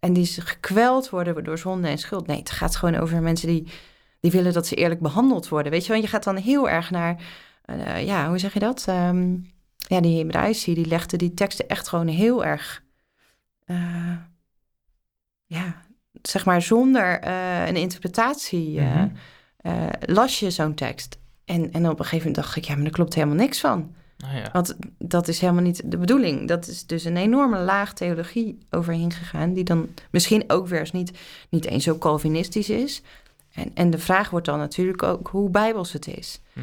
En 0.00 0.12
die 0.12 0.26
gekweld 0.26 1.10
worden 1.10 1.44
door 1.44 1.58
zonde 1.58 1.88
en 1.88 1.98
schuld. 1.98 2.26
Nee, 2.26 2.38
het 2.38 2.50
gaat 2.50 2.76
gewoon 2.76 2.94
over 2.96 3.22
mensen 3.22 3.48
die, 3.48 3.68
die 4.20 4.30
willen 4.30 4.52
dat 4.52 4.66
ze 4.66 4.74
eerlijk 4.74 5.00
behandeld 5.00 5.48
worden. 5.48 5.72
Weet 5.72 5.86
je, 5.86 5.92
want 5.92 6.04
je 6.04 6.10
gaat 6.10 6.24
dan 6.24 6.36
heel 6.36 6.68
erg 6.68 6.90
naar, 6.90 7.22
eh, 7.64 8.06
ja, 8.06 8.28
hoe 8.28 8.38
zeg 8.38 8.52
je 8.52 8.58
dat? 8.58 8.84
Ehm, 8.88 9.32
ja, 9.76 10.00
die 10.00 10.16
Hebraïci, 10.18 10.74
die 10.74 10.86
legde 10.86 11.16
die 11.16 11.34
teksten 11.34 11.68
echt 11.68 11.88
gewoon 11.88 12.06
heel 12.06 12.44
erg, 12.44 12.82
eh, 13.64 14.16
ja, 15.46 15.82
zeg 16.22 16.44
maar 16.44 16.62
zonder 16.62 17.20
eh, 17.20 17.66
een 17.66 17.76
interpretatie 17.76 18.80
Mhm. 18.80 19.08
las 20.00 20.38
je 20.38 20.50
zo'n 20.50 20.74
tekst. 20.74 21.18
En, 21.44 21.72
en 21.72 21.88
op 21.88 21.98
een 21.98 22.04
gegeven 22.04 22.16
moment 22.26 22.34
dacht 22.34 22.56
ik, 22.56 22.64
ja, 22.64 22.74
maar 22.74 22.82
daar 22.82 22.92
klopt 22.92 23.14
helemaal 23.14 23.36
niks 23.36 23.60
van. 23.60 23.94
Nou 24.18 24.36
ja. 24.36 24.48
Want 24.52 24.76
dat 24.98 25.28
is 25.28 25.40
helemaal 25.40 25.62
niet 25.62 25.82
de 25.90 25.96
bedoeling. 25.98 26.48
Dat 26.48 26.66
is 26.66 26.86
dus 26.86 27.04
een 27.04 27.16
enorme 27.16 27.58
laag 27.58 27.92
theologie 27.92 28.58
overheen 28.70 29.12
gegaan, 29.12 29.52
die 29.52 29.64
dan 29.64 29.88
misschien 30.10 30.44
ook 30.46 30.66
weer 30.66 30.80
eens 30.80 30.92
niet, 30.92 31.18
niet 31.48 31.64
eens 31.64 31.84
zo 31.84 31.98
Calvinistisch 31.98 32.70
is. 32.70 33.02
En, 33.52 33.70
en 33.74 33.90
de 33.90 33.98
vraag 33.98 34.30
wordt 34.30 34.46
dan 34.46 34.58
natuurlijk 34.58 35.02
ook 35.02 35.28
hoe 35.28 35.50
bijbels 35.50 35.92
het 35.92 36.06
is. 36.06 36.40
Hm. 36.52 36.60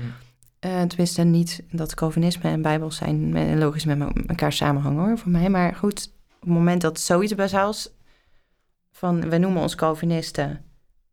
Eh, 0.59 0.81
tenminste, 0.81 1.21
niet 1.23 1.63
dat 1.71 1.93
Calvinisme 1.93 2.49
en 2.49 2.61
Bijbels 2.61 2.95
zijn 2.95 3.29
me- 3.29 3.55
logisch 3.55 3.85
met 3.85 3.97
me- 3.97 4.23
elkaar 4.27 4.53
samenhangen 4.53 5.03
hoor, 5.05 5.17
voor 5.17 5.31
mij. 5.31 5.49
Maar 5.49 5.75
goed, 5.75 6.09
op 6.35 6.39
het 6.41 6.49
moment 6.49 6.81
dat 6.81 6.99
zoiets 6.99 7.35
bazaals 7.35 7.89
van 8.91 9.29
we 9.29 9.37
noemen 9.37 9.61
ons 9.61 9.75
Calvinisten, 9.75 10.61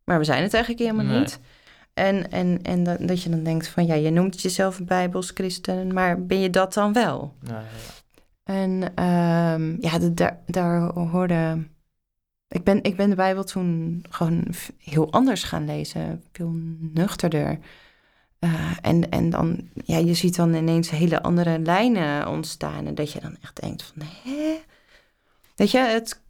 maar 0.05 0.19
we 0.19 0.25
zijn 0.25 0.43
het 0.43 0.55
eigenlijk 0.55 0.85
helemaal 0.85 1.07
Nee. 1.13 1.19
niet. 1.19 1.41
En, 1.95 2.31
en, 2.31 2.63
en 2.63 2.83
dat, 2.83 3.09
dat 3.09 3.23
je 3.23 3.31
dan 3.31 3.43
denkt 3.43 3.69
van 3.69 3.87
ja, 3.87 3.95
je 3.95 4.11
noemt 4.11 4.41
jezelf 4.43 4.79
een 4.79 4.85
Bijbels 4.87 5.31
christen, 5.35 5.93
maar 5.93 6.27
ben 6.27 6.41
je 6.41 6.51
dat 6.51 6.73
dan 6.75 6.93
wel? 6.93 7.35
Nou 7.41 7.61
ja. 7.63 7.69
En 8.45 8.95
ehm, 8.95 9.77
ja, 9.81 9.99
de- 9.99 10.15
daar, 10.15 10.39
daar 10.47 10.81
hoorde. 10.93 11.67
Ik 12.49 12.65
ben, 12.65 12.83
ik 12.83 12.97
ben 12.97 13.11
de 13.11 13.17
Bijbel 13.17 13.45
toen 13.45 14.05
gewoon 14.11 14.47
heel 14.79 15.13
anders 15.13 15.43
gaan 15.43 15.65
lezen, 15.65 16.23
veel 16.33 16.51
nuchterder. 16.95 17.59
Eh, 18.39 18.71
en, 18.81 19.11
en 19.11 19.31
dan, 19.31 19.69
ja, 19.85 19.97
je 19.99 20.15
ziet 20.15 20.37
dan 20.37 20.55
ineens 20.55 20.91
hele 20.91 21.23
andere 21.23 21.59
lijnen 21.59 22.29
ontstaan. 22.29 22.87
En 22.87 22.95
dat 22.95 23.13
je 23.13 23.21
dan 23.21 23.37
echt 23.43 23.61
denkt 23.61 23.83
van, 23.83 24.03
hè? 24.07 24.59
Weet 25.57 25.71
je, 25.71 25.79
het, 25.79 26.21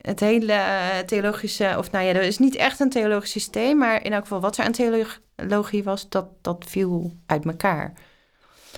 het 0.00 0.20
hele 0.20 0.52
eh, 0.52 0.98
theologische, 0.98 1.74
of 1.78 1.90
nou 1.90 2.04
ja, 2.04 2.12
er 2.12 2.22
is 2.22 2.38
niet 2.38 2.56
echt 2.56 2.80
een 2.80 2.90
theologisch 2.90 3.30
systeem, 3.30 3.78
maar 3.78 4.04
in 4.04 4.12
elk 4.12 4.22
geval 4.22 4.40
wat 4.40 4.58
er 4.58 4.64
aan 4.64 4.72
theologie 4.72 5.84
was, 5.84 6.08
dat, 6.08 6.26
dat 6.40 6.64
viel 6.68 7.12
uit 7.26 7.44
elkaar. 7.44 7.92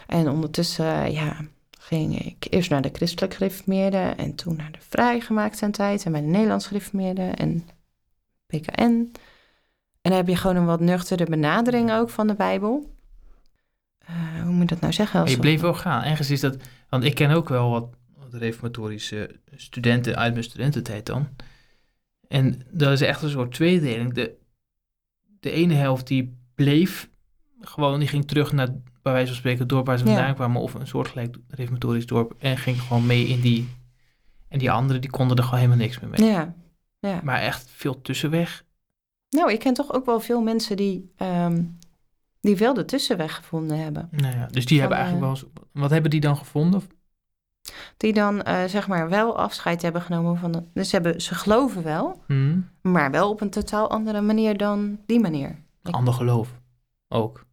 En 0.06 0.28
ondertussen, 0.28 1.04
eh, 1.04 1.12
ja, 1.12 1.36
ging 1.78 2.24
ik 2.24 2.46
eerst 2.50 2.70
naar 2.70 2.82
de 2.82 2.90
christelijk 2.92 3.34
gereformeerde 3.34 4.12
en 4.16 4.34
toen 4.34 4.56
naar 4.56 4.72
de 4.72 4.78
vrijgemaakte 4.88 5.70
tijd 5.70 6.04
en 6.04 6.12
bij 6.12 6.20
de 6.20 6.26
Nederlands 6.26 6.66
gereformeerde 6.66 7.22
en 7.22 7.68
PKN. 8.46 9.10
En 10.02 10.10
dan 10.10 10.12
heb 10.12 10.28
je 10.28 10.36
gewoon 10.36 10.56
een 10.56 10.66
wat 10.66 10.80
nuchtere 10.80 11.24
benadering 11.24 11.92
ook 11.92 12.10
van 12.10 12.26
de 12.26 12.34
Bijbel. 12.34 12.90
Eh, 13.98 14.42
hoe 14.42 14.52
moet 14.52 14.60
je 14.60 14.66
dat 14.66 14.80
nou 14.80 14.92
zeggen? 14.92 15.20
Als 15.20 15.30
je 15.30 15.38
bleef 15.38 15.60
wel 15.60 15.74
gaan. 15.74 16.02
Ergens 16.02 16.30
is 16.30 16.40
dat... 16.40 16.56
Want 16.88 17.04
ik 17.04 17.14
ken 17.14 17.30
ook 17.30 17.48
wel 17.48 17.70
wat, 17.70 17.88
wat 18.30 18.40
reformatorische 18.40 19.40
studenten 19.54 20.16
uit 20.16 20.32
mijn 20.32 20.44
studententijd 20.44 21.06
dan. 21.06 21.28
En 22.28 22.62
dat 22.70 22.92
is 22.92 23.00
echt 23.00 23.22
een 23.22 23.30
soort 23.30 23.52
tweedeling. 23.52 24.14
De, 24.14 24.34
de 25.40 25.50
ene 25.50 25.74
helft 25.74 26.06
die 26.06 26.36
bleef 26.54 27.08
gewoon, 27.60 27.98
die 27.98 28.08
ging 28.08 28.26
terug 28.26 28.52
naar, 28.52 28.68
bij 29.02 29.12
wijze 29.12 29.26
van 29.26 29.36
spreken, 29.36 29.60
het 29.60 29.68
dorp 29.68 29.86
waar 29.86 29.98
ze 29.98 30.04
Ja. 30.04 30.14
vandaan 30.14 30.34
kwamen, 30.34 30.62
of 30.62 30.74
een 30.74 30.86
soortgelijk 30.86 31.36
reformatorisch 31.48 32.06
dorp, 32.06 32.34
en 32.38 32.56
ging 32.56 32.80
gewoon 32.80 33.06
mee 33.06 33.26
in 33.26 33.40
die. 33.40 33.68
En 34.48 34.58
die 34.58 34.70
anderen, 34.70 35.00
die 35.00 35.10
konden 35.10 35.36
er 35.36 35.42
gewoon 35.42 35.58
helemaal 35.58 35.80
niks 35.80 36.00
meer 36.00 36.10
mee. 36.10 36.30
Ja. 36.30 36.54
ja. 36.98 37.20
Maar 37.24 37.40
echt 37.40 37.68
veel 37.70 38.02
tussenweg. 38.02 38.64
Nou, 39.30 39.52
ik 39.52 39.58
ken 39.58 39.74
toch 39.74 39.92
ook 39.92 40.06
wel 40.06 40.20
veel 40.20 40.42
mensen 40.42 40.76
die, 40.76 41.12
ehm, 41.16 41.62
die 42.40 42.56
wel 42.56 42.74
de 42.74 42.84
tussenweg 42.84 43.34
gevonden 43.34 43.78
hebben. 43.78 44.08
Nou 44.10 44.34
ja, 44.36 44.46
dus 44.46 44.66
die 44.66 44.80
Van, 44.80 44.88
hebben 44.88 44.98
eigenlijk 45.06 45.26
eh, 45.36 45.40
wel 45.42 45.50
eens, 45.52 45.64
wat 45.72 45.90
hebben 45.90 46.10
die 46.10 46.20
dan 46.20 46.36
gevonden? 46.36 46.82
Die 47.96 48.12
dan 48.12 48.42
eh, 48.42 48.64
zeg 48.64 48.88
maar 48.88 49.08
wel 49.08 49.38
afscheid 49.38 49.82
hebben 49.82 50.02
genomen 50.02 50.36
van. 50.38 50.52
De, 50.52 50.62
dus 50.74 50.88
ze, 50.88 50.94
hebben, 50.96 51.20
ze 51.20 51.34
geloven 51.34 51.82
wel, 51.82 52.22
Hm? 52.26 52.58
maar 52.82 53.10
wel 53.10 53.30
op 53.30 53.40
een 53.40 53.50
totaal 53.50 53.90
andere 53.90 54.20
manier 54.20 54.56
dan 54.56 54.98
die 55.06 55.20
manier. 55.20 55.48
Ik- 55.82 55.94
Ander 55.94 56.14
geloof. 56.14 56.48
Ook. 57.08 57.44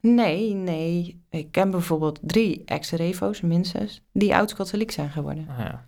Nee, 0.00 0.54
nee. 0.54 1.22
Ik 1.30 1.52
ken 1.52 1.70
bijvoorbeeld 1.70 2.18
drie 2.22 2.62
ex-revo's, 2.64 3.40
minstens, 3.40 4.02
die 4.12 4.34
oud-katholiek 4.36 4.90
zijn 4.90 5.10
geworden. 5.10 5.44
Nou 5.46 5.60
ja. 5.62 5.84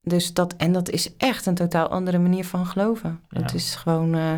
Dus 0.00 0.34
dat, 0.34 0.54
en 0.56 0.72
dat 0.72 0.88
is 0.90 1.16
echt 1.16 1.46
een 1.46 1.54
totaal 1.54 1.88
andere 1.88 2.18
manier 2.18 2.44
van 2.44 2.66
geloven. 2.66 3.20
Ja. 3.28 3.40
Het 3.42 3.54
is 3.54 3.74
gewoon 3.74 4.14
eh, 4.14 4.32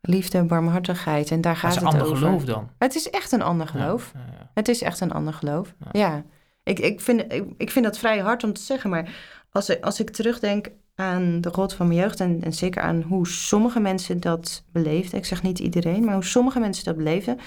liefde 0.00 0.38
en 0.38 0.46
barmhartigheid. 0.46 1.30
En 1.30 1.40
daar 1.40 1.56
gaat 1.56 1.70
is 1.70 1.76
een 1.80 1.84
het 1.86 1.92
ander 1.94 2.06
over. 2.08 2.18
geloof 2.26 2.44
dan. 2.44 2.70
Het 2.78 2.94
is 2.94 3.10
echt 3.10 3.32
een 3.32 3.42
ander 3.42 3.66
geloof. 3.68 4.12
Ja. 4.14 4.50
Het 4.54 4.68
is 4.68 4.82
echt 4.82 5.00
een 5.00 5.12
ander 5.12 5.32
geloof. 5.32 5.74
Ja. 5.92 6.22
Ik, 6.62 6.78
ik, 6.78 7.00
vind, 7.00 7.32
ik, 7.32 7.44
ik 7.56 7.70
vind 7.70 7.84
dat 7.84 7.98
vrij 7.98 8.18
hard 8.18 8.44
om 8.44 8.52
te 8.52 8.60
zeggen. 8.60 8.90
Maar 8.90 9.14
als, 9.50 9.68
ik- 9.68 9.84
als 9.84 10.00
ik 10.00 10.10
terugdenk 10.10 10.70
aan 10.94 11.40
de 11.40 11.52
God 11.52 11.74
van 11.74 11.86
mijn 11.88 11.98
jeugd... 12.00 12.20
En, 12.20 12.42
en 12.42 12.52
zeker 12.52 12.82
aan 12.82 13.02
hoe 13.02 13.26
sommige 13.28 13.80
mensen 13.80 14.20
dat 14.20 14.64
beleefden... 14.72 15.18
ik 15.18 15.24
zeg 15.24 15.42
niet 15.42 15.58
iedereen, 15.58 16.04
maar 16.04 16.14
hoe 16.14 16.24
sommige 16.24 16.60
mensen 16.60 16.84
dat 16.84 16.96
beleefden... 16.96 17.38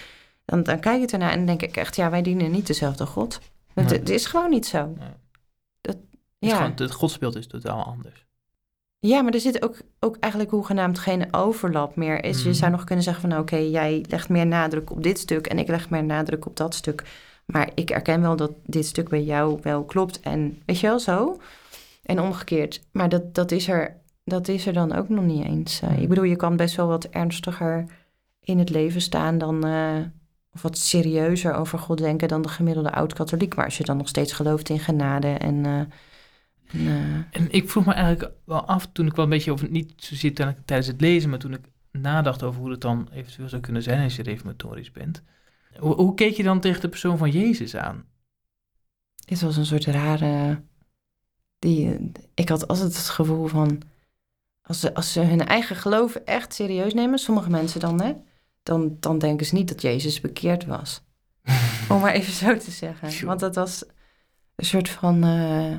dan, 0.45 0.64
dan 0.64 0.80
kijk 0.80 1.01
ik 1.01 1.11
ernaar 1.11 1.32
en 1.32 1.45
denk 1.45 1.61
ik 1.61 1.78
echt... 1.78 1.95
ja, 1.95 2.09
wij 2.09 2.22
dienen 2.22 2.51
niet 2.51 2.68
dezelfde 2.68 3.05
God. 3.05 3.39
Het, 3.74 3.89
Nee. 3.89 3.99
het 3.99 4.09
is 4.09 4.26
gewoon 4.26 4.49
niet 4.49 4.66
zo. 4.66 4.86
Nee. 4.97 5.07
Dat, 5.82 5.95
Het, 5.95 6.49
ja. 6.49 6.55
gewoon, 6.55 6.72
het 6.76 6.91
godsbeeld 6.91 7.36
is 7.36 7.47
totaal 7.47 7.84
anders. 7.84 8.26
ja, 8.99 9.22
maar 9.22 9.34
er 9.34 9.39
zit 9.39 9.64
ook, 9.64 9.78
ook 9.99 10.18
eigenlijk 10.20 10.51
hoegenaamd 10.53 10.99
geen 10.99 11.34
overlap 11.34 11.95
meer. 11.95 12.24
Is, 12.24 12.41
Je 12.43 12.49
Mhm. 12.49 12.57
zou 12.57 12.72
nog 12.72 12.84
kunnen 12.84 13.03
zeggen 13.03 13.30
van... 13.30 13.39
oké, 13.39 13.55
jij 13.57 14.05
legt 14.09 14.30
meer 14.30 14.47
nadruk 14.47 14.91
op 14.91 15.03
dit 15.03 15.20
stuk... 15.20 15.47
en 15.47 15.59
ik 15.59 15.68
leg 15.68 15.89
meer 15.89 16.03
nadruk 16.03 16.45
op 16.45 16.57
dat 16.57 16.76
stuk... 16.76 17.03
Maar 17.46 17.70
ik 17.76 17.89
erken 17.89 18.22
wel 18.22 18.36
dat 18.36 18.52
dit 18.66 18.86
stuk 18.86 19.10
bij 19.10 19.24
jou 19.24 19.60
wel 19.62 19.84
klopt. 19.84 20.20
En 20.20 20.62
weet 20.66 20.80
je 20.80 20.88
wel 20.88 21.00
zo? 21.00 21.41
En 22.04 22.20
omgekeerd. 22.20 22.82
Maar 22.91 23.10
dat, 23.10 23.36
dat, 23.36 23.52
is, 23.52 23.68
er, 23.68 23.98
dat 24.24 24.48
is 24.48 24.66
er 24.68 24.74
dan 24.74 24.94
ook 24.94 25.10
nog 25.10 25.24
niet 25.26 25.46
eens. 25.46 25.82
Eh, 25.82 26.02
ik 26.02 26.10
bedoel, 26.10 26.24
je 26.24 26.36
kan 26.36 26.56
best 26.56 26.76
wel 26.76 26.88
wat 26.88 27.06
ernstiger 27.06 27.86
in 28.39 28.60
het 28.60 28.70
leven 28.70 29.02
staan 29.02 29.38
dan. 29.38 29.66
eh, 29.66 29.98
of 30.52 30.62
wat 30.62 30.78
serieuzer 30.78 31.54
over 31.54 31.80
God 31.80 31.98
denken 31.98 32.28
dan 32.28 32.41
de 32.41 32.48
gemiddelde 32.48 32.91
oud-katholiek. 32.91 33.56
Maar 33.56 33.66
als 33.66 33.78
je 33.78 33.84
dan 33.84 33.98
nog 33.98 34.08
steeds 34.08 34.34
gelooft 34.34 34.70
in 34.70 34.80
genade 34.80 35.28
en. 35.28 35.66
eh, 35.66 35.80
en, 36.82 37.28
En 37.32 37.52
ik 37.52 37.70
vroeg 37.70 37.86
me 37.86 37.94
eigenlijk 37.94 38.32
wel 38.46 38.66
af, 38.66 38.88
toen 38.91 39.06
ik 39.08 39.16
wel 39.16 39.24
een 39.26 39.32
beetje 39.32 39.52
over, 39.52 39.70
niet 39.70 39.94
zozeer 39.96 40.34
tijdens 40.66 40.88
het 40.88 41.02
lezen, 41.02 41.30
maar 41.30 41.39
toen 41.39 41.54
ik 41.54 41.62
nadacht 41.91 42.44
over 42.44 42.62
hoe 42.62 42.72
het 42.72 42.82
dan 42.82 43.08
eventueel 43.14 43.50
zou 43.50 43.62
kunnen 43.62 43.84
zijn 43.84 44.04
als 44.04 44.16
je 44.16 44.24
reformatorisch 44.24 44.91
bent. 44.91 45.24
Hoe, 45.80 45.95
hoe 45.95 46.13
keek 46.13 46.36
je 46.36 46.43
dan 46.43 46.59
tegen 46.59 46.82
de 46.82 46.89
persoon 46.89 47.17
van 47.17 47.32
Jezus 47.32 47.76
aan? 47.76 48.11
dit 49.26 49.41
was 49.41 49.57
een 49.57 49.65
soort 49.65 49.86
rare. 49.86 50.63
Die, 51.59 52.11
ik 52.34 52.49
had 52.49 52.67
altijd 52.67 52.95
het 52.95 53.09
gevoel 53.09 53.47
van. 53.47 53.82
Als 54.61 54.80
ze, 54.80 54.93
als 54.93 55.11
ze 55.11 55.19
hun 55.19 55.45
eigen 55.45 55.76
geloof 55.76 56.15
echt 56.15 56.53
serieus 56.53 56.93
nemen, 56.93 57.19
sommige 57.19 57.49
mensen 57.49 57.80
dan, 57.80 58.01
hè, 58.01 58.13
dan, 58.63 58.97
dan 58.99 59.19
denken 59.19 59.45
ze 59.45 59.55
niet 59.55 59.67
dat 59.67 59.82
Jezus 59.82 60.21
bekeerd 60.21 60.65
was. 60.65 61.03
Om 61.89 61.99
maar 61.99 62.13
even 62.13 62.34
zo 62.34 62.57
te 62.57 62.71
zeggen. 62.71 63.11
Sure. 63.11 63.26
Want 63.26 63.39
dat 63.39 63.55
was 63.55 63.86
een 64.55 64.65
soort 64.65 64.89
van 64.89 65.24
eh, 65.24 65.78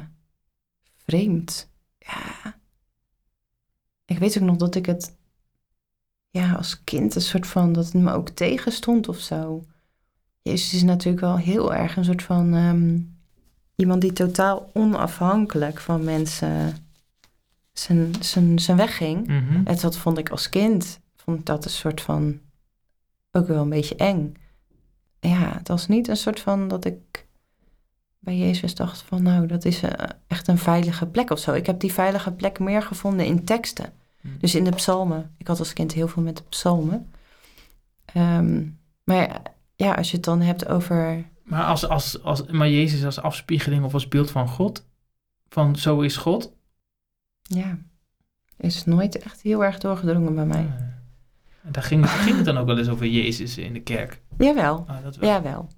vreemd. 0.96 1.70
Ja. 1.98 2.58
Ik 4.04 4.18
weet 4.18 4.38
ook 4.38 4.44
nog 4.44 4.56
dat 4.56 4.74
ik 4.74 4.86
het 4.86 5.16
ja, 6.28 6.52
als 6.52 6.84
kind 6.84 7.14
een 7.14 7.20
soort 7.20 7.46
van 7.46 7.72
dat 7.72 7.84
het 7.84 7.94
me 7.94 8.12
ook 8.12 8.28
tegenstond 8.28 9.08
of 9.08 9.18
zo. 9.18 9.64
Jezus 10.44 10.74
is 10.74 10.82
natuurlijk 10.82 11.24
wel 11.24 11.36
heel 11.36 11.74
erg 11.74 11.96
een 11.96 12.04
soort 12.04 12.22
van 12.22 12.54
ehm, 12.54 12.98
iemand 13.74 14.00
die 14.00 14.12
totaal 14.12 14.70
onafhankelijk 14.72 15.80
van 15.80 16.04
mensen 16.04 16.76
zijn, 17.72 18.14
zijn, 18.20 18.58
zijn 18.58 18.76
weg 18.76 18.96
ging. 18.96 19.26
Mhm. 19.26 19.66
En 19.66 19.76
dat 19.80 19.96
vond 19.96 20.18
ik 20.18 20.28
als 20.28 20.48
kind, 20.48 21.00
vond 21.16 21.46
dat 21.46 21.64
een 21.64 21.70
soort 21.70 22.00
van, 22.00 22.40
ook 23.32 23.46
wel 23.46 23.62
een 23.62 23.68
beetje 23.68 23.96
eng. 23.96 24.34
Ja, 25.20 25.52
het 25.58 25.68
was 25.68 25.88
niet 25.88 26.08
een 26.08 26.16
soort 26.16 26.40
van 26.40 26.68
dat 26.68 26.84
ik 26.84 27.26
bij 28.18 28.36
Jezus 28.36 28.74
dacht 28.74 29.02
van, 29.02 29.22
nou, 29.22 29.46
dat 29.46 29.64
is 29.64 29.82
eh, 29.82 30.08
echt 30.26 30.48
een 30.48 30.58
veilige 30.58 31.06
plek 31.06 31.30
of 31.30 31.38
zo. 31.38 31.52
Ik 31.52 31.66
heb 31.66 31.80
die 31.80 31.92
veilige 31.92 32.32
plek 32.32 32.58
meer 32.58 32.82
gevonden 32.82 33.26
in 33.26 33.44
teksten. 33.44 33.92
Mhm. 34.20 34.34
Dus 34.38 34.54
in 34.54 34.64
de 34.64 34.74
psalmen. 34.74 35.34
Ik 35.38 35.46
had 35.46 35.58
als 35.58 35.72
kind 35.72 35.92
heel 35.92 36.08
veel 36.08 36.22
met 36.22 36.36
de 36.36 36.44
psalmen. 36.48 37.10
Ehm, 38.04 38.62
maar 39.04 39.53
ja, 39.74 39.92
als 39.94 40.10
je 40.10 40.16
het 40.16 40.24
dan 40.24 40.40
hebt 40.40 40.68
over... 40.68 41.24
Maar, 41.42 41.64
als, 41.64 41.88
als, 41.88 42.22
als, 42.22 42.46
maar 42.46 42.68
Jezus 42.68 43.04
als 43.04 43.20
afspiegeling 43.20 43.84
of 43.84 43.94
als 43.94 44.08
beeld 44.08 44.30
van 44.30 44.48
God, 44.48 44.86
van 45.48 45.76
zo 45.76 46.00
is 46.00 46.16
God. 46.16 46.52
Ja, 47.42 47.78
is 48.56 48.84
nooit 48.84 49.18
echt 49.18 49.40
heel 49.40 49.64
erg 49.64 49.78
doorgedrongen 49.78 50.34
bij 50.34 50.46
mij. 50.46 50.70
En 51.62 51.72
daar 51.72 51.82
ging, 51.82 52.10
ging 52.10 52.36
het 52.36 52.44
dan 52.44 52.58
ook 52.58 52.66
wel 52.66 52.78
eens 52.78 52.88
over 52.88 53.06
Jezus 53.06 53.58
in 53.58 53.72
de 53.72 53.80
kerk. 53.82 54.22
Jawel, 54.38 54.84
Ah, 54.88 55.02
dat 55.02 55.16
wel. 55.16 55.30
Jawel. 55.30 55.68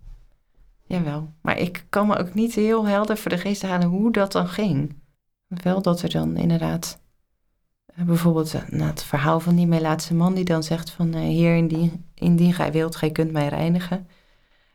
Jawel. 0.85 1.33
Maar 1.43 1.59
ik 1.59 1.87
kan 1.89 2.07
me 2.07 2.17
ook 2.17 2.35
niet 2.35 2.55
heel 2.55 2.87
helder 2.87 3.17
voor 3.17 3.31
de 3.31 3.39
geest 3.39 3.63
halen 3.63 3.89
hoe 3.89 4.13
dat 4.13 4.33
dan 4.33 4.49
ging. 4.49 4.97
Wel 5.47 5.83
dat 5.83 6.03
er 6.03 6.11
dan 6.11 6.37
inderdaad... 6.37 7.05
Bijvoorbeeld 8.05 8.55
eh, 8.55 8.61
nou, 8.69 8.91
het 8.91 9.03
verhaal 9.03 9.41
van 9.41 9.57
die 9.57 9.67
Melaatse 9.67 10.15
man 10.15 10.35
die 10.35 10.45
dan 10.45 10.63
zegt 10.63 10.91
van... 10.91 11.15
eh, 11.15 11.21
Heer, 11.21 11.57
indien, 11.57 12.05
indien 12.15 12.53
gij 12.55 12.73
wilt, 12.73 12.97
gij 12.97 13.11
kunt 13.11 13.33
mij 13.33 13.49
reinigen. 13.49 14.09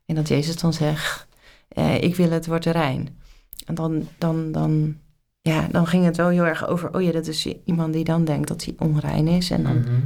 En 0.06 0.16
dat 0.16 0.28
Jezus 0.28 0.56
dan 0.58 0.74
zegt, 0.74 1.28
eh, 1.68 2.02
ik 2.02 2.16
wil 2.16 2.32
het 2.32 2.46
wordt 2.46 2.66
rein. 2.66 3.20
En 3.66 3.76
dan, 3.76 4.08
dan, 4.18 4.52
dan, 4.52 4.98
ja, 5.42 5.68
dan 5.68 5.88
ging 5.88 6.06
het 6.06 6.18
wel 6.18 6.30
heel 6.30 6.46
erg 6.46 6.68
over... 6.68 6.94
Oh 6.96 7.02
ja, 7.02 7.12
dat 7.12 7.28
is 7.28 7.46
iemand 7.66 7.94
die 7.94 8.04
dan 8.04 8.26
denkt 8.26 8.48
dat 8.48 8.64
hij 8.64 8.74
onrein 8.78 9.28
is. 9.28 9.52
En 9.52 9.64
dan, 9.64 9.78
Mhm. 9.80 10.00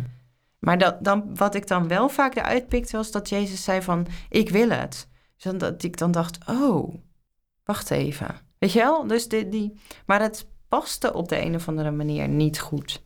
maar 0.59 0.77
dat, 0.77 1.03
dan, 1.03 1.35
wat 1.35 1.55
ik 1.55 1.67
dan 1.67 1.87
wel 1.87 2.09
vaak 2.09 2.35
eruit 2.35 2.67
pikte, 2.67 2.97
was 2.97 3.11
dat 3.11 3.29
Jezus 3.29 3.63
zei 3.63 3.81
van, 3.81 4.07
ik 4.29 4.49
wil 4.49 4.69
het. 4.69 5.07
Dus 5.35 5.43
dan, 5.43 5.57
dat 5.57 5.83
ik 5.83 5.97
dan 5.97 6.11
dacht, 6.11 6.37
oh, 6.49 6.95
wacht 7.63 7.91
even. 7.91 8.35
Weet 8.57 8.71
je 8.71 8.79
wel? 8.79 9.07
Dus 9.07 9.27
die, 9.27 9.49
die, 9.49 9.73
maar 10.05 10.21
het 10.21 10.47
paste 10.67 11.13
op 11.13 11.29
de 11.29 11.41
een 11.45 11.55
of 11.55 11.67
andere 11.67 11.91
manier 11.91 12.27
niet 12.27 12.59
goed. 12.59 13.03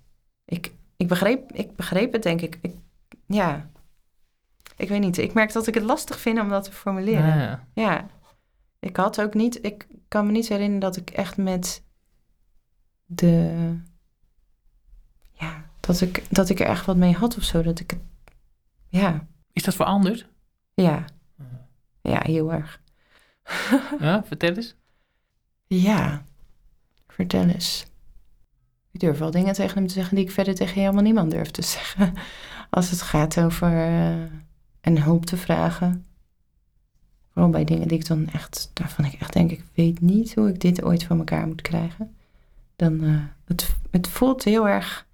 Ik, 0.50 0.74
ik, 0.98 1.08
begreep, 1.08 1.52
ik 1.52 1.76
begreep 1.76 2.14
het, 2.14 2.24
denk 2.24 2.42
ik. 2.42 2.58
ik. 2.62 2.76
Ja, 3.26 3.70
ik 4.76 4.90
weet 4.90 5.00
niet. 5.00 5.18
Ik 5.18 5.34
merk 5.34 5.52
dat 5.54 5.68
ik 5.68 5.74
het 5.74 5.84
lastig 5.84 6.20
vind 6.20 6.40
om 6.40 6.50
dat 6.50 6.64
te 6.64 6.72
formuleren. 6.72 7.28
Ja, 7.28 7.42
ja. 7.42 7.68
Ja, 7.74 8.08
ik 8.80 8.96
had 8.96 9.22
ook 9.22 9.34
niet, 9.34 9.66
ik 9.66 9.88
kan 10.08 10.26
me 10.26 10.32
niet 10.32 10.48
herinneren 10.48 10.80
dat 10.80 10.96
ik 10.98 11.10
echt 11.10 11.38
met 11.38 11.84
de, 13.06 13.76
ja, 15.32 15.66
dat 15.80 16.02
ik, 16.02 16.24
dat 16.30 16.50
ik 16.50 16.60
er 16.60 16.66
echt 16.66 16.86
wat 16.86 16.98
mee 16.98 17.14
had 17.14 17.38
of 17.38 17.44
zo. 17.44 17.62
Dat 17.62 17.80
ik 17.80 17.90
het, 17.92 18.00
ja, 18.88 19.28
Is 19.54 19.64
dat 19.64 19.76
veranderd? 19.76 20.28
ja, 20.74 21.06
ja, 22.02 22.20
heel 22.24 22.54
erg. 22.54 22.82
Ja, 24.00 24.24
vertel 24.24 24.56
eens. 24.56 24.76
Ja, 25.68 26.24
vertel 27.08 27.48
eens. 27.48 27.86
Ik 28.92 29.00
durf 29.00 29.18
wel 29.18 29.32
dingen 29.32 29.54
tegen 29.54 29.78
hem 29.78 29.88
te 29.88 29.94
zeggen 29.94 30.16
die 30.16 30.26
ik 30.26 30.32
verder 30.32 30.56
tegen 30.56 30.82
helemaal 30.82 31.04
niemand 31.04 31.32
durf 31.32 31.52
te 31.52 31.62
zeggen. 31.78 32.14
Als 32.70 32.90
het 32.90 33.02
gaat 33.02 33.40
over 33.40 33.72
eh, 33.72 34.22
een 34.82 35.02
hulp 35.02 35.26
te 35.26 35.38
vragen. 35.38 36.06
Vooral 37.32 37.52
bij 37.52 37.64
dingen 37.64 37.88
die 37.88 37.98
ik 37.98 38.08
dan 38.08 38.28
echt, 38.28 38.72
daarvan 38.74 39.06
ik 39.06 39.14
echt 39.14 39.34
denk, 39.34 39.52
ik 39.52 39.64
weet 39.74 40.02
niet 40.02 40.36
hoe 40.36 40.50
ik 40.50 40.62
dit 40.62 40.84
ooit 40.84 41.04
van 41.04 41.18
elkaar 41.18 41.48
moet 41.48 41.62
krijgen. 41.62 42.16
Dan, 42.76 43.04
eh, 43.04 43.24
het, 43.46 43.76
het 43.92 44.08
voelt 44.08 44.44
heel 44.44 44.68
erg, 44.68 45.08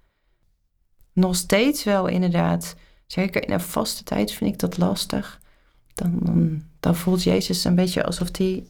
nog 1.12 1.36
steeds 1.36 1.84
wel 1.84 2.06
inderdaad, 2.06 2.76
zeker 3.06 3.42
in 3.42 3.52
een 3.52 3.60
vaste 3.60 4.02
tijd 4.02 4.32
vind 4.32 4.52
ik 4.52 4.58
dat 4.58 4.78
lastig. 4.78 5.40
Dan, 5.94 6.18
dan, 6.22 6.62
dan 6.80 6.96
voelt 6.96 7.22
Jezus 7.22 7.64
een 7.64 7.74
beetje 7.74 8.04
alsof 8.04 8.36
hij 8.36 8.64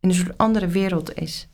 in 0.00 0.08
een 0.08 0.14
soort 0.14 0.38
andere 0.38 0.66
wereld 0.66 1.14
is. 1.14 1.48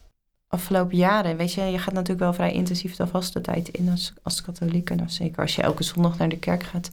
Afgelopen 0.54 0.96
jaren, 0.96 1.36
weet 1.36 1.52
je, 1.52 1.62
je 1.62 1.78
gaat 1.78 1.94
natuurlijk 1.94 2.20
wel 2.20 2.32
vrij 2.32 2.52
intensief 2.52 2.96
de 2.96 3.06
vaste 3.06 3.40
tijd 3.40 3.68
in 3.68 3.88
als, 3.88 4.12
als 4.22 4.42
katholiek. 4.42 4.90
En 4.90 5.00
als, 5.00 5.14
zeker 5.14 5.42
als 5.42 5.56
je 5.56 5.62
elke 5.62 5.82
zondag 5.82 6.18
naar 6.18 6.28
de 6.28 6.38
kerk 6.38 6.62
gaat, 6.62 6.90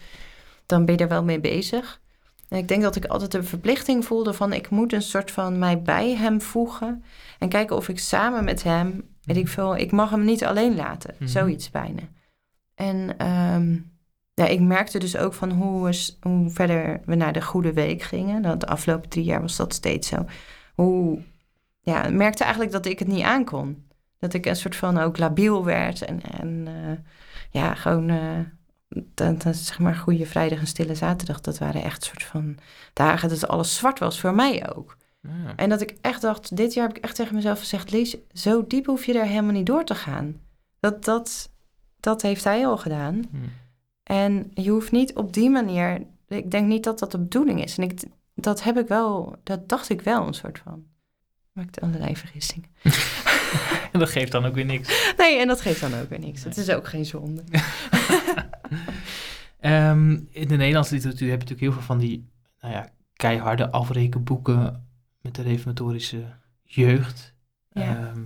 dan 0.66 0.86
ben 0.86 0.96
je 0.96 1.02
er 1.02 1.08
wel 1.08 1.24
mee 1.24 1.40
bezig. 1.40 2.02
En 2.50 2.58
ik 2.58 2.68
denk 2.68 2.82
dat 2.82 2.96
ik 2.96 3.06
altijd 3.06 3.34
een 3.34 3.46
verplichting 3.46 4.06
voelde 4.06 4.34
van 4.34 4.54
ik 4.54 4.70
moet 4.70 4.94
een 4.94 5.02
soort 5.02 5.32
van 5.32 5.60
mij 5.60 5.82
bij 5.82 6.16
hem 6.16 6.42
voegen. 6.42 7.04
En 7.40 7.50
kijken 7.50 7.76
of 7.76 7.90
ik 7.90 8.00
samen 8.00 8.44
met 8.44 8.64
hem, 8.64 9.04
weet 9.24 9.38
ik 9.38 9.48
veel, 9.48 9.78
ik 9.78 9.92
mag 9.92 10.10
hem 10.10 10.26
niet 10.26 10.46
alleen 10.46 10.76
laten. 10.76 11.16
Mhm. 11.20 11.30
Zoiets 11.30 11.70
bijna. 11.70 12.02
En 12.76 13.18
ehm, 13.18 13.78
ja, 14.34 14.46
ik 14.48 14.60
merkte 14.60 15.00
dus 15.00 15.18
ook 15.18 15.34
van 15.34 15.52
hoe, 15.52 15.84
we, 15.84 16.16
hoe 16.22 16.50
verder 16.50 17.02
we 17.06 17.16
naar 17.16 17.34
de 17.34 17.42
goede 17.42 17.74
week 17.74 18.02
gingen. 18.02 18.42
Dat 18.42 18.60
de 18.60 18.68
afgelopen 18.68 19.10
drie 19.10 19.26
jaar 19.26 19.42
was 19.42 19.56
dat 19.56 19.74
steeds 19.74 20.08
zo. 20.08 20.26
Hoe, 20.76 21.24
ja, 21.82 22.04
ik 22.04 22.14
merkte 22.14 22.44
eigenlijk 22.44 22.74
dat 22.74 22.86
ik 22.86 23.00
het 23.00 23.08
niet 23.08 23.24
aankon. 23.24 23.90
Dat 24.20 24.34
ik 24.34 24.46
een 24.46 24.56
soort 24.56 24.76
van 24.76 24.98
ook 24.98 25.18
labiel 25.18 25.66
werd. 25.66 26.02
En, 26.02 26.22
en 26.22 26.66
uh, 26.68 26.98
ja, 27.50 27.76
gewoon, 27.76 28.10
uh, 28.10 28.40
dat, 29.14 29.42
dat, 29.42 29.56
zeg 29.56 29.80
maar, 29.80 29.96
Goede 29.96 30.26
Vrijdag 30.26 30.60
en 30.60 30.68
Stille 30.68 30.96
Zaterdag. 30.96 31.42
Dat 31.42 31.58
waren 31.58 31.84
echt 31.84 32.04
soort 32.04 32.24
van 32.24 32.58
dagen 32.94 33.30
dat 33.30 33.48
alles 33.48 33.76
zwart 33.76 34.00
was 34.00 34.20
voor 34.20 34.36
mij 34.36 34.76
ook. 34.76 34.98
Ja. 35.22 35.56
En 35.56 35.70
dat 35.70 35.82
ik 35.82 35.98
echt 36.02 36.22
dacht, 36.22 36.58
dit 36.58 36.74
jaar 36.74 36.88
heb 36.88 36.98
ik 36.98 37.04
echt 37.04 37.16
tegen 37.16 37.36
mezelf 37.36 37.60
gezegd... 37.60 37.92
Lees, 37.92 38.18
zo 38.32 38.68
diep 38.68 38.86
hoef 38.86 39.06
je 39.06 39.14
daar 39.14 39.26
helemaal 39.26 39.52
niet 39.52 39.66
door 39.66 39.84
te 39.84 39.96
gaan. 39.96 40.40
Dat, 40.80 41.06
dat, 41.06 41.52
dat 42.00 42.22
heeft 42.22 42.44
hij 42.44 42.68
al 42.68 42.78
gedaan. 42.78 43.24
Hmm. 43.32 43.50
En 44.04 44.52
je 44.54 44.70
hoeft 44.70 44.92
niet 44.92 45.16
op 45.16 45.34
die 45.34 45.50
manier... 45.50 46.02
Ik 46.28 46.52
denk 46.52 46.68
niet 46.68 46.84
dat 46.84 47.00
dat 47.00 47.12
de 47.12 47.20
bedoeling 47.20 47.64
is. 47.64 47.78
En 47.78 47.84
ik, 47.84 48.04
dat 48.36 48.64
heb 48.64 48.78
ik 48.78 48.88
wel, 48.88 49.36
dat 49.44 49.70
dacht 49.70 49.90
ik 49.90 50.02
wel 50.02 50.28
een 50.28 50.34
soort 50.34 50.60
van. 50.60 50.86
Maakte 51.52 51.82
allerlei 51.82 52.18
vergissingen. 52.18 52.70
en 53.92 54.00
dat 54.00 54.10
geeft 54.10 54.32
dan 54.32 54.46
ook 54.46 54.56
weer 54.56 54.66
niks. 54.66 55.14
Nee, 55.18 55.40
en 55.40 55.48
dat 55.48 55.62
geeft 55.62 55.82
dan 55.82 55.94
ook 55.94 56.10
weer 56.10 56.20
niks. 56.20 56.44
Het 56.44 56.58
is 56.58 56.70
ook 56.70 56.88
geen 56.88 57.06
zonde. 57.06 57.44
um, 59.62 60.28
in 60.32 60.48
de 60.48 60.56
Nederlandse 60.56 60.94
literatuur 60.94 61.30
heb 61.30 61.42
je 61.42 61.50
natuurlijk 61.50 61.60
heel 61.60 61.72
veel 61.72 61.82
van 61.82 61.98
die 61.98 62.30
nou 62.60 62.74
ja, 62.74 62.90
keiharde 63.14 63.72
afrekenboeken 63.72 64.88
met 65.22 65.36
de 65.36 65.42
reformatorische 65.42 66.24
jeugd. 66.64 67.34
Ja. 67.72 67.82
Ehm, 67.82 68.24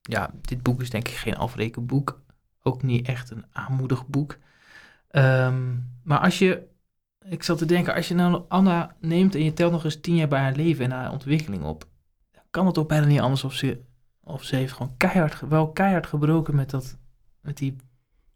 ja, 0.00 0.30
dit 0.40 0.62
boek 0.62 0.80
is 0.80 0.90
denk 0.90 1.08
ik 1.08 1.14
geen 1.14 1.36
afrekenboek. 1.36 2.22
Ook 2.62 2.82
niet 2.82 3.06
echt 3.06 3.30
een 3.30 3.44
aanmoedig 3.52 4.06
boek. 4.06 4.38
Ehm, 5.08 5.76
maar 6.02 6.18
als 6.18 6.38
je, 6.38 6.62
ik 7.28 7.42
zat 7.42 7.58
te 7.58 7.66
denken, 7.66 7.94
als 7.94 8.08
je 8.08 8.14
nou 8.14 8.44
Anna 8.48 8.94
neemt 9.00 9.34
en 9.34 9.44
je 9.44 9.52
telt 9.52 9.72
nog 9.72 9.84
eens 9.84 10.00
tien 10.00 10.14
jaar 10.14 10.28
bij 10.28 10.40
haar 10.40 10.56
leven 10.56 10.84
en 10.84 10.90
haar 10.90 11.12
ontwikkeling 11.12 11.62
op, 11.62 11.88
kan 12.50 12.66
het 12.66 12.78
ook 12.78 12.88
bijna 12.88 13.06
niet 13.06 13.20
anders 13.20 13.44
of 13.44 13.52
ze, 13.52 13.80
of 14.20 14.44
ze 14.44 14.56
heeft 14.56 14.72
gewoon 14.72 14.96
keihard, 14.96 15.40
wel 15.40 15.72
keihard 15.72 16.06
gebroken 16.06 16.54
met, 16.54 16.70
dat, 16.70 16.98
met 17.40 17.56
die 17.56 17.76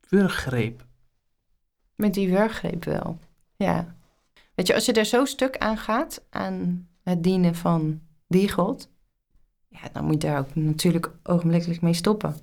wurggreep. 0.08 0.86
Met 1.94 2.14
die 2.14 2.30
wurggreep 2.30 2.84
wel, 2.84 3.18
ja. 3.56 3.94
Weet 4.54 4.66
je, 4.66 4.74
als 4.74 4.84
je 4.84 4.92
er 4.92 5.04
zo 5.04 5.24
stuk 5.24 5.58
aan 5.58 5.78
gaat, 5.78 6.24
aan 6.30 6.88
het 7.02 7.22
dienen 7.22 7.54
van 7.54 8.00
die 8.26 8.52
God, 8.52 8.88
ja, 9.68 9.88
dan 9.92 10.04
moet 10.04 10.22
je 10.22 10.28
daar 10.28 10.38
ook 10.38 10.54
natuurlijk 10.54 11.10
ogenblikkelijk 11.22 11.80
mee 11.80 11.94
stoppen. 11.94 12.36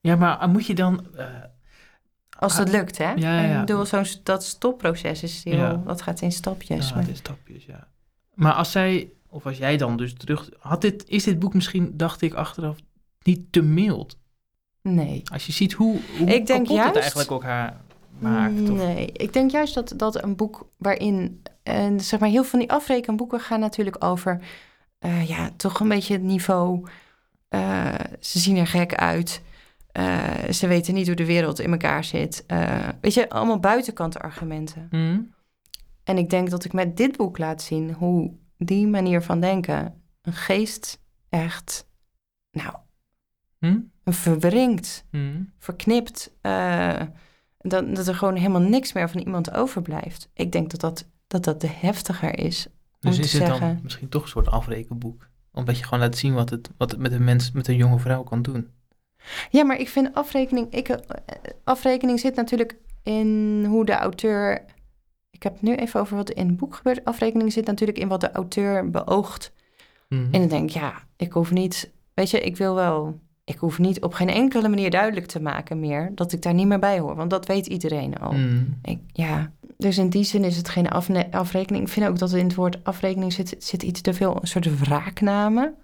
Ja, 0.00 0.16
maar 0.16 0.48
moet 0.48 0.66
je 0.66 0.74
dan... 0.74 1.06
Uh, 1.14 1.26
als 2.38 2.56
dat 2.56 2.68
lukt, 2.68 2.98
hè? 2.98 3.12
Ja, 3.12 3.40
ja, 3.40 3.64
ja. 3.66 3.84
zo'n 3.84 4.04
dat 4.22 4.44
stopproces 4.44 5.22
is 5.22 5.44
heel, 5.44 5.82
dat 5.84 6.02
gaat 6.02 6.20
in 6.20 6.32
stapjes. 6.32 6.88
Ja, 6.88 6.94
maar... 6.94 7.08
in 7.08 7.16
stapjes, 7.16 7.64
ja. 7.64 7.88
Maar 8.34 8.52
als 8.52 8.70
zij, 8.70 9.10
of 9.36 9.46
als 9.46 9.58
jij 9.58 9.76
dan 9.76 9.96
dus 9.96 10.14
terug, 10.14 10.50
had 10.58 10.80
dit, 10.80 11.04
is 11.08 11.24
dit 11.24 11.38
boek 11.38 11.54
misschien, 11.54 11.92
dacht 11.94 12.22
ik 12.22 12.34
achteraf, 12.34 12.78
niet 13.22 13.52
te 13.52 13.62
mild? 13.62 14.18
Nee. 14.82 15.22
Als 15.32 15.46
je 15.46 15.52
ziet 15.52 15.72
hoe, 15.72 16.00
hoe 16.18 16.34
ik 16.34 16.46
denk 16.46 16.66
juist, 16.66 16.86
het 16.86 16.96
eigenlijk 16.96 17.30
ook 17.30 17.42
haar 17.42 17.80
maakt. 18.18 18.52
Nee, 18.54 19.12
ik 19.12 19.32
denk 19.32 19.50
juist 19.50 19.74
dat, 19.74 19.92
dat 19.96 20.22
een 20.22 20.36
boek 20.36 20.68
waarin, 20.76 21.42
en 21.62 22.00
zeg 22.00 22.20
maar, 22.20 22.28
heel 22.28 22.42
veel 22.42 22.50
van 22.50 22.58
die 22.58 22.70
afrekenboeken 22.70 23.40
gaan 23.40 23.60
natuurlijk 23.60 24.04
over, 24.04 24.40
uh, 25.00 25.28
ja, 25.28 25.50
toch 25.56 25.80
een 25.80 25.88
beetje 25.88 26.12
het 26.12 26.22
niveau, 26.22 26.86
uh, 27.50 27.94
ze 28.20 28.38
zien 28.38 28.56
er 28.56 28.66
gek 28.66 28.94
uit. 28.94 29.42
Uh, 29.98 30.50
ze 30.50 30.66
weten 30.66 30.94
niet 30.94 31.06
hoe 31.06 31.16
de 31.16 31.24
wereld 31.24 31.60
in 31.60 31.70
elkaar 31.70 32.04
zit. 32.04 32.44
Uh, 32.48 32.88
weet 33.00 33.14
je, 33.14 33.28
allemaal 33.28 33.60
buitenkant 33.60 34.18
argumenten. 34.18 34.88
Mm. 34.90 35.34
En 36.04 36.18
ik 36.18 36.30
denk 36.30 36.50
dat 36.50 36.64
ik 36.64 36.72
met 36.72 36.96
dit 36.96 37.16
boek 37.16 37.38
laat 37.38 37.62
zien 37.62 37.92
hoe 37.92 38.32
die 38.58 38.86
manier 38.86 39.22
van 39.22 39.40
denken 39.40 40.02
een 40.22 40.32
geest 40.32 41.00
echt, 41.28 41.88
nou, 42.50 42.74
mm. 43.58 43.90
verwringt, 44.04 45.04
mm. 45.10 45.52
verknipt. 45.58 46.30
Uh, 46.42 47.00
dat, 47.58 47.96
dat 47.96 48.06
er 48.06 48.14
gewoon 48.14 48.36
helemaal 48.36 48.60
niks 48.60 48.92
meer 48.92 49.10
van 49.10 49.20
iemand 49.20 49.52
overblijft. 49.52 50.28
Ik 50.34 50.52
denk 50.52 50.70
dat 50.70 50.80
dat, 50.80 51.08
dat, 51.26 51.44
dat 51.44 51.60
de 51.60 51.68
heftiger 51.68 52.38
is. 52.38 52.66
Dus 53.00 53.18
is 53.18 53.32
het 53.32 53.46
dan 53.46 53.80
misschien 53.82 54.08
toch 54.08 54.22
een 54.22 54.28
soort 54.28 54.48
afrekenboek? 54.48 55.28
Omdat 55.52 55.78
je 55.78 55.84
gewoon 55.84 55.98
laat 55.98 56.16
zien 56.16 56.34
wat 56.34 56.50
het, 56.50 56.70
wat 56.76 56.90
het 56.90 57.00
met 57.00 57.12
een 57.12 57.24
mens, 57.24 57.52
met 57.52 57.68
een 57.68 57.76
jonge 57.76 57.98
vrouw 57.98 58.22
kan 58.22 58.42
doen. 58.42 58.70
Ja, 59.50 59.64
maar 59.64 59.78
ik 59.78 59.88
vind 59.88 60.14
afrekening. 60.14 60.72
Ik, 60.72 60.88
eh, 60.88 60.98
afrekening 61.64 62.20
zit 62.20 62.34
natuurlijk 62.34 62.76
in 63.02 63.64
hoe 63.68 63.84
de 63.84 63.92
auteur. 63.92 64.64
Ik 65.36 65.42
heb 65.42 65.52
het 65.52 65.62
nu 65.62 65.74
even 65.74 66.00
over 66.00 66.16
wat 66.16 66.28
er 66.28 66.36
in 66.36 66.46
het 66.46 66.56
boek 66.56 66.74
gebeurt. 66.74 67.04
Afrekening 67.04 67.52
zit 67.52 67.66
natuurlijk 67.66 67.98
in 67.98 68.08
wat 68.08 68.20
de 68.20 68.32
auteur 68.32 68.90
beoogt. 68.90 69.52
Mhm. 70.08 70.22
En 70.22 70.40
dan 70.40 70.48
denk 70.48 70.68
ik, 70.68 70.74
ja, 70.74 70.94
ik 71.16 71.32
hoef 71.32 71.50
niet. 71.50 71.90
Weet 72.14 72.30
je, 72.30 72.40
ik 72.40 72.56
wil 72.56 72.74
wel. 72.74 73.18
Ik 73.44 73.58
hoef 73.58 73.78
niet 73.78 74.02
op 74.02 74.14
geen 74.14 74.28
enkele 74.28 74.68
manier 74.68 74.90
duidelijk 74.90 75.26
te 75.26 75.40
maken 75.40 75.80
meer 75.80 76.12
dat 76.14 76.32
ik 76.32 76.42
daar 76.42 76.54
niet 76.54 76.66
meer 76.66 76.78
bij 76.78 76.98
hoor. 76.98 77.16
Want 77.16 77.30
dat 77.30 77.46
weet 77.46 77.66
iedereen 77.66 78.18
al. 78.18 78.32
Mhm. 78.32 78.64
Ik, 78.82 78.98
ja, 79.12 79.52
dus 79.76 79.98
in 79.98 80.08
die 80.08 80.24
zin 80.24 80.44
is 80.44 80.56
het 80.56 80.68
geen 80.68 80.90
afrekening. 81.30 81.84
Ik 81.84 81.92
vind 81.92 82.06
ook 82.06 82.18
dat 82.18 82.32
in 82.32 82.46
het 82.46 82.54
woord 82.54 82.84
afrekening 82.84 83.32
zit, 83.32 83.56
zit 83.58 83.82
iets 83.82 84.00
te 84.00 84.14
veel 84.14 84.38
een 84.40 84.48
soort 84.48 84.78
wraakname. 84.78 85.74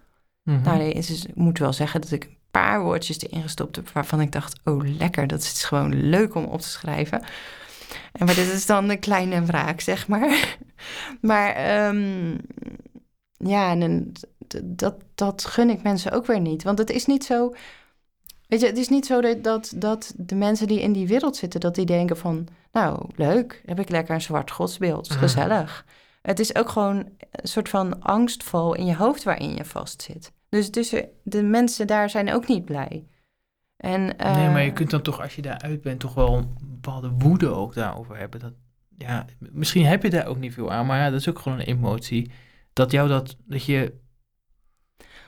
Mm 0.42 0.60
Nou, 0.62 0.78
nee, 0.78 0.92
is, 0.92 1.26
ik 1.26 1.34
moet 1.34 1.58
wel 1.58 1.72
zeggen 1.72 2.00
dat 2.00 2.10
ik 2.10 2.30
paar 2.52 2.82
woordjes 2.82 3.20
erin 3.20 3.42
gestopt 3.42 3.76
heb 3.76 3.88
waarvan 3.88 4.20
ik 4.20 4.32
dacht, 4.32 4.60
oh 4.64 4.82
lekker, 4.98 5.26
dat 5.26 5.40
is 5.40 5.64
gewoon 5.64 6.08
leuk 6.08 6.34
om 6.34 6.44
op 6.44 6.60
te 6.60 6.68
schrijven. 6.68 7.22
En 8.12 8.26
maar 8.26 8.34
dit 8.34 8.52
is 8.52 8.66
dan 8.66 8.88
een 8.88 8.98
kleine 8.98 9.44
wraak, 9.44 9.80
zeg 9.80 10.08
maar. 10.08 10.30
Maar 11.20 11.86
um, 11.88 12.36
ja, 13.36 13.70
en 13.70 14.12
dat, 14.64 14.94
dat 15.14 15.44
gun 15.44 15.70
ik 15.70 15.82
mensen 15.82 16.12
ook 16.12 16.26
weer 16.26 16.40
niet. 16.40 16.62
Want 16.62 16.78
het 16.78 16.90
is 16.90 17.06
niet 17.06 17.24
zo. 17.24 17.54
Weet 18.48 18.60
je, 18.60 18.66
het 18.66 18.78
is 18.78 18.88
niet 18.88 19.06
zo 19.06 19.20
dat, 19.20 19.42
dat, 19.42 19.72
dat 19.76 20.12
de 20.16 20.34
mensen 20.34 20.66
die 20.66 20.80
in 20.80 20.92
die 20.92 21.06
wereld 21.06 21.36
zitten, 21.36 21.60
dat 21.60 21.74
die 21.74 21.86
denken 21.86 22.16
van, 22.16 22.48
nou, 22.72 23.08
leuk, 23.16 23.62
heb 23.66 23.80
ik 23.80 23.88
lekker 23.88 24.14
een 24.14 24.20
zwart 24.20 24.50
godsbeeld, 24.50 25.10
mm. 25.10 25.16
gezellig. 25.16 25.86
Het 26.22 26.38
is 26.40 26.54
ook 26.54 26.68
gewoon 26.68 26.96
een 27.30 27.48
soort 27.48 27.68
van 27.68 28.02
angstval 28.02 28.74
in 28.74 28.86
je 28.86 28.96
hoofd 28.96 29.22
waarin 29.22 29.54
je 29.54 29.64
vastzit. 29.64 30.32
Dus, 30.48 30.70
dus 30.70 30.94
de 31.22 31.42
mensen 31.42 31.86
daar 31.86 32.10
zijn 32.10 32.32
ook 32.32 32.46
niet 32.46 32.64
blij. 32.64 33.06
En, 33.82 34.02
nee, 34.02 34.48
maar 34.48 34.62
je 34.62 34.68
eh, 34.68 34.74
kunt 34.74 34.90
dan 34.90 35.02
toch, 35.02 35.20
als 35.20 35.34
je 35.34 35.42
daaruit 35.42 35.82
bent, 35.82 36.00
toch 36.00 36.14
wel 36.14 36.36
een 36.36 36.56
bepaalde 36.60 37.10
woede 37.18 37.48
ook 37.48 37.74
daarover 37.74 38.16
hebben. 38.16 38.40
Dat, 38.40 38.52
ja, 38.98 39.26
misschien 39.38 39.86
heb 39.86 40.02
je 40.02 40.10
daar 40.10 40.26
ook 40.26 40.38
niet 40.38 40.54
veel 40.54 40.72
aan, 40.72 40.86
maar 40.86 40.98
ja, 40.98 41.10
dat 41.10 41.20
is 41.20 41.28
ook 41.28 41.38
gewoon 41.38 41.58
een 41.58 41.66
emotie. 41.66 42.30
Dat 42.72 42.90
jou 42.90 43.08
dat, 43.08 43.36
dat 43.44 43.64
je, 43.64 43.94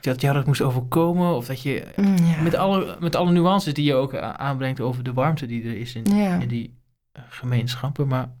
dat 0.01 0.21
jou 0.21 0.35
dat 0.35 0.45
moest 0.45 0.61
overkomen, 0.61 1.35
of 1.35 1.45
dat 1.45 1.61
je, 1.61 1.83
mm, 1.95 2.43
met, 2.43 2.55
alle, 2.55 2.97
met 2.99 3.15
alle 3.15 3.31
nuances 3.31 3.73
die 3.73 3.85
je 3.85 3.93
ook 3.93 4.15
aanbrengt 4.15 4.79
over 4.79 5.03
de 5.03 5.13
warmte 5.13 5.45
die 5.45 5.63
er 5.63 5.77
is 5.77 5.95
in, 5.95 6.05
in 6.41 6.47
die 6.47 6.79
eh, 7.11 7.23
gemeenschappen, 7.29 8.07
maar... 8.07 8.33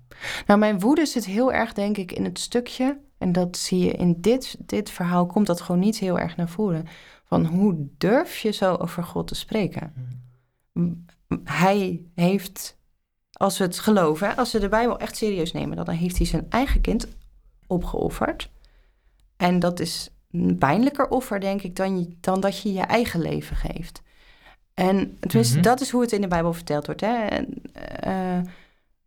Nou, 0.45 0.59
mijn 0.59 0.79
woede 0.79 1.05
zit 1.05 1.25
heel 1.25 1.53
erg, 1.53 1.73
denk 1.73 1.97
ik, 1.97 2.11
in 2.11 2.23
het 2.23 2.39
stukje 2.39 2.99
en 3.17 3.31
dat 3.31 3.57
zie 3.57 3.85
je 3.85 3.91
in 3.91 4.15
dit, 4.17 4.57
dit 4.59 4.89
verhaal, 4.89 5.25
komt 5.25 5.47
dat 5.47 5.61
gewoon 5.61 5.81
niet 5.81 5.97
heel 5.97 6.19
erg 6.19 6.35
naar 6.35 6.49
voren. 6.49 6.87
Van 7.25 7.45
hoe 7.45 7.87
durf 7.97 8.37
je 8.37 8.51
zo 8.51 8.75
over 8.75 9.03
God 9.03 9.27
te 9.27 9.35
spreken? 9.35 9.93
Hmm. 10.71 11.05
Hij 11.43 12.05
heeft, 12.15 12.77
als 13.31 13.57
we 13.57 13.63
het 13.63 13.79
geloven, 13.79 14.35
als 14.35 14.51
we 14.51 14.59
de 14.59 14.69
Bijbel 14.69 14.99
echt 14.99 15.17
serieus 15.17 15.51
nemen, 15.51 15.85
dan 15.85 15.89
heeft 15.89 16.17
hij 16.17 16.25
zijn 16.25 16.45
eigen 16.49 16.81
kind 16.81 17.07
opgeofferd. 17.67 18.51
En 19.37 19.59
dat 19.59 19.79
is 19.79 20.09
een 20.31 20.57
pijnlijker 20.57 21.07
offer, 21.07 21.39
denk 21.39 21.61
ik, 21.61 21.75
dan, 21.75 22.15
dan 22.19 22.39
dat 22.39 22.61
je 22.61 22.73
je 22.73 22.81
eigen 22.81 23.21
leven 23.21 23.55
geeft. 23.55 24.01
En 24.73 25.17
tenminste, 25.19 25.55
mhm. 25.55 25.63
dat 25.63 25.81
is 25.81 25.89
hoe 25.89 26.01
het 26.01 26.11
in 26.11 26.21
de 26.21 26.27
Bijbel 26.27 26.53
verteld 26.53 26.85
wordt. 26.85 27.01
Hè? 27.01 27.25
En, 27.25 27.53
uh, 28.07 28.51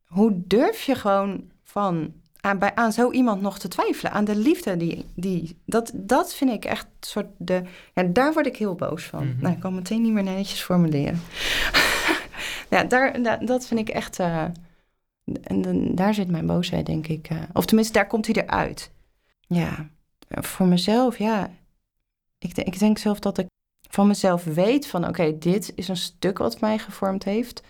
hoe 0.04 0.42
durf 0.46 0.82
je 0.82 0.94
gewoon 0.94 1.50
van 1.62 2.12
aan, 2.48 2.58
bij, 2.58 2.74
aan 2.74 2.92
zo 2.92 3.10
iemand 3.10 3.40
nog 3.40 3.58
te 3.58 3.68
twijfelen. 3.68 4.12
Aan 4.12 4.24
de 4.24 4.36
liefde 4.36 4.76
die. 4.76 5.04
die 5.14 5.58
dat, 5.64 5.90
dat 5.94 6.34
vind 6.34 6.50
ik 6.50 6.64
echt 6.64 6.86
soort 7.00 7.26
de. 7.36 7.62
Ja, 7.94 8.02
daar 8.02 8.32
word 8.32 8.46
ik 8.46 8.56
heel 8.56 8.74
boos 8.74 9.04
van. 9.04 9.28
Mhm. 9.28 9.42
Nou, 9.42 9.54
ik 9.54 9.60
kan 9.60 9.74
meteen 9.74 10.02
niet 10.02 10.12
meer 10.12 10.22
netjes 10.22 10.62
formuleren. 10.62 11.20
ja, 12.70 12.84
daar, 12.84 13.44
dat 13.44 13.66
vind 13.66 13.80
ik 13.80 13.88
echt. 13.88 14.18
Uh, 14.18 14.44
en 15.42 15.94
daar 15.94 16.14
zit 16.14 16.30
mijn 16.30 16.46
boosheid, 16.46 16.86
denk 16.86 17.06
ik. 17.06 17.30
Uh, 17.30 17.38
of 17.52 17.66
tenminste, 17.66 17.92
daar 17.92 18.06
komt 18.06 18.26
hij 18.26 18.34
eruit. 18.34 18.90
Ja, 19.46 19.88
voor 20.28 20.66
mezelf, 20.66 21.18
ja. 21.18 21.50
Ik, 22.38 22.56
ik 22.56 22.78
denk 22.78 22.98
zelf 22.98 23.18
dat 23.18 23.38
ik 23.38 23.46
van 23.90 24.06
mezelf 24.06 24.44
weet 24.44 24.86
van... 24.86 25.08
oké, 25.08 25.38
dit 25.38 25.72
is 25.74 25.88
een 25.88 25.96
stuk 25.96 26.38
wat 26.38 26.60
mij 26.60 26.78
gevormd 26.78 27.24
heeft. 27.24 27.62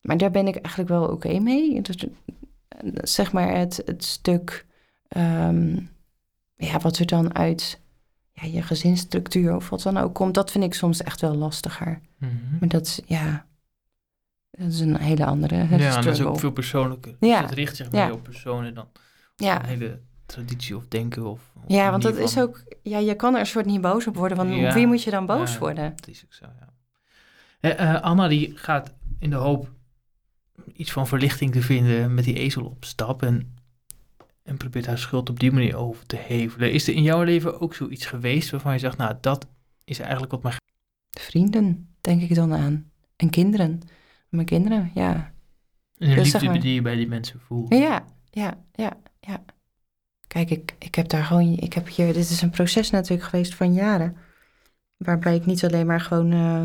Maar 0.00 0.16
daar 0.16 0.30
ben 0.30 0.46
ik 0.46 0.56
eigenlijk 0.56 0.88
wel 0.88 1.08
oké 1.08 1.38
mee. 1.38 1.80
Dus 1.82 2.06
zeg 2.94 3.32
maar 3.32 3.56
het, 3.56 3.82
het 3.84 4.04
stuk 4.04 4.66
ehm, 5.08 5.76
ja, 6.56 6.78
wat 6.78 6.98
er 6.98 7.06
dan 7.06 7.34
uit 7.34 7.80
ja, 8.32 8.46
je 8.46 8.62
gezinsstructuur 8.62 9.54
of 9.56 9.68
wat 9.68 9.82
dan 9.82 9.96
ook 9.96 10.14
komt, 10.14 10.34
dat 10.34 10.50
vind 10.50 10.64
ik 10.64 10.74
soms 10.74 11.02
echt 11.02 11.20
wel 11.20 11.34
lastiger. 11.34 12.00
Mhm. 12.18 12.32
Maar 12.60 12.68
dat 12.68 13.02
ja, 13.06 13.46
Dat 14.50 14.68
is 14.68 14.80
een 14.80 14.96
hele 14.96 15.24
andere 15.26 15.54
Ja, 15.56 15.96
en 15.96 16.04
dat 16.04 16.06
is 16.06 16.22
ook 16.22 16.38
veel 16.38 16.50
persoonlijker. 16.50 17.16
Dus 17.18 17.28
Ja. 17.30 17.40
het 17.42 17.50
richt 17.50 17.76
zich 17.76 17.90
meer 17.90 18.00
Ja. 18.06 18.12
op 18.12 18.22
personen 18.22 18.74
dan 18.74 18.88
Ja. 19.36 19.60
een 19.62 19.66
hele 19.68 20.00
traditie 20.26 20.76
of 20.76 20.86
denken. 20.88 21.26
Of, 21.26 21.52
of 21.56 21.62
Ja, 21.66 21.90
want 21.90 22.02
dat 22.02 22.16
is 22.16 22.38
ook... 22.38 22.64
Ja, 22.82 22.98
je 22.98 23.14
kan 23.14 23.34
er 23.34 23.40
een 23.40 23.46
soort 23.46 23.66
niet 23.66 23.80
boos 23.80 24.06
op 24.06 24.16
worden. 24.16 24.36
Want 24.36 24.54
Ja. 24.54 24.68
op 24.68 24.74
wie 24.74 24.86
moet 24.86 25.02
je 25.02 25.10
dan 25.10 25.26
boos 25.26 25.52
Ja. 25.52 25.58
worden? 25.58 25.92
Dat 25.96 26.08
is 26.08 26.22
ook 26.24 26.32
zo, 26.32 26.46
ja. 26.60 26.68
Eh, 27.60 27.94
eh, 27.94 28.02
Anna 28.02 28.28
die 28.28 28.56
gaat 28.56 28.92
in 29.18 29.30
de 29.30 29.36
hoop 29.36 29.70
iets 30.72 30.92
van 30.92 31.06
verlichting 31.06 31.52
te 31.52 31.62
vinden 31.62 32.14
met 32.14 32.24
die 32.24 32.34
ezel 32.38 32.64
op 32.64 32.84
stap 32.84 33.22
en, 33.22 33.54
en 34.42 34.56
probeert 34.56 34.86
haar 34.86 34.98
schuld 34.98 35.30
op 35.30 35.40
die 35.40 35.52
manier 35.52 35.76
over 35.76 36.06
te 36.06 36.16
hevelen. 36.16 36.72
Is 36.72 36.88
er 36.88 36.94
in 36.94 37.02
jouw 37.02 37.22
leven 37.22 37.60
ook 37.60 37.74
zoiets 37.74 38.06
geweest 38.06 38.50
waarvan 38.50 38.72
je 38.72 38.78
zegt, 38.78 38.96
nou 38.96 39.14
dat 39.20 39.46
is 39.84 39.98
eigenlijk 39.98 40.32
wat 40.32 40.42
mij... 40.42 40.52
Vrienden, 41.10 41.88
denk 42.00 42.22
ik 42.22 42.34
dan 42.34 42.54
aan. 42.54 42.90
En 43.16 43.30
kinderen. 43.30 43.80
Mijn 44.28 44.46
kinderen, 44.46 44.90
ja. 44.94 45.32
En 45.98 46.08
de 46.08 46.14
Dus 46.14 46.30
zeg 46.30 46.40
liefde 46.40 46.46
maar- 46.46 46.60
die 46.60 46.74
je 46.74 46.82
bij 46.82 46.96
die 46.96 47.08
mensen 47.08 47.40
voelt. 47.40 47.74
Ja, 47.74 48.04
ja, 48.30 48.58
ja, 48.72 48.96
ja. 49.20 49.44
Kijk, 50.26 50.50
ik, 50.50 50.74
ik 50.78 50.94
heb 50.94 51.08
daar 51.08 51.24
gewoon... 51.24 51.56
Ik 51.56 51.72
heb 51.72 51.88
hier... 51.88 52.06
Dit 52.06 52.30
is 52.30 52.42
een 52.42 52.50
proces 52.50 52.90
natuurlijk 52.90 53.28
geweest 53.28 53.54
van 53.54 53.72
jaren. 53.72 54.16
Waarbij 54.96 55.34
ik 55.34 55.46
niet 55.46 55.64
alleen 55.64 55.86
maar 55.86 56.00
gewoon... 56.00 56.32
eh, 56.32 56.64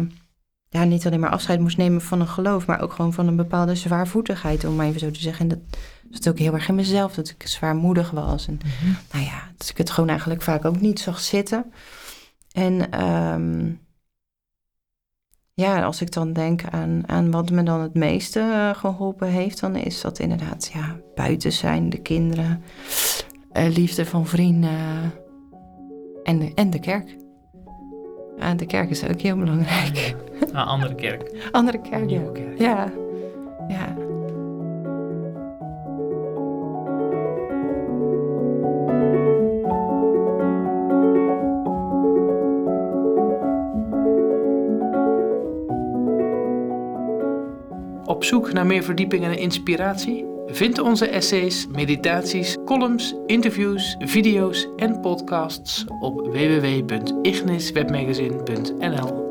ja, 0.69 0.83
niet 0.83 1.05
alleen 1.05 1.19
maar 1.19 1.29
afscheid 1.29 1.59
moest 1.59 1.77
nemen 1.77 2.01
van 2.01 2.19
een 2.19 2.27
geloof... 2.27 2.65
maar 2.65 2.81
ook 2.81 2.93
gewoon 2.93 3.13
van 3.13 3.27
een 3.27 3.35
bepaalde 3.35 3.75
zwaarvoetigheid, 3.75 4.65
om 4.65 4.75
maar 4.75 4.85
even 4.85 4.99
zo 4.99 5.11
te 5.11 5.19
zeggen. 5.21 5.49
En 5.49 5.63
dat 5.63 5.79
zat 6.23 6.29
ook 6.33 6.39
heel 6.39 6.53
erg 6.53 6.67
in 6.67 6.75
mezelf, 6.75 7.13
dat 7.13 7.29
ik 7.29 7.47
zwaarmoedig 7.47 8.11
was. 8.11 8.47
En 8.47 8.59
Mhm. 8.63 8.93
nou 9.11 9.25
ja, 9.25 9.51
dat 9.57 9.69
ik 9.69 9.77
het 9.77 9.89
gewoon 9.89 10.09
eigenlijk 10.09 10.41
vaak 10.41 10.65
ook 10.65 10.79
niet 10.79 10.99
zag 10.99 11.19
zitten. 11.19 11.71
En 12.51 12.91
ehm, 12.91 13.71
ja, 15.53 15.83
als 15.83 16.01
ik 16.01 16.11
dan 16.11 16.33
denk 16.33 16.61
aan, 16.69 17.03
aan 17.05 17.31
wat 17.31 17.49
me 17.51 17.63
dan 17.63 17.81
het 17.81 17.93
meeste 17.93 18.39
eh, 18.39 18.75
geholpen 18.79 19.27
heeft, 19.27 19.59
dan 19.59 19.75
is 19.75 20.01
dat 20.01 20.19
inderdaad 20.19 20.69
ja, 20.73 20.99
buiten 21.15 21.51
zijn, 21.51 21.89
de 21.89 22.01
kinderen, 22.01 22.63
eh, 23.51 23.67
liefde 23.67 24.05
van 24.05 24.27
vrienden 24.27 25.13
en 26.23 26.39
de, 26.39 26.51
en 26.55 26.69
de 26.69 26.79
kerk. 26.79 27.15
Ja, 28.37 28.53
de 28.53 28.65
kerk 28.65 28.89
is 28.89 29.03
ook 29.07 29.21
heel 29.21 29.37
belangrijk. 29.37 30.15
Ah, 30.53 30.67
andere 30.67 30.95
kerk. 30.95 31.31
Andere 31.51 31.77
Een 31.77 31.83
kerk, 31.83 32.09
ja. 32.09 32.17
nieuwe 32.17 32.31
kerk. 32.31 32.59
Ja, 32.59 32.91
ja. 33.67 33.95
Op 48.05 48.23
zoek 48.23 48.53
naar 48.53 48.65
meer 48.65 48.83
verdieping 48.83 49.23
en 49.23 49.37
inspiratie? 49.37 50.25
Vind 50.47 50.79
onze 50.79 51.07
essays, 51.07 51.67
meditaties, 51.67 52.57
columns, 52.65 53.15
interviews, 53.25 53.95
video's 53.99 54.67
en 54.75 54.99
podcasts 54.99 55.85
op 55.99 56.27
www.igniswebmagazine.nl. 56.27 59.24